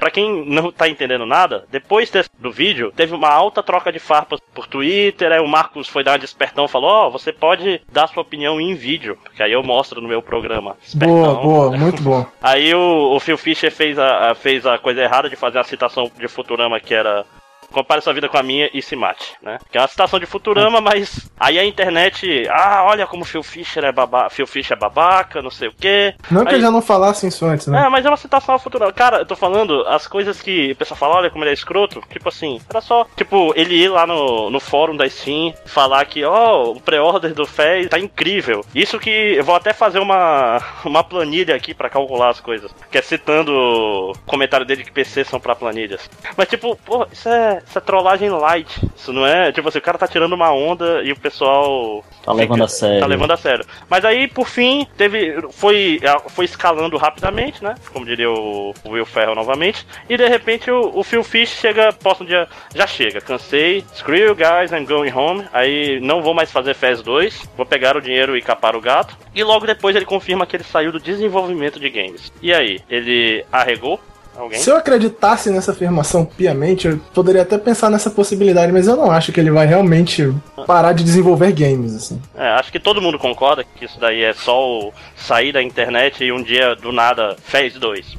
Pra 0.00 0.10
quem 0.10 0.46
não 0.46 0.72
tá 0.72 0.88
entendendo 0.88 1.26
nada, 1.26 1.66
depois 1.70 2.10
do 2.38 2.50
vídeo, 2.50 2.90
teve 2.96 3.14
uma 3.14 3.28
alta 3.28 3.62
troca 3.62 3.92
de 3.92 3.98
farpas 3.98 4.40
por 4.54 4.66
Twitter, 4.66 5.30
aí 5.30 5.40
o 5.40 5.46
Marcos 5.46 5.88
foi 5.88 6.02
dar 6.02 6.12
uma 6.12 6.18
despertão 6.18 6.64
e 6.64 6.68
falou, 6.68 6.90
ó, 6.90 7.06
oh, 7.06 7.10
você 7.10 7.32
pode 7.32 7.82
dar 7.92 8.08
sua 8.08 8.22
opinião 8.22 8.58
em 8.58 8.74
vídeo, 8.74 9.18
que 9.36 9.42
aí 9.42 9.52
eu 9.52 9.62
mostro 9.62 10.00
no 10.00 10.08
meu 10.08 10.22
programa. 10.22 10.74
Despertão. 10.82 11.16
Boa, 11.16 11.34
boa, 11.34 11.76
muito 11.76 12.02
bom. 12.02 12.26
aí 12.40 12.74
o, 12.74 13.14
o 13.14 13.20
Phil 13.20 13.36
Fisher 13.36 13.70
fez 13.70 13.98
a, 13.98 14.30
a, 14.30 14.34
fez 14.34 14.64
a 14.64 14.78
coisa 14.78 15.02
errada 15.02 15.28
de 15.28 15.36
fazer 15.36 15.58
a 15.58 15.64
citação 15.64 16.10
de 16.18 16.28
Futurama 16.28 16.80
que 16.80 16.94
era 16.94 17.26
compare 17.72 18.00
sua 18.00 18.12
vida 18.12 18.28
com 18.28 18.38
a 18.38 18.42
minha 18.42 18.70
e 18.72 18.82
se 18.82 18.96
mate, 18.96 19.34
né? 19.42 19.58
Que 19.70 19.78
é 19.78 19.80
uma 19.80 19.88
citação 19.88 20.18
de 20.18 20.26
Futurama, 20.26 20.80
mas 20.80 21.30
aí 21.38 21.58
a 21.58 21.64
internet, 21.64 22.46
ah, 22.50 22.84
olha 22.84 23.06
como 23.06 23.24
Phil 23.24 23.42
Fisher 23.42 23.84
é 23.84 23.92
babaca, 23.92 24.30
Phil 24.30 24.46
Fisher 24.46 24.76
é 24.76 24.80
babaca, 24.80 25.42
não 25.42 25.50
sei 25.50 25.68
o 25.68 25.72
quê. 25.72 26.14
Não 26.30 26.42
aí, 26.42 26.48
que 26.48 26.54
eu 26.54 26.60
já 26.60 26.70
não 26.70 26.82
falasse 26.82 27.26
isso 27.26 27.44
antes, 27.46 27.66
né? 27.66 27.86
É, 27.86 27.88
mas 27.88 28.04
é 28.04 28.08
uma 28.08 28.16
citação 28.16 28.54
a 28.54 28.58
Futurama. 28.58 28.92
Cara, 28.92 29.18
eu 29.18 29.26
tô 29.26 29.36
falando 29.36 29.86
as 29.86 30.06
coisas 30.06 30.40
que 30.40 30.72
o 30.72 30.76
pessoal 30.76 30.98
fala, 30.98 31.16
olha 31.16 31.30
como 31.30 31.44
ele 31.44 31.50
é 31.50 31.54
escroto, 31.54 32.02
tipo 32.10 32.28
assim, 32.28 32.60
era 32.68 32.80
só, 32.80 33.06
tipo, 33.16 33.52
ele 33.56 33.74
ir 33.74 33.88
lá 33.88 34.06
no, 34.06 34.50
no 34.50 34.60
fórum 34.60 34.96
da 34.96 35.08
Steam, 35.08 35.54
falar 35.64 36.04
que, 36.04 36.24
ó, 36.24 36.64
oh, 36.64 36.72
o 36.72 36.80
pré-order 36.80 37.34
do 37.34 37.46
FES 37.46 37.88
tá 37.88 37.98
incrível. 37.98 38.64
Isso 38.74 38.98
que 38.98 39.10
eu 39.10 39.44
vou 39.44 39.54
até 39.54 39.72
fazer 39.72 39.98
uma, 39.98 40.60
uma 40.84 41.04
planilha 41.04 41.54
aqui 41.54 41.74
para 41.74 41.90
calcular 41.90 42.30
as 42.30 42.40
coisas, 42.40 42.70
que 42.90 42.98
é 42.98 43.02
citando 43.02 43.52
o 43.52 44.12
comentário 44.26 44.66
dele 44.66 44.84
que 44.84 44.92
PC 44.92 45.24
são 45.24 45.40
para 45.40 45.54
planilhas. 45.54 46.08
Mas 46.36 46.48
tipo, 46.48 46.76
pô, 46.84 47.06
isso 47.12 47.28
é 47.28 47.59
essa 47.66 47.80
trollagem 47.80 48.30
light. 48.30 48.80
Isso 48.96 49.12
não 49.12 49.26
é, 49.26 49.52
tipo 49.52 49.68
assim, 49.68 49.78
o 49.78 49.82
cara 49.82 49.98
tá 49.98 50.06
tirando 50.06 50.32
uma 50.32 50.52
onda 50.52 51.02
e 51.02 51.12
o 51.12 51.18
pessoal 51.18 52.04
tá 52.22 52.32
levando 52.32 52.64
a 52.64 52.68
sério. 52.68 53.00
Tá 53.00 53.06
levando 53.06 53.30
a 53.32 53.36
sério. 53.36 53.66
Mas 53.88 54.04
aí, 54.04 54.28
por 54.28 54.48
fim, 54.48 54.86
teve 54.96 55.40
foi 55.52 56.00
foi 56.28 56.44
escalando 56.44 56.96
rapidamente, 56.96 57.62
né? 57.62 57.74
Como 57.92 58.04
diria 58.04 58.30
o, 58.30 58.74
Will 58.86 59.06
Ferrell 59.06 59.34
novamente, 59.34 59.86
e 60.08 60.16
de 60.16 60.26
repente 60.26 60.70
o, 60.70 60.98
o 60.98 61.02
Phil 61.02 61.22
Fish 61.22 61.50
chega, 61.50 61.92
posta 61.92 62.24
um 62.24 62.26
dia, 62.26 62.48
já 62.74 62.86
chega, 62.86 63.20
cansei, 63.20 63.84
screw 63.94 64.28
you 64.28 64.34
guys, 64.34 64.72
I'm 64.72 64.84
going 64.84 65.12
home. 65.12 65.46
Aí 65.52 66.00
não 66.00 66.22
vou 66.22 66.34
mais 66.34 66.50
fazer 66.50 66.74
FES 66.74 67.02
2, 67.02 67.50
vou 67.56 67.66
pegar 67.66 67.96
o 67.96 68.00
dinheiro 68.00 68.36
e 68.36 68.42
capar 68.42 68.74
o 68.76 68.80
gato. 68.80 69.16
E 69.34 69.42
logo 69.44 69.66
depois 69.66 69.94
ele 69.94 70.04
confirma 70.04 70.46
que 70.46 70.56
ele 70.56 70.64
saiu 70.64 70.92
do 70.92 71.00
desenvolvimento 71.00 71.78
de 71.78 71.88
games. 71.88 72.32
E 72.42 72.52
aí, 72.52 72.80
ele 72.88 73.44
arregou? 73.52 74.00
Alguém? 74.36 74.58
Se 74.58 74.70
eu 74.70 74.76
acreditasse 74.76 75.50
nessa 75.50 75.72
afirmação 75.72 76.24
piamente, 76.24 76.88
eu 76.88 77.00
poderia 77.12 77.42
até 77.42 77.58
pensar 77.58 77.90
nessa 77.90 78.10
possibilidade, 78.10 78.72
mas 78.72 78.86
eu 78.86 78.96
não 78.96 79.10
acho 79.10 79.32
que 79.32 79.40
ele 79.40 79.50
vai 79.50 79.66
realmente 79.66 80.32
parar 80.66 80.92
de 80.92 81.04
desenvolver 81.04 81.52
games, 81.52 81.94
assim. 81.94 82.20
É, 82.36 82.48
acho 82.50 82.70
que 82.70 82.78
todo 82.78 83.02
mundo 83.02 83.18
concorda 83.18 83.64
que 83.64 83.84
isso 83.84 83.98
daí 84.00 84.22
é 84.22 84.32
só 84.32 84.58
o 84.60 84.92
sair 85.16 85.52
da 85.52 85.62
internet 85.62 86.24
e 86.24 86.32
um 86.32 86.42
dia 86.42 86.74
do 86.74 86.92
nada 86.92 87.36
fez 87.42 87.74
dois. 87.74 88.16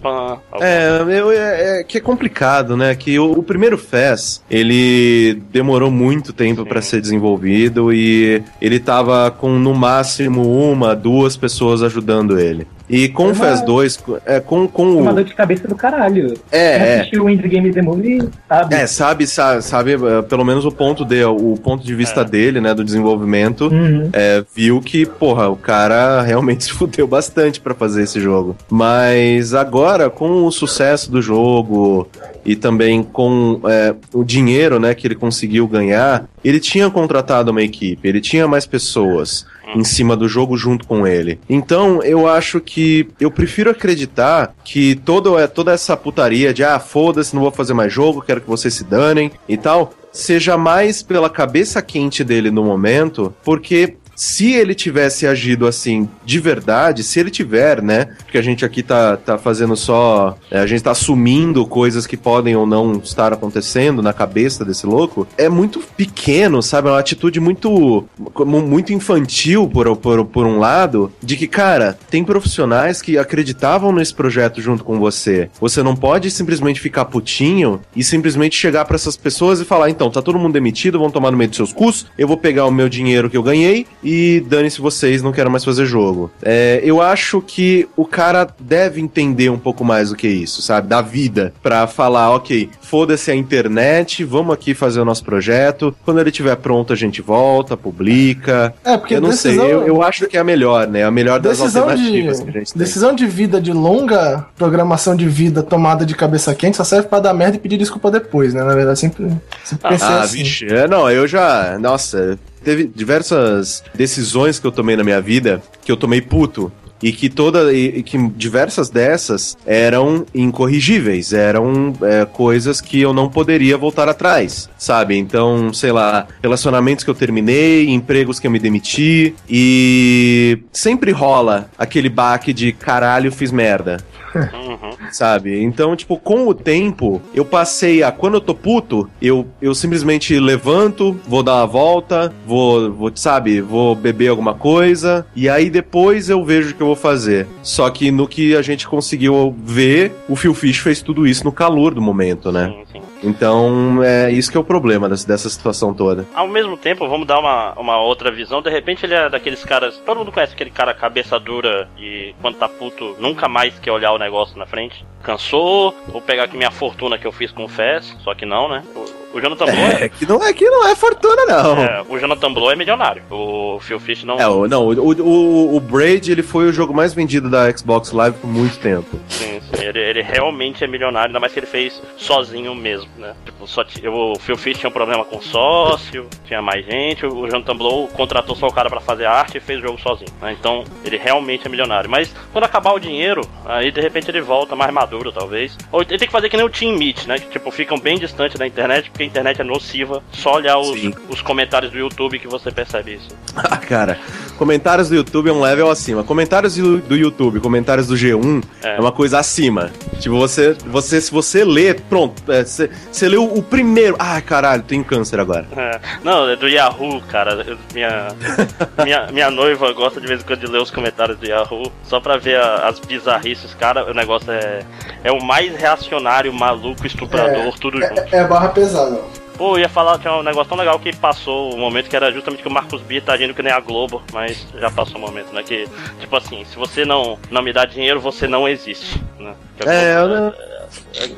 é, 0.60 1.20
eu, 1.20 1.32
é, 1.32 1.80
é, 1.80 1.84
que 1.84 1.98
é 1.98 2.02
complicado, 2.02 2.76
né? 2.78 2.94
Que 2.96 3.18
o, 3.18 3.32
o 3.32 3.44
primeiro 3.44 3.78
FES, 3.78 4.44
ele 4.50 5.42
demorou 5.50 5.90
muito 5.90 6.34
tempo 6.34 6.66
para 6.66 6.82
ser 6.82 7.02
desenvolvido 7.02 7.94
e 7.94 8.44
ele 8.62 8.80
tava 8.80 9.32
com 9.32 9.50
no 9.58 9.74
máximo 9.74 10.42
uma, 10.42 10.96
duas 10.96 11.36
pessoas 11.38 11.82
ajudando 11.82 12.40
ele. 12.40 12.68
E 12.92 13.08
com 13.08 13.32
o 13.32 13.34
FES 13.34 13.62
2, 13.62 14.04
é, 14.26 14.40
com, 14.42 14.68
com 14.68 14.84
o. 14.84 15.00
Uma 15.00 15.14
dor 15.14 15.24
de 15.24 15.34
cabeça 15.34 15.66
do 15.66 15.76
caralho. 15.76 16.34
É. 16.52 17.06
Quem 17.10 17.18
é. 17.18 17.22
o 17.22 17.30
Indie 17.30 17.48
Game 17.48 17.72
Demo 17.72 17.98
e 18.04 18.22
sabe. 18.50 18.76
É, 18.76 18.86
sabe, 18.86 19.28
sabe, 19.28 19.62
sabe, 19.62 19.94
é, 19.94 20.22
pelo 20.24 20.44
menos 20.44 20.66
o 20.66 20.72
ponto 20.72 21.06
de, 21.06 21.24
o 21.24 21.56
ponto 21.56 21.86
de 21.86 21.96
vista 21.96 22.22
é. 22.22 22.26
dele, 22.26 22.60
né, 22.60 22.74
do 22.74 22.84
desenvolvimento, 22.84 23.70
uhum. 23.70 24.10
é, 24.12 24.44
viu 24.54 24.82
que, 24.82 25.06
porra, 25.06 25.48
o 25.48 25.56
cara 25.56 26.22
realmente 26.28 26.66
se 26.66 26.72
fudeu 26.74 27.08
bastante 27.08 27.62
para 27.62 27.74
fazer 27.74 28.04
esse 28.04 28.20
jogo. 28.20 28.58
Mas 28.70 29.54
agora, 29.54 30.10
com 30.10 30.46
o 30.46 30.52
sucesso 30.52 31.10
do 31.10 31.22
jogo 31.22 32.10
e 32.46 32.58
também 32.58 33.04
com 33.04 33.62
é, 33.70 33.96
o 34.14 34.24
dinheiro, 34.24 34.80
né, 34.80 34.94
que 34.94 35.08
ele 35.08 35.16
conseguiu 35.16 35.66
ganhar, 35.66 36.26
ele 36.44 36.60
tinha 36.60 36.90
contratado 36.90 37.52
uma 37.52 37.62
equipe, 37.62 38.06
ele 38.06 38.20
tinha 38.20 38.48
mais 38.50 38.66
pessoas 38.66 39.46
em 39.76 39.84
cima 39.84 40.16
do 40.16 40.28
jogo 40.28 40.58
junto 40.58 40.88
com 40.88 41.06
ele. 41.06 41.40
Então, 41.50 42.02
eu 42.04 42.28
acho 42.28 42.60
que 42.60 43.08
eu 43.20 43.32
prefiro 43.32 43.70
acreditar 43.70 44.54
que 44.64 44.96
todo, 44.96 45.38
é, 45.38 45.48
toda 45.48 45.72
essa 45.72 45.96
putaria 45.96 46.54
de 46.54 46.64
ah, 46.64 46.80
foda-se, 46.80 47.34
não 47.34 47.42
vou 47.42 47.52
fazer 47.52 47.74
mais 47.74 47.92
jogo, 47.92 48.22
quero 48.22 48.42
que 48.42 48.50
vocês 48.50 48.74
se 48.74 48.84
danem 48.84 49.32
e 49.48 49.58
tal, 49.58 49.94
seja 50.12 50.58
mais 50.58 51.02
pela 51.02 51.30
cabeça 51.30 51.82
quente 51.82 52.24
dele 52.24 52.52
no 52.52 52.64
momento, 52.64 53.34
porque 53.44 53.96
se 54.16 54.54
ele 54.54 54.76
tivesse 54.76 55.26
agido 55.26 55.68
assim 55.68 56.08
de 56.26 56.40
verdade, 56.40 57.04
se 57.04 57.20
ele 57.20 57.30
tiver, 57.30 57.82
né? 57.82 58.06
Porque 58.24 58.38
a 58.38 58.42
gente 58.42 58.64
aqui 58.64 58.84
tá, 58.84 59.18
tá 59.18 59.38
fazendo 59.38 59.76
só. 59.76 60.38
É, 60.50 60.60
a 60.60 60.68
gente 60.68 60.84
tá 60.84 60.92
assumindo 60.92 61.66
coisas 61.66 62.06
que 62.06 62.16
podem 62.16 62.56
ou 62.56 62.66
não 62.66 62.94
estar 62.94 63.34
acontecendo 63.34 64.02
na 64.02 64.14
cabeça 64.14 64.64
desse 64.64 64.86
louco. 64.86 65.28
É 65.38 65.50
muito 65.50 65.80
pequeno, 65.98 66.62
sabe? 66.62 66.88
É 66.88 66.92
uma 66.92 67.00
atitude 67.00 67.40
muito. 67.40 68.06
muito 68.46 68.94
infantil, 68.94 69.68
por, 69.68 69.96
por, 69.98 70.26
por 70.26 70.46
um 70.46 70.60
lado, 70.60 71.12
de 71.22 71.36
que, 71.36 71.48
cara, 71.48 71.98
tem 72.10 72.24
profissionais 72.24 73.02
que 73.02 73.18
acreditavam 73.18 73.92
nesse 73.92 74.14
projeto 74.14 74.62
junto 74.62 74.84
com 74.84 75.00
você. 75.00 75.50
Você 75.60 75.82
não 75.82 75.96
pode 75.96 76.30
simplesmente 76.30 76.80
ficar 76.80 77.06
putinho 77.06 77.82
e 77.96 78.04
simplesmente 78.04 78.56
chegar 78.56 78.86
para 78.86 78.96
essas 78.96 79.18
pessoas 79.18 79.60
e 79.60 79.66
falar: 79.66 79.90
então, 79.90 80.10
tá 80.10 80.22
todo 80.22 80.40
mundo 80.40 80.54
demitido, 80.54 81.00
vão 81.00 81.10
tomar 81.10 81.32
no 81.32 81.38
meio 81.38 81.50
dos 81.50 81.58
seus 81.58 81.74
custos, 81.74 82.06
eu 82.18 82.28
vou 82.28 82.38
pegar 82.38 82.66
o 82.66 82.72
meu 82.72 82.88
dinheiro 82.88 83.30
que 83.30 83.38
eu 83.38 83.44
ganhei 83.44 83.86
e 84.04 84.44
dane-se 84.48 84.82
vocês, 84.82 85.22
não 85.22 85.32
quero 85.32 85.50
mais 85.50 85.64
fazer 85.64 85.86
jogo. 85.86 86.32
É, 86.42 86.80
eu 86.84 87.02
acho 87.02 87.42
que 87.42 87.88
o 87.96 88.06
cara 88.06 88.48
deve 88.60 89.02
entender 89.02 89.50
um 89.50 89.60
pouco 89.60 89.84
mais 89.84 90.10
do 90.10 90.16
que 90.16 90.28
isso, 90.28 90.62
sabe? 90.62 90.88
Da 90.88 91.02
vida, 91.02 91.54
pra 91.62 91.88
falar, 91.88 92.32
ok, 92.32 92.70
foda-se 92.82 93.32
a 93.32 93.36
internet, 93.36 94.24
vamos 94.24 94.54
aqui 94.54 94.74
fazer 94.74 95.00
o 95.00 95.06
nosso 95.06 95.24
projeto. 95.24 95.96
Quando 96.04 96.20
ele 96.20 96.30
estiver 96.30 96.56
pronto, 96.56 96.94
a 96.94 96.96
gente 96.96 97.22
volta, 97.22 97.78
publica. 97.78 98.74
É, 98.84 98.98
porque 98.98 99.16
eu 99.16 99.22
não 99.22 99.30
decisão... 99.30 99.66
sei, 99.66 99.74
eu, 99.74 99.88
eu, 99.88 100.04
acho 100.04 100.28
que 100.28 100.38
é 100.38 100.40
a 100.40 100.44
melhor, 100.44 100.88
né? 100.88 101.04
A 101.04 101.12
melhor 101.12 101.40
das 101.40 101.60
decisão 101.60 101.84
alternativas 101.84 102.40
de... 102.40 102.44
que 102.44 102.50
a 102.50 102.60
gente 102.60 102.74
tem. 102.74 102.80
Decisão 102.80 103.16
de 103.16 103.26
vida, 103.26 103.62
de 103.62 103.72
longa 103.72 104.46
programação 104.56 105.16
de 105.16 105.28
vida 105.28 105.64
tomada 105.64 106.06
de 106.06 106.16
cabeça 106.16 106.54
quente, 106.56 106.78
só 106.78 106.84
serve 106.84 107.08
pra 107.08 107.20
dar 107.20 107.34
merda 107.34 107.58
e 107.58 107.60
pedir 107.60 107.78
desculpa 107.78 108.10
depois, 108.10 108.54
né? 108.54 108.64
Na 108.64 108.74
verdade, 108.74 109.00
sempre, 109.00 109.32
sempre 109.64 109.90
pensei 109.90 110.08
ah, 110.08 110.22
assim. 110.22 110.38
vixe, 110.38 110.66
é, 110.66 110.88
não, 110.88 111.10
eu 111.10 111.28
já. 111.28 111.78
Nossa, 111.80 112.38
teve 112.64 112.90
diversas 112.94 113.84
decisões 113.94 114.60
que 114.60 114.68
eu 114.68 114.72
tomei 114.72 114.96
na 114.96 115.04
minha 115.04 115.22
vida 115.22 115.62
que 115.84 115.92
eu 115.92 115.98
tomei 115.98 116.22
puto 116.22 116.72
e 117.02 117.12
que 117.12 117.30
toda 117.30 117.74
e, 117.74 118.04
que 118.04 118.18
diversas 118.30 118.90
dessas 118.90 119.58
eram 119.66 120.26
incorrigíveis, 120.34 121.34
eram 121.34 121.94
é, 122.02 122.26
coisas 122.26 122.80
que 122.80 123.02
eu 123.02 123.14
não 123.14 123.30
poderia 123.30 123.78
voltar 123.78 124.08
atrás, 124.08 124.70
sabe? 124.78 125.18
Então, 125.18 125.74
sei 125.74 125.92
lá, 125.92 126.28
relacionamentos 126.42 127.04
que 127.04 127.10
eu 127.10 127.16
terminei, 127.16 127.90
empregos 127.90 128.40
que 128.40 128.46
eu 128.46 128.52
me 128.52 128.60
demiti 128.60 129.34
e 129.50 130.60
sempre 130.72 131.12
rola 131.12 131.70
aquele 131.78 132.10
baque 132.10 132.54
de 132.54 132.72
caralho, 132.72 133.32
fiz 133.32 133.52
merda. 133.52 133.98
Uhum. 134.36 134.91
Sabe? 135.12 135.62
Então, 135.62 135.96
tipo, 135.96 136.18
com 136.18 136.48
o 136.48 136.54
tempo, 136.54 137.22
eu 137.34 137.46
passei 137.46 138.04
a. 138.04 138.12
Quando 138.12 138.36
eu 138.36 138.42
tô 138.42 138.54
puto, 138.54 139.10
eu, 139.22 139.48
eu 139.62 139.74
simplesmente 139.74 140.40
levanto, 140.40 141.20
vou 141.28 141.44
dar 141.44 141.56
uma 141.56 141.68
volta, 141.68 142.34
vou, 142.46 142.92
vou, 142.92 143.12
sabe, 143.16 143.62
vou 143.62 143.96
beber 143.96 144.30
alguma 144.30 144.54
coisa, 144.54 145.26
e 145.36 145.50
aí 145.50 145.70
depois 145.70 146.30
eu 146.30 146.44
vejo 146.44 146.72
o 146.72 146.74
que 146.74 146.82
eu 146.82 146.88
vou 146.88 146.96
fazer. 146.96 147.48
Só 147.64 147.90
que 147.90 148.12
no 148.12 148.28
que 148.28 148.56
a 148.56 148.62
gente 148.62 148.88
conseguiu 148.88 149.56
ver, 149.64 150.12
o 150.28 150.36
Phil 150.36 150.54
Fish 150.54 150.78
fez 150.78 151.02
tudo 151.02 151.28
isso 151.28 151.44
no 151.44 151.52
calor 151.52 151.94
do 151.94 152.02
momento, 152.02 152.52
né? 152.52 152.68
Sim, 152.68 153.00
sim. 153.00 153.11
Então, 153.24 154.04
é 154.04 154.32
isso 154.32 154.52
que 154.52 154.58
é 154.58 154.60
o 154.60 154.64
problema 154.64 155.08
dessa, 155.08 155.28
dessa 155.28 155.50
situação 155.50 155.94
toda. 155.94 156.26
Ao 156.34 156.48
mesmo 156.48 156.76
tempo, 156.76 157.08
vamos 157.08 157.28
dar 157.28 157.40
uma, 157.40 157.74
uma 157.74 157.98
outra 157.98 158.32
visão. 158.32 158.62
De 158.62 158.70
repente, 158.70 159.06
ele 159.06 159.14
é 159.14 159.30
daqueles 159.30 159.64
caras. 159.64 159.98
Todo 160.06 160.18
mundo 160.18 160.32
conhece 160.32 160.54
aquele 160.54 160.72
cara 160.72 160.94
cabeça 160.94 161.40
dura 161.40 161.90
e 161.98 162.34
quando 162.42 162.58
tá 162.58 162.68
puto, 162.68 163.16
nunca 163.20 163.48
mais 163.48 163.78
quer 163.80 163.92
olhar 163.92 164.12
o 164.12 164.18
negócio 164.18 164.58
na 164.58 164.66
frente. 164.66 165.06
Cansou, 165.24 165.96
vou 166.08 166.22
pegar 166.22 166.44
aqui 166.44 166.58
minha 166.58 166.72
fortuna 166.72 167.18
que 167.18 167.28
eu 167.28 167.32
fiz 167.32 167.52
com 167.52 167.66
o 167.66 167.68
FES, 167.68 168.18
só 168.24 168.34
que 168.34 168.46
não, 168.46 168.68
né? 168.68 168.84
O 169.34 169.40
Jonathan 169.40 169.66
Blow 169.66 169.76
é, 169.76 170.04
é... 170.04 170.10
que 170.10 170.26
não 170.26 170.44
é 170.44 170.54
que 170.54 170.70
não 170.70 170.88
é 170.88 170.96
fortuna 170.96 171.46
não. 171.46 171.78
É, 171.78 172.04
o 172.08 172.20
Jonathan 172.20 172.54
Blow 172.54 172.72
é 172.72 172.76
milionário. 172.76 173.24
O 173.30 173.80
Phil 173.80 174.00
Fish 174.00 174.24
não. 174.24 174.40
É, 174.40 174.48
o, 174.48 174.68
não, 174.68 174.88
o, 174.88 175.22
o, 175.22 175.76
o 175.78 175.80
Braid 175.80 176.32
ele 176.32 176.44
foi 176.44 176.66
o 176.66 176.74
jogo 176.74 176.94
mais 176.94 177.14
vendido 177.14 177.50
da 177.50 177.72
Xbox 177.76 178.12
Live 178.12 178.38
por 178.38 178.48
muito 178.48 178.78
tempo. 178.80 179.20
Sim, 179.30 179.62
sim. 179.62 179.86
Ele, 179.86 180.00
ele 180.00 180.22
realmente 180.22 180.84
é 180.84 180.88
milionário, 180.88 181.28
ainda 181.28 181.40
mais 181.40 181.54
que 181.54 181.60
ele 181.60 181.66
fez 181.66 182.02
sozinho 182.18 182.76
mesmo, 182.76 183.10
né? 183.18 183.34
Tipo, 183.46 183.68
só 183.68 183.82
o 183.82 184.40
Phil 184.40 184.58
Fish 184.58 184.78
tinha 184.78 184.90
um 184.90 184.94
problema 184.94 185.24
com 185.24 185.42
sócio, 185.42 186.28
tinha 186.46 186.62
mais 186.62 186.86
gente. 186.86 187.26
O 187.26 187.48
Jonathan 187.48 187.76
Blow 187.76 188.08
contratou 188.10 188.56
só 188.56 188.68
o 188.68 188.74
cara 188.74 188.90
para 188.90 189.00
fazer 189.00 189.26
arte 189.26 189.58
e 189.58 189.62
fez 189.62 189.80
o 189.80 189.82
jogo 189.82 190.00
sozinho. 190.00 190.32
Né? 190.42 190.56
Então, 190.60 190.84
ele 191.06 191.18
realmente 191.18 191.66
é 191.66 191.70
milionário. 191.70 192.10
Mas 192.10 192.34
quando 192.52 192.66
acabar 192.66 192.94
o 192.94 193.00
dinheiro, 193.00 193.42
aí 193.66 193.92
de 193.92 194.02
repente 194.02 194.30
ele 194.30 194.42
volta 194.42 194.76
mais 194.76 194.92
maduro, 194.92 195.32
talvez. 195.32 195.78
Ou 195.92 196.02
ele 196.02 196.18
tem 196.18 196.28
que 196.28 196.32
fazer 196.32 196.50
que 196.50 196.58
nem 196.58 196.66
o 196.66 196.70
Team 196.70 196.98
Meet, 196.98 197.26
né? 197.26 197.40
Que 197.40 197.50
tipo, 197.50 197.72
ficam 197.72 197.98
bem 197.98 198.18
distante 198.18 198.58
da 198.58 198.68
internet 198.68 199.10
porque 199.22 199.24
a 199.24 199.26
internet 199.26 199.62
é 199.62 199.64
nociva. 199.64 200.24
Só 200.32 200.56
olhar 200.56 200.78
os, 200.78 200.98
os 201.30 201.42
comentários 201.42 201.92
do 201.92 201.98
YouTube 201.98 202.40
que 202.40 202.48
você 202.48 202.72
percebe 202.72 203.16
isso. 203.16 203.30
Ah, 203.64 203.78
cara, 203.78 204.18
comentários 204.58 205.10
do 205.10 205.16
YouTube 205.16 205.50
é 205.50 205.54
um 205.54 205.62
level 205.62 205.90
acima. 205.90 206.24
Comentários 206.24 206.76
do, 206.76 206.98
do 207.00 207.16
YouTube, 207.16 207.60
comentários 207.60 208.08
do 208.08 208.16
G1 208.16 208.64
é. 208.84 208.96
é. 208.96 209.00
uma 209.00 209.12
coisa 209.12 209.40
acima. 209.40 209.92
Tipo, 210.20 210.38
você, 210.38 210.74
você 210.86 211.22
se 211.22 211.32
você 211.32 211.64
lê, 211.64 211.94
pronto, 211.94 212.42
é, 212.52 212.64
você, 212.64 212.90
você 213.12 213.28
leu 213.28 213.44
o 213.44 213.62
primeiro. 213.62 214.16
Ai, 214.18 214.42
caralho, 214.42 214.84
tenho 214.84 215.04
câncer 215.04 215.40
agora. 215.40 215.68
É. 215.76 216.00
Não, 216.24 216.50
é 216.50 216.56
do 216.56 216.68
Yahoo, 216.68 217.22
cara. 217.30 217.78
Minha, 217.94 218.30
minha, 219.04 219.28
minha 219.32 219.52
noiva 219.52 219.92
gosta 219.94 220.20
de 220.20 220.28
vez 220.28 220.42
em 220.42 220.46
quando 220.46 220.60
de 220.60 220.68
ler 220.68 220.82
os 220.82 220.92
comentários 220.92 221.38
do 221.38 221.46
Yahoo, 221.46 221.92
só 222.04 222.20
pra 222.20 222.38
ver 222.38 222.58
a, 222.58 222.88
as 222.88 223.00
bizarrices, 223.00 223.74
cara. 223.74 224.10
O 224.10 224.14
negócio 224.14 224.52
é, 224.52 224.84
é 225.24 225.32
o 225.32 225.44
mais 225.44 225.76
reacionário, 225.76 226.54
maluco, 226.54 227.06
estuprador, 227.06 227.68
é, 227.68 227.72
tudo 227.80 228.04
é, 228.04 228.08
junto. 228.08 228.36
É 228.36 228.48
barra 228.48 228.70
pesada. 228.70 229.11
Pô, 229.58 229.76
eu 229.76 229.80
ia 229.82 229.90
falar, 229.90 230.18
tinha 230.18 230.34
um 230.34 230.44
negócio 230.44 230.70
tão 230.70 230.78
legal 230.78 231.00
que 231.00 231.16
passou 231.16 231.72
o 231.72 231.76
um 231.76 231.80
momento 231.80 232.10
que 232.10 232.16
era 232.16 232.32
justamente 232.32 232.62
que 232.62 232.68
o 232.68 232.72
Marcos 232.72 233.02
B 233.02 233.22
tá 233.22 233.34
agindo 233.34 233.54
que 233.54 233.62
nem 233.62 233.72
a 233.72 233.80
Globo, 233.80 234.22
mas 234.34 234.68
já 234.76 234.90
passou 234.90 235.16
o 235.16 235.18
um 235.20 235.28
momento, 235.28 235.54
né? 235.54 235.62
Que, 235.62 235.88
tipo 236.20 236.36
assim, 236.36 236.66
se 236.66 236.76
você 236.76 237.06
não, 237.06 237.38
não 237.50 237.62
me 237.62 237.72
dá 237.72 237.86
dinheiro, 237.86 238.20
você 238.20 238.48
não 238.48 238.68
existe, 238.68 239.22
né? 239.40 239.54
É, 239.86 240.16
eu 240.16 240.28
não... 240.28 240.54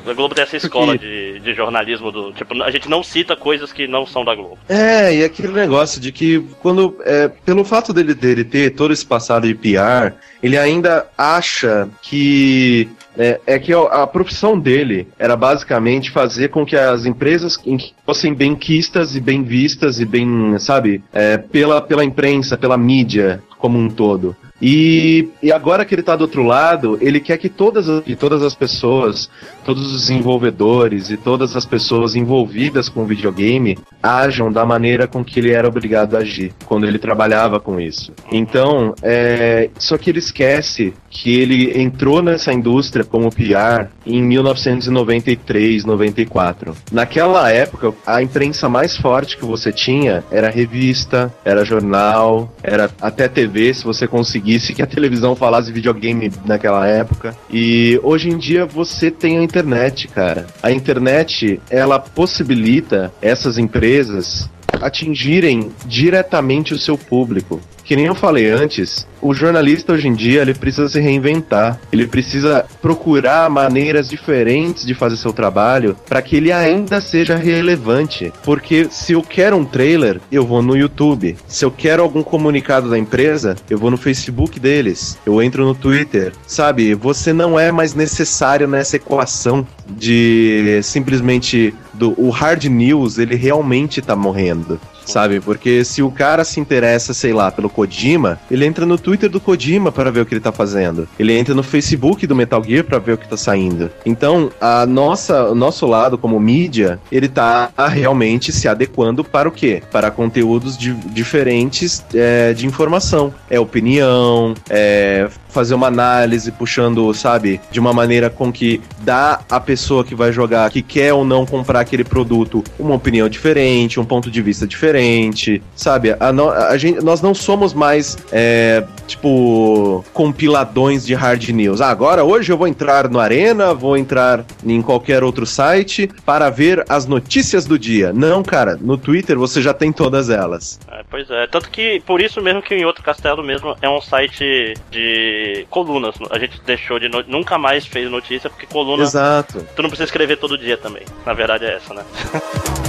A 0.06 0.12
Globo 0.12 0.34
tem 0.34 0.44
essa 0.44 0.56
escola 0.56 0.96
de, 0.96 1.40
de 1.40 1.54
jornalismo 1.54 2.10
do. 2.10 2.32
Tipo, 2.32 2.62
a 2.62 2.70
gente 2.70 2.88
não 2.88 3.02
cita 3.02 3.36
coisas 3.36 3.72
que 3.72 3.86
não 3.86 4.06
são 4.06 4.24
da 4.24 4.34
Globo. 4.34 4.58
É, 4.68 5.14
e 5.14 5.24
aquele 5.24 5.52
negócio 5.52 6.00
de 6.00 6.12
que 6.12 6.40
quando. 6.60 6.96
É, 7.04 7.28
pelo 7.28 7.64
fato 7.64 7.92
dele, 7.92 8.14
dele 8.14 8.44
ter 8.44 8.70
todo 8.70 8.92
esse 8.92 9.04
passado 9.04 9.46
de 9.46 9.54
PR, 9.54 10.14
ele 10.42 10.56
ainda 10.56 11.06
acha 11.16 11.88
que 12.02 12.88
é, 13.16 13.40
é, 13.46 13.58
que 13.58 13.72
a 13.72 14.06
profissão 14.06 14.58
dele 14.58 15.08
era 15.18 15.36
basicamente 15.36 16.10
fazer 16.10 16.48
com 16.48 16.66
que 16.66 16.76
as 16.76 17.06
empresas 17.06 17.58
fossem 18.04 18.34
bem 18.34 18.54
quistas 18.54 19.14
e 19.14 19.20
bem 19.20 19.42
vistas 19.42 20.00
e 20.00 20.04
bem, 20.04 20.58
sabe, 20.58 21.02
é, 21.12 21.38
pela, 21.38 21.80
pela 21.80 22.04
imprensa, 22.04 22.56
pela 22.56 22.76
mídia 22.76 23.42
como 23.58 23.78
um 23.78 23.88
todo. 23.88 24.36
E, 24.66 25.28
e 25.42 25.52
agora 25.52 25.84
que 25.84 25.94
ele 25.94 26.00
está 26.00 26.16
do 26.16 26.22
outro 26.22 26.42
lado, 26.42 26.96
ele 27.02 27.20
quer 27.20 27.36
que 27.36 27.50
todas, 27.50 28.02
que 28.02 28.16
todas 28.16 28.42
as 28.42 28.54
pessoas, 28.54 29.28
todos 29.62 29.92
os 29.92 30.00
desenvolvedores 30.00 31.10
e 31.10 31.18
todas 31.18 31.54
as 31.54 31.66
pessoas 31.66 32.16
envolvidas 32.16 32.88
com 32.88 33.02
o 33.02 33.06
videogame 33.06 33.76
ajam 34.02 34.50
da 34.50 34.64
maneira 34.64 35.06
com 35.06 35.22
que 35.22 35.38
ele 35.38 35.50
era 35.50 35.68
obrigado 35.68 36.16
a 36.16 36.20
agir 36.20 36.54
quando 36.64 36.86
ele 36.86 36.98
trabalhava 36.98 37.60
com 37.60 37.78
isso. 37.78 38.10
Então, 38.32 38.94
é, 39.02 39.68
só 39.78 39.98
que 39.98 40.08
ele 40.08 40.18
esquece 40.18 40.94
que 41.10 41.38
ele 41.38 41.78
entrou 41.78 42.22
nessa 42.22 42.50
indústria 42.50 43.04
como 43.04 43.30
PR 43.30 43.88
em 44.06 44.22
1993, 44.22 45.84
94. 45.84 46.74
Naquela 46.90 47.50
época, 47.50 47.92
a 48.06 48.22
imprensa 48.22 48.66
mais 48.66 48.96
forte 48.96 49.36
que 49.36 49.44
você 49.44 49.70
tinha 49.70 50.24
era 50.30 50.48
revista, 50.48 51.32
era 51.44 51.66
jornal, 51.66 52.50
era 52.62 52.90
até 53.00 53.28
TV, 53.28 53.74
se 53.74 53.84
você 53.84 54.08
conseguisse 54.54 54.74
que 54.74 54.82
a 54.82 54.86
televisão 54.86 55.34
falasse 55.34 55.72
videogame 55.72 56.30
naquela 56.44 56.86
época. 56.86 57.36
E 57.50 57.98
hoje 58.02 58.28
em 58.28 58.38
dia 58.38 58.64
você 58.64 59.10
tem 59.10 59.38
a 59.38 59.42
internet, 59.42 60.08
cara. 60.08 60.46
A 60.62 60.70
internet, 60.70 61.60
ela 61.68 61.98
possibilita 61.98 63.12
essas 63.20 63.58
empresas 63.58 64.48
atingirem 64.72 65.70
diretamente 65.86 66.74
o 66.74 66.78
seu 66.78 66.96
público. 66.96 67.60
Que 67.84 67.94
nem 67.94 68.06
eu 68.06 68.14
falei 68.14 68.50
antes, 68.50 69.06
o 69.20 69.34
jornalista 69.34 69.92
hoje 69.92 70.08
em 70.08 70.14
dia 70.14 70.40
ele 70.40 70.54
precisa 70.54 70.88
se 70.88 70.98
reinventar, 70.98 71.78
ele 71.92 72.06
precisa 72.06 72.64
procurar 72.80 73.50
maneiras 73.50 74.08
diferentes 74.08 74.86
de 74.86 74.94
fazer 74.94 75.18
seu 75.18 75.34
trabalho 75.34 75.94
para 76.08 76.22
que 76.22 76.36
ele 76.36 76.50
ainda 76.50 76.98
seja 77.00 77.36
relevante. 77.36 78.32
Porque 78.42 78.88
se 78.90 79.12
eu 79.12 79.22
quero 79.22 79.56
um 79.56 79.66
trailer, 79.66 80.18
eu 80.32 80.46
vou 80.46 80.62
no 80.62 80.74
YouTube. 80.74 81.36
Se 81.46 81.64
eu 81.64 81.70
quero 81.70 82.02
algum 82.02 82.22
comunicado 82.22 82.88
da 82.88 82.98
empresa, 82.98 83.54
eu 83.68 83.76
vou 83.76 83.90
no 83.90 83.98
Facebook 83.98 84.58
deles, 84.58 85.18
eu 85.26 85.42
entro 85.42 85.66
no 85.66 85.74
Twitter. 85.74 86.32
Sabe, 86.46 86.94
você 86.94 87.34
não 87.34 87.60
é 87.60 87.70
mais 87.70 87.94
necessário 87.94 88.66
nessa 88.66 88.96
equação 88.96 89.66
de 89.86 90.80
simplesmente 90.82 91.74
do 91.94 92.14
o 92.16 92.30
hard 92.30 92.64
news, 92.64 93.18
ele 93.18 93.34
realmente 93.34 94.02
tá 94.02 94.14
morrendo 94.14 94.78
sabe? 95.06 95.40
Porque 95.40 95.84
se 95.84 96.02
o 96.02 96.10
cara 96.10 96.44
se 96.44 96.60
interessa, 96.60 97.12
sei 97.14 97.32
lá, 97.32 97.50
pelo 97.50 97.68
Kojima, 97.68 98.38
ele 98.50 98.64
entra 98.64 98.86
no 98.86 98.98
Twitter 98.98 99.30
do 99.30 99.40
Kojima 99.40 99.92
para 99.92 100.10
ver 100.10 100.20
o 100.20 100.26
que 100.26 100.34
ele 100.34 100.40
tá 100.40 100.52
fazendo. 100.52 101.08
Ele 101.18 101.32
entra 101.32 101.54
no 101.54 101.62
Facebook 101.62 102.26
do 102.26 102.34
Metal 102.34 102.62
Gear 102.62 102.84
para 102.84 102.98
ver 102.98 103.12
o 103.12 103.18
que 103.18 103.28
tá 103.28 103.36
saindo. 103.36 103.90
Então, 104.04 104.50
a 104.60 104.86
nossa, 104.86 105.50
o 105.50 105.54
nosso 105.54 105.86
lado 105.86 106.16
como 106.18 106.38
mídia, 106.40 106.98
ele 107.10 107.28
tá 107.28 107.70
realmente 107.90 108.52
se 108.52 108.68
adequando 108.68 109.24
para 109.24 109.48
o 109.48 109.52
quê? 109.52 109.82
Para 109.90 110.10
conteúdos 110.10 110.76
de, 110.76 110.94
diferentes 110.94 112.04
é, 112.14 112.52
de 112.52 112.66
informação. 112.66 113.34
É 113.50 113.58
opinião, 113.60 114.54
é 114.68 115.28
fazer 115.54 115.74
uma 115.74 115.86
análise 115.86 116.50
puxando, 116.50 117.14
sabe, 117.14 117.60
de 117.70 117.78
uma 117.78 117.92
maneira 117.92 118.28
com 118.28 118.52
que 118.52 118.80
dá 119.00 119.40
a 119.48 119.60
pessoa 119.60 120.04
que 120.04 120.14
vai 120.14 120.32
jogar, 120.32 120.68
que 120.70 120.82
quer 120.82 121.14
ou 121.14 121.24
não 121.24 121.46
comprar 121.46 121.80
aquele 121.80 122.02
produto, 122.02 122.64
uma 122.76 122.94
opinião 122.94 123.28
diferente, 123.28 124.00
um 124.00 124.04
ponto 124.04 124.30
de 124.30 124.42
vista 124.42 124.66
diferente, 124.66 125.62
sabe? 125.76 126.16
A, 126.18 126.32
no, 126.32 126.50
a 126.50 126.76
gente, 126.76 127.02
nós 127.04 127.22
não 127.22 127.32
somos 127.32 127.72
mais, 127.72 128.16
é, 128.32 128.84
tipo, 129.06 130.04
compiladões 130.12 131.06
de 131.06 131.14
hard 131.14 131.48
news. 131.50 131.80
Ah, 131.80 131.88
agora, 131.88 132.24
hoje 132.24 132.50
eu 132.52 132.56
vou 132.56 132.66
entrar 132.66 133.08
no 133.08 133.20
Arena, 133.20 133.72
vou 133.72 133.96
entrar 133.96 134.44
em 134.64 134.82
qualquer 134.82 135.22
outro 135.22 135.46
site 135.46 136.10
para 136.26 136.50
ver 136.50 136.84
as 136.88 137.06
notícias 137.06 137.64
do 137.64 137.78
dia. 137.78 138.12
Não, 138.12 138.42
cara, 138.42 138.76
no 138.80 138.98
Twitter 138.98 139.38
você 139.38 139.62
já 139.62 139.72
tem 139.72 139.92
todas 139.92 140.30
elas. 140.30 140.80
É, 140.90 141.02
pois 141.08 141.30
é, 141.30 141.46
tanto 141.46 141.70
que 141.70 142.02
por 142.04 142.20
isso 142.20 142.42
mesmo 142.42 142.60
que 142.60 142.74
em 142.74 142.84
outro 142.84 143.04
castelo 143.04 143.44
mesmo 143.44 143.76
é 143.80 143.88
um 143.88 144.00
site 144.00 144.74
de 144.90 145.43
colunas. 145.70 146.14
A 146.30 146.38
gente 146.38 146.60
deixou 146.62 146.98
de. 146.98 147.08
No... 147.08 147.22
Nunca 147.24 147.58
mais 147.58 147.86
fez 147.86 148.10
notícia 148.10 148.50
porque 148.50 148.66
coluna. 148.66 149.02
Exato. 149.02 149.66
Tu 149.74 149.82
não 149.82 149.88
precisa 149.88 150.04
escrever 150.04 150.36
todo 150.36 150.58
dia 150.58 150.76
também. 150.76 151.02
Na 151.24 151.32
verdade 151.32 151.64
é 151.64 151.74
essa, 151.74 151.94
né? 151.94 152.04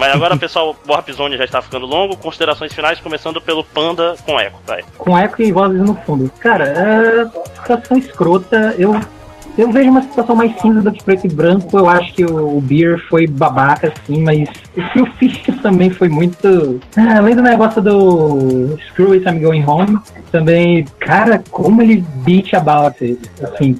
Mas 0.00 0.14
agora, 0.14 0.34
pessoal, 0.34 0.74
o 0.86 0.90
Warp 0.90 1.10
Zone 1.10 1.36
já 1.36 1.44
está 1.44 1.60
ficando 1.60 1.84
longo. 1.84 2.16
Considerações 2.16 2.72
finais, 2.72 2.98
começando 2.98 3.38
pelo 3.38 3.62
Panda 3.62 4.16
com 4.24 4.40
eco, 4.40 4.58
vai. 4.66 4.82
Com 4.96 5.16
eco 5.16 5.42
e 5.42 5.52
vozes 5.52 5.78
no 5.78 5.94
fundo. 5.94 6.32
Cara, 6.38 6.64
é 6.68 7.26
situação 7.56 7.98
escrota. 7.98 8.74
Eu 8.78 8.98
eu 9.56 9.70
vejo 9.70 9.90
uma 9.90 10.02
situação 10.02 10.34
mais 10.36 10.58
cinza 10.60 10.80
do 10.80 10.92
que 10.92 11.02
preto 11.02 11.26
e 11.26 11.30
branco. 11.30 11.78
Eu 11.78 11.88
acho 11.88 12.14
que 12.14 12.24
o, 12.24 12.60
Beer 12.60 12.98
foi 13.08 13.26
babaca, 13.26 13.92
sim, 14.06 14.22
mas 14.22 14.48
o 14.76 14.82
Phil 14.92 15.06
Fish 15.18 15.42
também 15.62 15.90
foi 15.90 16.08
muito. 16.08 16.80
Ah, 16.96 17.18
além 17.18 17.34
do 17.34 17.42
negócio 17.42 17.82
do 17.82 18.78
Screw 18.88 19.12
It, 19.12 19.26
I'm 19.26 19.40
Going 19.40 19.64
Home, 19.64 19.98
também, 20.30 20.84
cara, 20.98 21.42
como 21.50 21.82
ele 21.82 22.04
beat 22.24 22.54
about 22.54 23.02
it. 23.02 23.20
Assim, 23.42 23.76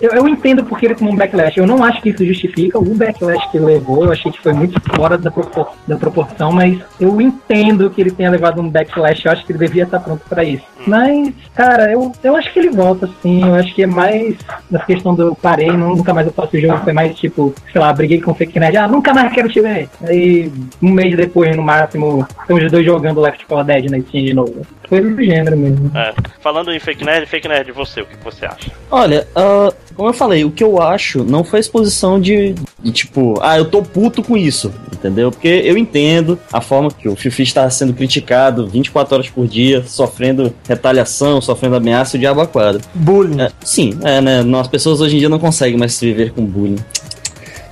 eu, 0.00 0.12
eu 0.12 0.28
entendo 0.28 0.64
porque 0.64 0.86
ele 0.86 0.94
tomou 0.94 1.12
um 1.12 1.16
backlash. 1.16 1.58
Eu 1.58 1.66
não 1.66 1.82
acho 1.82 2.00
que 2.00 2.10
isso 2.10 2.24
justifica 2.24 2.78
o 2.78 2.94
backlash 2.94 3.50
que 3.50 3.58
levou. 3.58 4.04
Eu 4.04 4.12
achei 4.12 4.30
que 4.30 4.40
foi 4.40 4.52
muito 4.52 4.80
fora 4.94 5.18
da, 5.18 5.30
propor 5.30 5.72
da 5.86 5.96
proporção, 5.96 6.52
mas 6.52 6.78
eu 7.00 7.20
entendo 7.20 7.90
que 7.90 8.00
ele 8.00 8.10
tenha 8.10 8.30
levado 8.30 8.60
um 8.60 8.70
backlash. 8.70 9.26
Eu 9.26 9.32
acho 9.32 9.44
que 9.44 9.52
ele 9.52 9.58
devia 9.58 9.84
estar 9.84 9.98
pronto 9.98 10.22
para 10.28 10.44
isso. 10.44 10.64
Mas, 10.88 11.34
cara, 11.54 11.92
eu, 11.92 12.12
eu 12.22 12.36
acho 12.36 12.52
que 12.52 12.58
ele 12.58 12.70
volta, 12.70 13.08
sim. 13.22 13.42
Eu 13.42 13.54
acho 13.54 13.74
que 13.74 13.82
é 13.82 13.86
mais 13.86 14.36
na 14.70 14.80
questão 14.80 15.14
do 15.14 15.34
parei, 15.34 15.70
nunca 15.70 16.14
mais 16.14 16.26
eu 16.26 16.32
faço 16.32 16.56
o 16.56 16.60
jogo. 16.60 16.78
Foi 16.78 16.92
mais 16.92 17.16
tipo, 17.16 17.54
sei 17.72 17.80
lá, 17.80 17.92
briguei 17.92 18.20
com 18.20 18.30
o 18.30 18.34
Fake 18.34 18.58
Nerd. 18.58 18.76
Ah, 18.76 18.88
nunca 18.88 19.12
mais 19.12 19.32
quero 19.32 19.48
te 19.48 19.60
ver. 19.60 19.88
Aí, 20.02 20.50
um 20.82 20.90
mês 20.90 21.16
depois, 21.16 21.54
no 21.56 21.62
máximo, 21.62 22.26
estão 22.40 22.56
os 22.56 22.70
dois 22.70 22.84
jogando 22.84 23.20
Left 23.20 23.44
4 23.46 23.66
Dead 23.66 23.90
na 23.90 24.00
Steam 24.00 24.24
de 24.24 24.34
novo. 24.34 24.66
Coisa 24.88 25.10
do 25.10 25.22
gênero 25.22 25.56
mesmo. 25.56 25.90
É. 25.94 26.14
Falando 26.40 26.72
em 26.72 26.80
Fake 26.80 27.04
Nerd, 27.04 27.26
Fake 27.26 27.46
Nerd, 27.46 27.70
você, 27.72 28.00
o 28.00 28.06
que 28.06 28.16
você 28.24 28.46
acha? 28.46 28.70
Olha, 28.90 29.28
uh, 29.36 29.74
como 29.94 30.08
eu 30.08 30.14
falei, 30.14 30.44
o 30.44 30.50
que 30.50 30.64
eu 30.64 30.80
acho 30.80 31.24
não 31.24 31.44
foi 31.44 31.60
exposição 31.60 32.18
de, 32.18 32.54
de, 32.80 32.92
tipo, 32.92 33.38
ah, 33.42 33.58
eu 33.58 33.66
tô 33.66 33.82
puto 33.82 34.22
com 34.22 34.36
isso, 34.36 34.72
entendeu? 34.92 35.30
Porque 35.30 35.48
eu 35.48 35.76
entendo 35.76 36.38
a 36.50 36.60
forma 36.60 36.90
que 36.90 37.08
o 37.08 37.14
Fifi 37.14 37.42
está 37.42 37.68
sendo 37.68 37.92
criticado 37.92 38.66
24 38.66 39.14
horas 39.14 39.28
por 39.28 39.46
dia, 39.46 39.82
sofrendo 39.84 40.54
retaliação, 40.78 41.40
sofrendo 41.40 41.76
ameaça 41.76 42.16
e 42.16 42.18
o 42.18 42.20
diabo 42.20 42.40
aquado. 42.40 42.80
Bullying. 42.94 43.42
É, 43.42 43.50
sim, 43.64 43.98
é, 44.02 44.20
né? 44.20 44.44
As 44.58 44.68
pessoas 44.68 45.00
hoje 45.00 45.16
em 45.16 45.18
dia 45.18 45.28
não 45.28 45.38
conseguem 45.38 45.76
mais 45.76 46.00
viver 46.00 46.32
com 46.32 46.44
bullying. 46.44 46.78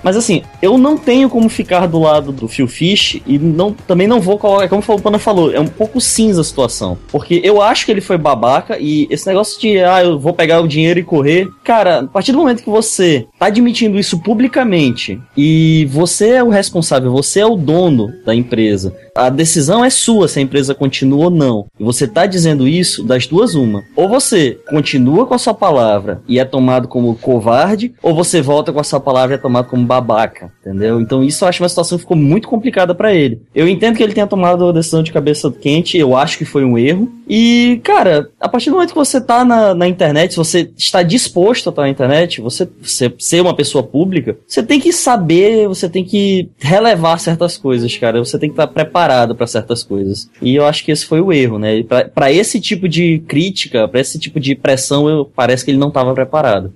Mas 0.07 0.17
assim, 0.17 0.43
eu 0.63 0.79
não 0.79 0.97
tenho 0.97 1.29
como 1.29 1.49
ficar 1.49 1.87
do 1.87 1.99
lado 1.99 2.31
do 2.31 2.47
Phil 2.47 2.69
Fish 2.69 3.21
e 3.27 3.41
não, 3.41 3.73
também 3.73 4.07
não 4.07 4.21
vou 4.21 4.39
colocar, 4.39 4.69
como 4.69 4.81
o 4.87 5.03
Pana 5.03 5.19
falou, 5.19 5.53
é 5.53 5.59
um 5.59 5.67
pouco 5.67 6.01
cinza 6.01 6.43
a 6.43 6.45
situação. 6.45 6.97
Porque 7.11 7.41
eu 7.43 7.61
acho 7.61 7.85
que 7.85 7.91
ele 7.91 8.01
foi 8.01 8.17
babaca 8.17 8.79
e 8.79 9.09
esse 9.11 9.27
negócio 9.27 9.61
de, 9.61 9.81
ah, 9.81 10.05
eu 10.05 10.17
vou 10.17 10.33
pegar 10.33 10.61
o 10.61 10.69
dinheiro 10.69 11.01
e 11.01 11.03
correr. 11.03 11.49
Cara, 11.65 12.01
a 12.01 12.07
partir 12.07 12.31
do 12.31 12.39
momento 12.39 12.63
que 12.63 12.71
você 12.71 13.27
tá 13.37 13.47
admitindo 13.47 13.99
isso 13.99 14.21
publicamente 14.21 15.21
e 15.37 15.89
você 15.91 16.35
é 16.35 16.45
o 16.45 16.51
responsável, 16.51 17.11
você 17.11 17.41
é 17.41 17.47
o 17.47 17.57
dono 17.57 18.13
da 18.25 18.33
empresa, 18.33 18.95
a 19.17 19.29
decisão 19.29 19.85
é 19.85 19.91
sua 19.91 20.29
se 20.29 20.39
a 20.39 20.43
empresa 20.43 20.75
continua 20.75 21.27
ou 21.27 21.31
não. 21.31 21.67
E 21.79 21.85
você 21.85 22.07
tá 22.07 22.27
dizendo 22.27 22.67
isso 22.69 23.03
das 23.03 23.27
duas 23.27 23.55
uma. 23.55 23.85
Ou 23.95 24.09
você 24.09 24.59
continua 24.69 25.27
com 25.27 25.35
a 25.35 25.39
sua 25.39 25.55
palavra 25.55 26.23
e 26.29 26.39
é 26.39 26.45
tomado 26.45 26.89
como 26.89 27.15
covarde, 27.17 27.95
ou 28.03 28.15
você 28.15 28.41
volta 28.41 28.73
com 28.73 28.81
a 28.81 28.85
sua 28.85 29.01
palavra 29.01 29.35
e 29.35 29.39
é 29.39 29.41
tomado 29.41 29.69
como 29.69 29.85
babaca 29.85 30.07
babaca, 30.07 30.53
entendeu? 30.61 31.01
Então 31.01 31.23
isso 31.23 31.45
eu 31.45 31.49
acho 31.49 31.63
uma 31.63 31.69
situação 31.69 31.99
que 31.99 32.03
ficou 32.03 32.17
muito 32.17 32.49
complicada 32.49 32.95
para 32.95 33.15
ele. 33.15 33.41
Eu 33.55 33.69
entendo 33.69 33.97
que 33.97 34.03
ele 34.03 34.13
tenha 34.13 34.27
tomado 34.27 34.69
a 34.69 34.73
decisão 34.73 35.03
de 35.03 35.13
cabeça 35.13 35.51
quente, 35.51 35.99
eu 35.99 36.17
acho 36.17 36.39
que 36.39 36.45
foi 36.45 36.65
um 36.65 36.79
erro. 36.79 37.11
E, 37.29 37.81
cara, 37.83 38.31
a 38.41 38.49
partir 38.49 38.71
do 38.71 38.75
momento 38.75 38.91
que 38.91 38.99
você 38.99 39.21
tá 39.21 39.45
na, 39.45 39.75
na 39.75 39.89
internet, 39.89 40.33
se 40.33 40.37
você 40.37 40.71
está 40.77 41.03
disposto 41.03 41.69
a 41.69 41.71
estar 41.71 41.83
na 41.83 41.89
internet, 41.89 42.41
você, 42.41 42.69
você 42.81 43.13
ser 43.19 43.41
uma 43.41 43.55
pessoa 43.55 43.83
pública, 43.83 44.37
você 44.47 44.63
tem 44.63 44.79
que 44.79 44.93
saber, 44.93 45.67
você 45.67 45.89
tem 45.89 46.05
que 46.05 46.49
relevar 46.59 47.19
certas 47.19 47.57
coisas, 47.57 47.97
cara. 47.97 48.25
Você 48.25 48.39
tem 48.39 48.49
que 48.49 48.53
estar 48.55 48.69
preparado 48.69 49.06
para 49.35 49.47
certas 49.47 49.83
coisas. 49.83 50.31
E 50.41 50.55
eu 50.55 50.65
acho 50.65 50.85
que 50.85 50.91
esse 50.91 51.05
foi 51.05 51.21
o 51.21 51.33
erro, 51.33 51.59
né? 51.59 51.83
Para 52.15 52.33
esse 52.33 52.61
tipo 52.61 52.89
de 52.89 53.23
crítica, 53.29 53.87
para 53.87 54.01
esse 54.01 54.19
tipo 54.19 54.41
de 54.41 54.55
pressão, 54.55 55.09
eu, 55.09 55.25
parece 55.25 55.65
que 55.65 55.71
ele 55.71 55.79
não 55.79 55.89
estava 55.89 56.15
preparado. 56.15 56.73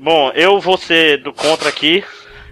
Bom, 0.00 0.30
eu 0.34 0.58
vou 0.60 0.76
ser 0.76 1.22
do 1.22 1.32
contra 1.32 1.68
aqui. 1.68 2.02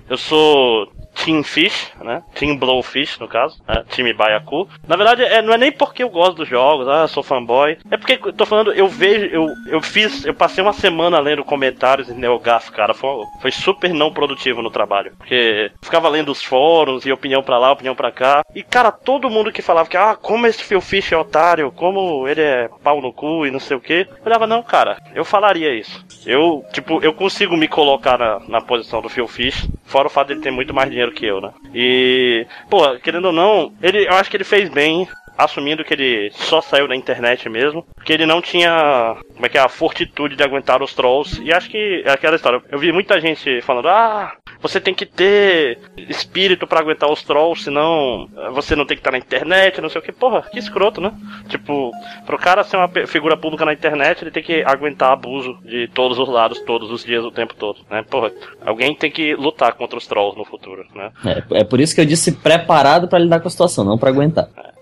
Eu 0.09 0.19
sou 0.19 0.92
Team 1.15 1.43
Fish, 1.43 1.93
né? 2.03 2.23
Team 2.35 2.57
Blowfish, 2.57 3.19
no 3.19 3.29
caso, 3.29 3.61
né? 3.67 3.85
Time 3.89 4.13
Baiacu. 4.13 4.69
Na 4.87 4.97
verdade, 4.97 5.23
é, 5.23 5.41
não 5.43 5.53
é 5.53 5.59
nem 5.59 5.73
porque 5.73 6.03
eu 6.03 6.11
gosto 6.11 6.39
dos 6.39 6.49
jogos, 6.49 6.89
ah, 6.89 7.07
sou 7.07 7.23
fanboy. 7.23 7.79
É 7.91 7.97
porque, 7.97 8.17
tô 8.33 8.47
falando, 8.47 8.73
eu 8.73 8.89
vejo, 8.89 9.27
eu, 9.27 9.47
eu 9.69 9.83
fiz, 9.83 10.25
eu 10.25 10.35
passei 10.35 10.63
uma 10.63 10.73
semana 10.73 11.19
lendo 11.19 11.45
comentários 11.45 12.09
em 12.09 12.15
NeoGaf, 12.15 12.71
cara. 12.73 12.95
Foi, 12.95 13.25
foi 13.41 13.51
super 13.51 13.93
não 13.93 14.13
produtivo 14.13 14.63
no 14.63 14.71
trabalho. 14.71 15.13
Porque 15.17 15.71
ficava 15.83 16.09
lendo 16.09 16.33
os 16.33 16.43
fóruns 16.43 17.05
e 17.07 17.13
opinião 17.13 17.43
pra 17.43 17.59
lá, 17.59 17.73
opinião 17.73 17.95
pra 17.95 18.13
cá. 18.13 18.43
E, 18.55 18.63
cara, 18.63 18.91
todo 18.91 19.31
mundo 19.31 19.53
que 19.53 19.63
falava 19.63 19.89
que, 19.89 19.97
ah, 19.97 20.17
como 20.17 20.47
esse 20.47 20.63
Phil 20.65 20.81
Fish 20.81 21.13
é 21.13 21.17
otário, 21.17 21.73
como 21.73 22.27
ele 22.27 22.41
é 22.41 22.69
pau 22.83 23.01
no 23.01 23.13
cu 23.13 23.47
e 23.47 23.51
não 23.51 23.61
sei 23.61 23.77
o 23.77 23.81
que. 23.81 24.07
Eu 24.11 24.27
olhava, 24.27 24.47
não, 24.47 24.63
cara, 24.63 24.99
eu 25.15 25.25
falaria 25.25 25.75
isso. 25.75 26.05
Eu, 26.27 26.65
tipo, 26.73 27.03
eu 27.03 27.13
consigo 27.13 27.57
me 27.57 27.69
colocar 27.69 28.19
na, 28.19 28.41
na 28.49 28.61
posição 28.61 29.01
do 29.01 29.09
Phil 29.09 29.27
Fish, 29.27 29.69
fora 29.85 30.07
o 30.07 30.11
fato 30.11 30.29
de 30.29 30.35
ele 30.35 30.41
ter 30.41 30.51
muito 30.51 30.73
mais 30.75 30.91
dinheiro 30.91 31.02
que 31.11 31.27
eu, 31.27 31.41
né? 31.41 31.51
E, 31.75 32.47
pô, 32.71 32.97
querendo 32.99 33.27
ou 33.27 33.33
não, 33.33 33.73
ele, 33.83 34.07
eu 34.07 34.13
acho 34.13 34.31
que 34.31 34.37
ele 34.37 34.45
fez 34.45 34.69
bem 34.69 35.09
assumindo 35.37 35.85
que 35.85 35.95
ele 35.95 36.31
só 36.33 36.61
saiu 36.61 36.87
da 36.87 36.95
internet 36.95 37.49
mesmo, 37.49 37.85
porque 37.95 38.13
ele 38.13 38.27
não 38.27 38.41
tinha, 38.41 39.17
como 39.35 39.47
é 39.47 39.49
que 39.49 39.59
é, 39.59 39.61
a 39.61 39.69
fortitude 39.69 40.37
de 40.37 40.43
aguentar 40.43 40.83
os 40.83 40.95
trolls. 40.95 41.43
E 41.43 41.53
acho 41.53 41.71
que 41.71 42.03
é 42.05 42.11
aquela 42.11 42.37
história. 42.37 42.63
Eu 42.71 42.79
vi 42.79 42.93
muita 42.93 43.21
gente 43.21 43.61
falando: 43.63 43.89
"Ah, 43.89 44.35
você 44.63 44.81
tem 44.81 44.95
que 44.95 45.05
ter 45.05 45.79
espírito 46.09 46.67
para 46.67 46.81
aguentar 46.81 47.11
os 47.11 47.23
trolls, 47.23 47.65
senão 47.65 48.29
você 48.53 48.77
não 48.77 48.87
tem 48.87 48.97
que 48.97 49.01
estar 49.01 49.11
na 49.11 49.19
internet, 49.19 49.81
não 49.81 49.89
sei 49.89 50.01
o 50.01 50.05
que". 50.05 50.13
Porra, 50.13 50.43
que 50.43 50.59
escroto, 50.59 51.01
né? 51.01 51.13
Tipo, 51.49 51.91
pro 52.25 52.39
cara 52.39 52.63
ser 52.63 52.77
uma 52.77 52.89
figura 53.07 53.37
pública 53.37 53.65
na 53.65 53.73
internet, 53.73 54.23
ele 54.23 54.31
tem 54.31 54.43
que 54.43 54.63
aguentar 54.63 55.13
abuso 55.13 55.59
de 55.65 55.89
todos 55.89 56.19
os 56.19 56.29
lados, 56.29 56.61
todos 56.61 56.91
os 56.91 57.05
dias, 57.05 57.25
o 57.25 57.31
tempo 57.31 57.55
todo, 57.55 57.81
né? 57.91 58.05
Porra, 58.09 58.31
alguém 58.65 58.95
tem 58.95 59.11
que 59.11 59.35
lutar 59.35 59.75
contra 59.75 59.99
os 59.99 60.07
trolls 60.07 60.39
no 60.39 60.45
futuro, 60.45 60.85
né? 60.95 61.11
É, 61.25 61.61
é 61.61 61.65
por 61.65 61.81
isso 61.81 61.95
que 61.95 62.01
eu 62.01 62.07
disse 62.07 62.33
preparado 62.33 63.09
para 63.09 63.19
lidar 63.19 63.41
com 63.41 63.49
a 63.49 63.51
situação, 63.51 63.85
não 63.85 63.99
para 63.99 64.11
aguentar. 64.11 64.49
É. 64.57 64.82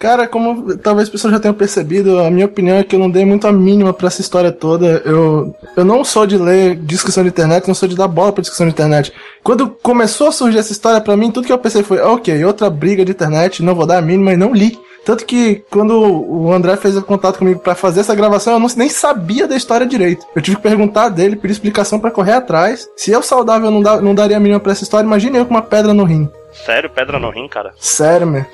Cara, 0.00 0.26
como 0.26 0.78
talvez 0.78 1.08
as 1.08 1.12
pessoas 1.12 1.34
já 1.34 1.38
tenham 1.38 1.52
percebido, 1.52 2.20
a 2.20 2.30
minha 2.30 2.46
opinião 2.46 2.78
é 2.78 2.82
que 2.82 2.96
eu 2.96 2.98
não 2.98 3.10
dei 3.10 3.22
muito 3.26 3.46
a 3.46 3.52
mínima 3.52 3.92
para 3.92 4.06
essa 4.06 4.22
história 4.22 4.50
toda. 4.50 5.02
Eu, 5.04 5.54
eu 5.76 5.84
não 5.84 6.02
sou 6.02 6.26
de 6.26 6.38
ler 6.38 6.74
discussão 6.76 7.22
de 7.22 7.28
internet, 7.28 7.68
não 7.68 7.74
sou 7.74 7.86
de 7.86 7.94
dar 7.94 8.08
bola 8.08 8.32
pra 8.32 8.40
discussão 8.40 8.66
de 8.66 8.72
internet. 8.72 9.12
Quando 9.44 9.68
começou 9.68 10.28
a 10.28 10.32
surgir 10.32 10.56
essa 10.56 10.72
história 10.72 11.02
para 11.02 11.18
mim, 11.18 11.30
tudo 11.30 11.46
que 11.46 11.52
eu 11.52 11.58
pensei 11.58 11.82
foi, 11.82 12.00
ok, 12.00 12.42
outra 12.46 12.70
briga 12.70 13.04
de 13.04 13.12
internet, 13.12 13.62
não 13.62 13.74
vou 13.74 13.84
dar 13.84 13.98
a 13.98 14.02
mínima 14.02 14.32
e 14.32 14.38
não 14.38 14.54
li. 14.54 14.78
Tanto 15.04 15.26
que 15.26 15.62
quando 15.70 15.92
o 16.00 16.50
André 16.50 16.76
fez 16.76 16.96
o 16.96 17.02
contato 17.02 17.38
comigo 17.38 17.60
para 17.60 17.74
fazer 17.74 18.00
essa 18.00 18.14
gravação, 18.14 18.54
eu 18.54 18.58
não, 18.58 18.68
nem 18.78 18.88
sabia 18.88 19.46
da 19.46 19.54
história 19.54 19.86
direito. 19.86 20.24
Eu 20.34 20.40
tive 20.40 20.56
que 20.56 20.62
perguntar 20.62 21.10
dele, 21.10 21.36
pedir 21.36 21.52
explicação 21.52 22.00
para 22.00 22.10
correr 22.10 22.32
atrás. 22.32 22.88
Se 22.96 23.10
eu 23.10 23.22
saudável 23.22 23.70
não, 23.70 23.82
não 24.00 24.14
daria 24.14 24.38
a 24.38 24.40
mínima 24.40 24.60
pra 24.60 24.72
essa 24.72 24.82
história, 24.82 25.06
imagine 25.06 25.36
eu 25.36 25.44
com 25.44 25.52
uma 25.52 25.60
pedra 25.60 25.92
no 25.92 26.04
rim. 26.04 26.26
Sério, 26.52 26.90
pedra 26.90 27.18
no 27.18 27.30
rim, 27.30 27.48
cara? 27.48 27.72
Sério, 27.78 28.26
meu. 28.26 28.44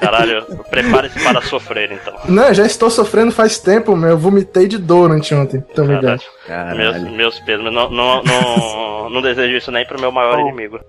Caralho, 0.00 0.44
prepare-se 0.70 1.22
para 1.22 1.40
sofrer, 1.42 1.92
então. 1.92 2.14
Não, 2.26 2.52
já 2.52 2.66
estou 2.66 2.90
sofrendo 2.90 3.32
faz 3.32 3.58
tempo, 3.58 3.96
meu. 3.96 4.10
Eu 4.10 4.18
vomitei 4.18 4.66
de 4.66 4.78
dor 4.78 5.10
anteontem. 5.10 5.64
Então, 5.70 5.86
Caralho. 6.46 6.76
Meus, 6.76 7.16
meus 7.16 7.40
pesos, 7.40 7.64
não, 7.64 7.90
não, 7.90 8.22
não, 8.22 9.10
não 9.10 9.22
desejo 9.22 9.56
isso 9.56 9.70
nem 9.70 9.86
pro 9.86 10.00
meu 10.00 10.12
maior 10.12 10.38
oh. 10.38 10.40
inimigo. 10.40 10.80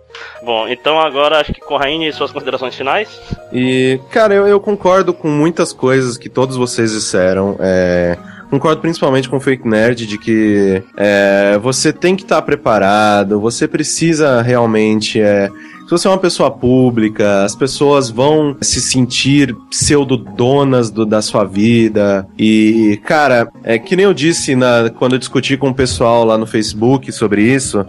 Bom, 0.44 0.68
então 0.68 1.00
agora 1.00 1.40
acho 1.40 1.54
que 1.54 1.62
Corraine, 1.62 2.12
suas 2.12 2.32
considerações 2.32 2.76
finais? 2.76 3.22
E, 3.54 4.00
cara, 4.12 4.34
eu, 4.34 4.48
eu 4.48 4.60
concordo 4.60 5.14
com 5.14 5.28
muitas 5.28 5.72
coisas 5.72 6.18
que 6.18 6.30
todos 6.30 6.58
vocês 6.58 6.92
disseram. 6.92 7.56
É 7.60 8.18
concordo 8.50 8.82
principalmente 8.82 9.28
com 9.30 9.38
o 9.38 9.40
Fake 9.40 9.68
Nerd 9.68 10.06
de 10.06 10.18
que 10.18 10.82
é, 10.96 11.58
você 11.62 11.92
tem 11.92 12.16
que 12.16 12.24
estar 12.24 12.38
tá 12.38 12.42
preparado, 12.42 13.40
você 13.40 13.68
precisa 13.68 14.42
realmente 14.42 15.20
é, 15.20 15.50
se 15.86 15.92
você 15.92 16.08
é 16.08 16.12
uma 16.12 16.18
pessoa 16.18 16.50
pública, 16.50 17.44
as 17.44 17.56
pessoas 17.56 18.10
vão 18.10 18.58
se 18.60 18.82
sentir 18.82 19.56
pseudo-donas 19.70 20.90
da 20.90 21.22
sua 21.22 21.44
vida. 21.44 22.28
E, 22.38 23.00
cara, 23.06 23.52
é 23.64 23.78
que 23.78 23.96
nem 23.96 24.06
eu 24.06 24.14
disse 24.14 24.56
na, 24.56 24.90
quando 24.90 25.14
eu 25.14 25.20
discuti 25.20 25.56
com 25.56 25.70
o 25.70 25.76
pessoal 25.76 26.26
lá 26.26 26.40
no 26.40 26.48
Facebook 26.48 27.12
sobre 27.12 27.44
isso 27.44 27.86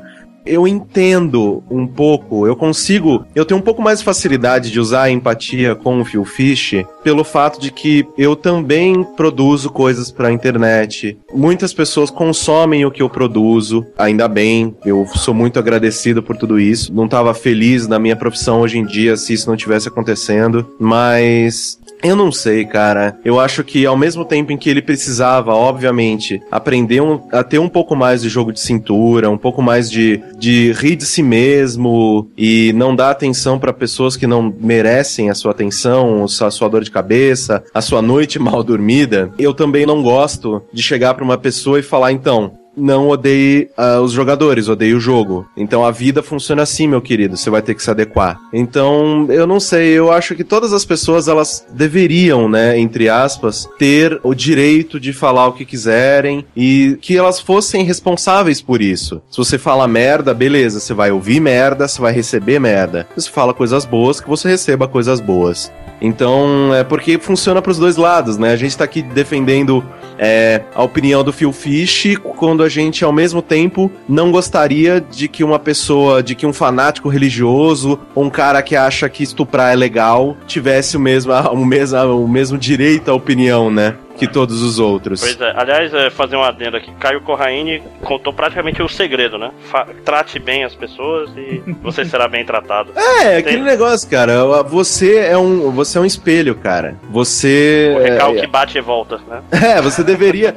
eu 0.46 0.66
entendo 0.66 1.62
um 1.70 1.86
pouco, 1.86 2.46
eu 2.46 2.56
consigo, 2.56 3.24
eu 3.34 3.44
tenho 3.44 3.58
um 3.58 3.62
pouco 3.62 3.82
mais 3.82 3.98
de 3.98 4.04
facilidade 4.04 4.70
de 4.70 4.80
usar 4.80 5.02
a 5.02 5.10
empatia 5.10 5.74
com 5.74 6.00
o 6.00 6.04
Phil 6.04 6.24
Fish 6.24 6.84
pelo 7.02 7.24
fato 7.24 7.60
de 7.60 7.70
que 7.70 8.06
eu 8.16 8.34
também 8.36 9.02
produzo 9.16 9.70
coisas 9.70 10.10
para 10.10 10.28
a 10.28 10.32
internet. 10.32 11.18
Muitas 11.34 11.72
pessoas 11.72 12.10
consomem 12.10 12.84
o 12.84 12.90
que 12.90 13.02
eu 13.02 13.08
produzo, 13.08 13.86
ainda 13.98 14.28
bem, 14.28 14.74
eu 14.84 15.06
sou 15.14 15.34
muito 15.34 15.58
agradecido 15.58 16.22
por 16.22 16.36
tudo 16.36 16.58
isso. 16.58 16.92
Não 16.92 17.04
estava 17.04 17.34
feliz 17.34 17.86
na 17.86 17.98
minha 17.98 18.16
profissão 18.16 18.60
hoje 18.60 18.78
em 18.78 18.84
dia 18.84 19.16
se 19.16 19.32
isso 19.32 19.48
não 19.48 19.56
tivesse 19.56 19.88
acontecendo, 19.88 20.66
mas 20.78 21.78
eu 22.02 22.14
não 22.14 22.30
sei, 22.30 22.64
cara. 22.64 23.18
Eu 23.24 23.40
acho 23.40 23.64
que 23.64 23.86
ao 23.86 23.96
mesmo 23.96 24.24
tempo 24.24 24.52
em 24.52 24.56
que 24.56 24.68
ele 24.68 24.82
precisava, 24.82 25.54
obviamente, 25.54 26.40
aprender 26.50 27.00
um, 27.00 27.20
a 27.32 27.42
ter 27.42 27.58
um 27.58 27.68
pouco 27.68 27.96
mais 27.96 28.22
de 28.22 28.28
jogo 28.28 28.52
de 28.52 28.60
cintura, 28.60 29.30
um 29.30 29.38
pouco 29.38 29.62
mais 29.62 29.90
de, 29.90 30.22
de 30.38 30.72
rir 30.72 30.96
de 30.96 31.06
si 31.06 31.22
mesmo 31.22 32.30
e 32.36 32.72
não 32.74 32.94
dar 32.94 33.10
atenção 33.10 33.58
para 33.58 33.72
pessoas 33.72 34.16
que 34.16 34.26
não 34.26 34.54
merecem 34.60 35.30
a 35.30 35.34
sua 35.34 35.50
atenção, 35.50 36.24
a 36.24 36.50
sua 36.50 36.68
dor 36.68 36.84
de 36.84 36.90
cabeça, 36.90 37.64
a 37.72 37.80
sua 37.80 38.02
noite 38.02 38.38
mal 38.40 38.62
dormida, 38.62 39.30
eu 39.38 39.54
também 39.54 39.86
não 39.86 40.02
gosto 40.02 40.62
de 40.72 40.82
chegar 40.82 41.14
para 41.14 41.24
uma 41.24 41.38
pessoa 41.38 41.78
e 41.78 41.82
falar, 41.82 42.12
então, 42.12 42.52
não 42.76 43.08
odeie 43.08 43.70
uh, 43.78 44.00
os 44.00 44.12
jogadores, 44.12 44.68
odeie 44.68 44.94
o 44.94 45.00
jogo. 45.00 45.46
Então 45.56 45.84
a 45.84 45.90
vida 45.90 46.22
funciona 46.22 46.62
assim, 46.62 46.86
meu 46.86 47.00
querido, 47.00 47.36
você 47.36 47.48
vai 47.48 47.62
ter 47.62 47.74
que 47.74 47.82
se 47.82 47.90
adequar. 47.90 48.38
Então, 48.52 49.26
eu 49.30 49.46
não 49.46 49.58
sei, 49.58 49.90
eu 49.90 50.12
acho 50.12 50.34
que 50.34 50.44
todas 50.44 50.72
as 50.72 50.84
pessoas 50.84 51.28
elas 51.28 51.66
deveriam, 51.72 52.48
né, 52.48 52.78
entre 52.78 53.08
aspas, 53.08 53.68
ter 53.78 54.20
o 54.22 54.34
direito 54.34 55.00
de 55.00 55.12
falar 55.12 55.46
o 55.46 55.52
que 55.52 55.64
quiserem 55.64 56.44
e 56.56 56.98
que 57.00 57.16
elas 57.16 57.40
fossem 57.40 57.84
responsáveis 57.84 58.60
por 58.60 58.82
isso. 58.82 59.22
Se 59.30 59.38
você 59.38 59.58
fala 59.58 59.88
merda, 59.88 60.34
beleza, 60.34 60.80
você 60.80 60.92
vai 60.92 61.10
ouvir 61.10 61.40
merda, 61.40 61.88
você 61.88 62.00
vai 62.00 62.12
receber 62.12 62.58
merda. 62.58 63.06
Se 63.16 63.24
você 63.24 63.30
fala 63.30 63.54
coisas 63.54 63.84
boas, 63.84 64.20
que 64.20 64.28
você 64.28 64.48
receba 64.48 64.86
coisas 64.86 65.20
boas. 65.20 65.72
Então, 66.00 66.74
é 66.74 66.84
porque 66.84 67.18
funciona 67.18 67.62
para 67.62 67.72
os 67.72 67.78
dois 67.78 67.96
lados, 67.96 68.36
né? 68.36 68.52
A 68.52 68.56
gente 68.56 68.76
tá 68.76 68.84
aqui 68.84 69.02
defendendo 69.02 69.84
é, 70.18 70.62
a 70.74 70.82
opinião 70.82 71.22
do 71.22 71.32
Phil 71.32 71.52
Fish 71.52 72.16
quando 72.36 72.62
a 72.62 72.68
gente, 72.68 73.04
ao 73.04 73.12
mesmo 73.12 73.42
tempo, 73.42 73.90
não 74.08 74.30
gostaria 74.30 75.00
de 75.00 75.28
que 75.28 75.42
uma 75.42 75.58
pessoa, 75.58 76.22
de 76.22 76.34
que 76.34 76.46
um 76.46 76.52
fanático 76.52 77.08
religioso, 77.08 77.98
ou 78.14 78.24
um 78.24 78.30
cara 78.30 78.62
que 78.62 78.76
acha 78.76 79.08
que 79.08 79.22
estuprar 79.22 79.72
é 79.72 79.76
legal, 79.76 80.36
tivesse 80.46 80.96
o 80.96 81.00
mesmo, 81.00 81.32
o 81.52 81.64
mesmo, 81.64 82.24
o 82.24 82.28
mesmo 82.28 82.58
direito 82.58 83.10
à 83.10 83.14
opinião, 83.14 83.70
né? 83.70 83.96
Que 84.16 84.26
todos 84.26 84.62
os 84.62 84.78
outros. 84.78 85.20
Pois 85.20 85.40
é, 85.40 85.52
aliás, 85.56 85.92
é, 85.94 86.10
fazer 86.10 86.36
um 86.36 86.42
adendo 86.42 86.76
aqui. 86.76 86.90
Caio 86.98 87.20
Corraine 87.20 87.82
contou 88.02 88.32
praticamente 88.32 88.82
o 88.82 88.88
segredo, 88.88 89.38
né? 89.38 89.50
Fa 89.70 89.86
trate 90.04 90.38
bem 90.38 90.64
as 90.64 90.74
pessoas 90.74 91.30
e 91.36 91.62
você 91.82 92.04
será 92.04 92.26
bem 92.26 92.44
tratado. 92.44 92.92
É, 92.96 93.22
Tem... 93.22 93.36
aquele 93.36 93.62
negócio, 93.62 94.08
cara. 94.08 94.62
Você 94.64 95.16
é 95.16 95.36
um, 95.36 95.70
você 95.70 95.98
é 95.98 96.00
um 96.00 96.04
espelho, 96.04 96.54
cara. 96.54 96.96
Você. 97.10 97.94
O 97.96 98.02
recalque 98.02 98.40
é, 98.40 98.46
bate 98.46 98.78
e 98.78 98.80
volta, 98.80 99.20
né? 99.28 99.42
É, 99.66 99.82
você 99.82 100.04
deveria. 100.04 100.54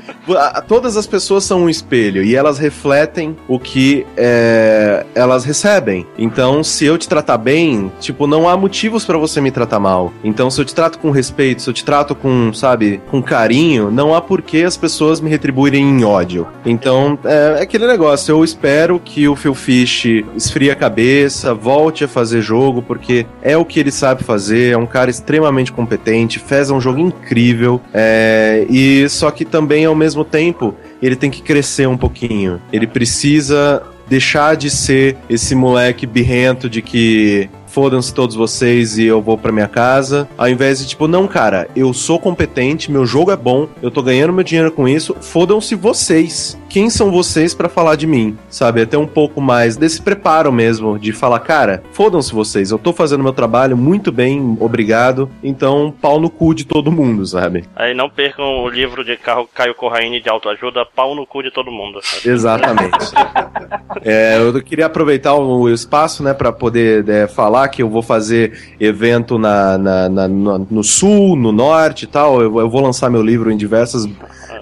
todas 0.68 0.95
as 0.95 1.07
pessoas 1.07 1.43
são 1.43 1.64
um 1.64 1.70
espelho 1.70 2.24
e 2.24 2.36
elas 2.36 2.60
refletem 2.60 3.36
o 3.47 3.60
que 3.60 4.05
é, 4.16 5.05
elas 5.16 5.43
recebem. 5.43 6.05
Então, 6.18 6.64
se 6.64 6.86
eu 6.86 6.97
te 6.97 7.10
tratar 7.10 7.38
bem, 7.38 7.91
tipo, 7.99 8.28
não 8.28 8.47
há 8.47 8.55
motivos 8.55 9.03
para 9.03 9.18
você 9.18 9.41
me 9.41 9.51
tratar 9.51 9.80
mal. 9.80 10.14
Então, 10.24 10.49
se 10.51 10.62
eu 10.62 10.66
te 10.66 10.76
trato 10.76 10.99
com 10.99 11.10
respeito, 11.10 11.62
se 11.62 11.70
eu 11.70 11.74
te 11.74 11.84
trato 11.84 12.14
com, 12.14 12.53
sabe, 12.53 13.01
com 13.10 13.22
carinho 13.22 13.48
carinho, 13.49 13.89
não 13.89 14.13
há 14.13 14.21
por 14.21 14.43
que 14.43 14.63
as 14.63 14.77
pessoas 14.77 15.19
me 15.19 15.27
retribuírem 15.27 15.83
em 15.83 16.03
ódio. 16.03 16.47
Então, 16.63 17.17
é, 17.25 17.55
é 17.57 17.61
aquele 17.63 17.87
negócio. 17.87 18.31
Eu 18.31 18.43
espero 18.43 18.99
que 19.03 19.27
o 19.27 19.35
Phil 19.35 19.55
Fish 19.55 20.05
esfrie 20.35 20.69
a 20.69 20.75
cabeça, 20.75 21.53
volte 21.55 22.03
a 22.03 22.07
fazer 22.07 22.41
jogo, 22.41 22.83
porque 22.83 23.25
é 23.41 23.57
o 23.57 23.65
que 23.65 23.79
ele 23.79 23.91
sabe 23.91 24.23
fazer. 24.23 24.73
É 24.73 24.77
um 24.77 24.85
cara 24.85 25.09
extremamente 25.09 25.71
competente, 25.71 26.37
fez 26.37 26.69
um 26.69 26.79
jogo 26.79 26.99
incrível. 26.99 27.81
É, 27.91 28.67
e 28.69 29.09
só 29.09 29.31
que 29.31 29.43
também, 29.43 29.85
ao 29.85 29.95
mesmo 29.95 30.23
tempo, 30.23 30.75
ele 31.01 31.15
tem 31.15 31.31
que 31.31 31.41
crescer 31.41 31.87
um 31.87 31.97
pouquinho. 31.97 32.61
Ele 32.71 32.85
precisa 32.85 33.81
deixar 34.07 34.55
de 34.55 34.69
ser 34.69 35.17
esse 35.29 35.55
moleque 35.55 36.05
birrento 36.05 36.69
de 36.69 36.81
que 36.81 37.49
fodam-se 37.70 38.13
todos 38.13 38.36
vocês 38.36 38.97
e 38.97 39.05
eu 39.05 39.22
vou 39.22 39.38
pra 39.38 39.51
minha 39.51 39.67
casa. 39.67 40.28
Ao 40.38 40.49
invés 40.49 40.80
de, 40.80 40.88
tipo, 40.88 41.07
não, 41.07 41.28
cara, 41.28 41.70
eu 41.76 41.93
sou 41.93 42.20
competente, 42.20 42.91
meu 42.91 43.05
jogo 43.05 43.32
é 43.32 43.38
bom, 43.38 43.67
eu 43.82 43.91
tô 43.91 44.01
ganhando 44.01 44.34
meu 44.34 44.43
dinheiro 44.43 44.72
com 44.72 44.88
isso, 44.88 45.15
fodam-se 45.22 45.76
vocês. 45.76 46.57
Quem 46.70 46.88
são 46.88 47.11
vocês 47.11 47.55
para 47.55 47.67
falar 47.67 47.95
de 47.95 48.05
mim? 48.05 48.38
Sabe? 48.47 48.84
Até 48.84 48.95
um 48.95 49.07
pouco 49.07 49.41
mais 49.41 49.76
desse 49.76 49.99
preparo 49.99 50.51
mesmo, 50.51 50.99
de 50.99 51.11
falar, 51.11 51.39
cara, 51.39 51.82
fodam-se 51.91 52.32
vocês, 52.32 52.70
eu 52.70 52.78
tô 52.78 52.93
fazendo 52.93 53.24
meu 53.24 53.34
trabalho 53.34 53.76
muito 53.76 54.11
bem, 54.11 54.55
obrigado, 54.59 55.28
então 55.43 55.91
pau 55.99 56.20
no 56.20 56.30
cu 56.30 56.53
de 56.53 56.65
todo 56.65 56.91
mundo, 56.91 57.26
sabe? 57.26 57.65
Aí 57.76 57.95
não 57.95 58.07
percam 58.07 58.63
o 58.63 58.70
livro 58.70 59.03
de 59.03 59.17
Caio 59.17 59.74
Corraine 59.74 60.22
de 60.22 60.30
autoajuda, 60.30 60.86
pau 60.86 61.15
no 61.15 61.26
cu 61.26 61.41
de 61.41 61.49
todo 61.49 61.72
mundo. 61.72 62.01
Exatamente. 62.24 63.13
é, 64.05 64.38
eu 64.38 64.61
queria 64.61 64.86
aproveitar 64.86 65.34
o 65.34 65.67
espaço, 65.70 66.22
né, 66.22 66.36
para 66.36 66.51
poder 66.51 67.09
é, 67.09 67.28
falar 67.28 67.67
que 67.70 67.82
eu 67.82 67.89
vou 67.89 68.03
fazer 68.03 68.76
evento 68.80 69.39
na, 69.39 69.76
na, 69.76 70.07
na 70.07 70.28
no, 70.28 70.67
no, 70.70 70.84
sul, 70.84 71.36
no 71.36 71.51
norte 71.51 72.03
e 72.03 72.07
tal. 72.07 72.41
Eu, 72.41 72.59
eu, 72.59 72.70
vou 72.70 72.82
lançar 72.82 73.09
meu 73.09 73.24
livro 73.24 73.51
em 73.51 73.57
diversas 73.57 74.07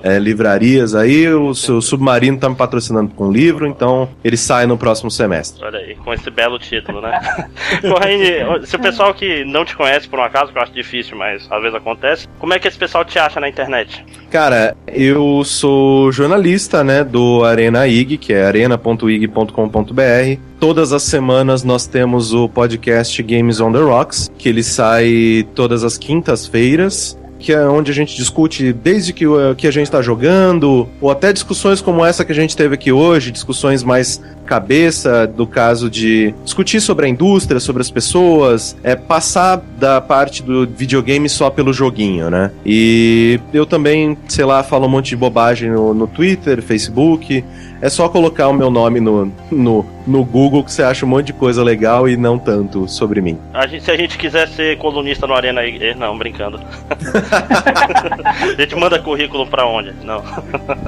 é, 0.08 0.20
livrarias 0.20 0.95
aí. 0.95 1.28
O 1.28 1.53
seu 1.53 1.82
submarino 1.82 2.38
tá 2.38 2.49
me 2.49 2.55
patrocinando 2.55 3.12
com 3.14 3.28
um 3.28 3.32
livro, 3.32 3.68
então 3.68 4.10
ele 4.24 4.38
sai 4.38 4.66
no 4.66 4.78
próximo 4.78 5.12
semestre. 5.12 5.64
Olha 5.64 5.80
aí, 5.80 5.95
com 5.95 6.14
esse 6.14 6.30
belo 6.30 6.58
título, 6.58 7.01
né? 7.01 7.20
Corraine, 7.82 8.66
se 8.66 8.76
o 8.76 8.80
pessoal 8.80 9.14
que 9.14 9.43
não 9.43 9.66
te 9.66 9.76
conhece 9.76 10.08
por 10.08 10.20
um 10.20 10.24
acaso, 10.24 10.51
que 10.51 10.58
eu 10.58 10.62
acho 10.62 10.72
difícil, 10.72 11.18
mas 11.18 11.47
às 11.51 11.62
vezes 11.62 11.76
acontece, 11.76 12.28
como 12.39 12.53
é 12.53 12.60
que 12.60 12.68
esse 12.68 12.78
pessoal 12.78 13.03
te 13.03 13.20
acha 13.20 13.39
na 13.39 13.49
internet? 13.49 14.05
Cara, 14.32 14.76
eu 14.88 15.43
sou 15.43 16.12
jornalista, 16.12 16.84
né, 16.84 17.03
do 17.03 17.43
Arena 17.43 17.88
IG, 17.88 18.18
que 18.18 18.34
é 18.34 18.45
arena.ig.com.br. 18.45 20.39
Todas 20.60 20.91
as 20.91 21.03
semanas 21.03 21.64
nós 21.64 21.86
temos 21.86 22.34
o 22.34 22.49
podcast 22.49 23.22
Games 23.22 23.60
on 23.60 23.72
the 23.72 23.80
Rocks, 23.80 24.32
que 24.38 24.49
ele 24.49 24.64
sai 24.64 25.47
todas 25.53 25.84
as 25.84 25.97
quintas-feiras 25.97 27.18
que 27.39 27.53
é 27.53 27.67
onde 27.67 27.91
a 27.91 27.93
gente 27.93 28.15
discute 28.15 28.73
desde 28.73 29.13
que, 29.13 29.25
que 29.57 29.67
a 29.67 29.71
gente 29.71 29.85
está 29.85 30.01
jogando, 30.01 30.88
ou 30.99 31.11
até 31.11 31.31
discussões 31.31 31.81
como 31.81 32.03
essa 32.05 32.25
que 32.25 32.31
a 32.31 32.35
gente 32.35 32.55
teve 32.55 32.75
aqui 32.75 32.91
hoje, 32.91 33.31
discussões 33.31 33.83
mais 33.83 34.21
cabeça 34.45 35.27
do 35.27 35.45
caso 35.45 35.89
de 35.89 36.33
discutir 36.43 36.79
sobre 36.79 37.05
a 37.05 37.09
indústria, 37.09 37.59
sobre 37.59 37.81
as 37.81 37.91
pessoas, 37.91 38.77
é 38.81 38.95
passar 38.95 39.61
da 39.77 39.99
parte 39.99 40.41
do 40.41 40.65
videogame 40.65 41.27
só 41.27 41.49
pelo 41.49 41.73
joguinho, 41.73 42.29
né? 42.29 42.51
E 42.65 43.39
eu 43.53 43.65
também, 43.65 44.17
sei 44.27 44.45
lá, 44.45 44.63
falo 44.63 44.85
um 44.85 44.89
monte 44.89 45.09
de 45.09 45.17
bobagem 45.17 45.69
no, 45.69 45.93
no 45.93 46.07
Twitter, 46.07 46.61
Facebook. 46.61 47.43
É 47.82 47.89
só 47.89 48.07
colocar 48.09 48.47
o 48.47 48.53
meu 48.53 48.69
nome 48.69 48.99
no, 48.99 49.32
no, 49.51 49.86
no 50.05 50.23
Google 50.23 50.63
que 50.63 50.71
você 50.71 50.84
acha 50.84 51.05
um 51.05 51.09
monte 51.09 51.28
de 51.28 51.34
coisa 51.34 51.63
legal 51.63 52.09
e 52.09 52.17
não 52.17 52.39
tanto 52.39 52.88
sobre 52.88 53.21
mim. 53.21 53.38
A 53.53 53.67
gente, 53.67 53.84
se 53.84 53.91
a 53.91 53.97
gente 53.97 54.17
quiser 54.17 54.47
ser 54.47 54.78
colunista 54.78 55.28
no 55.28 55.34
Arena 55.34 55.61
eh, 55.63 55.93
não, 55.95 56.17
brincando. 56.17 56.59
a 58.57 58.59
gente 58.59 58.75
manda 58.75 58.97
currículo 58.99 59.45
pra 59.45 59.65
onde? 59.65 59.93
Não. 60.03 60.23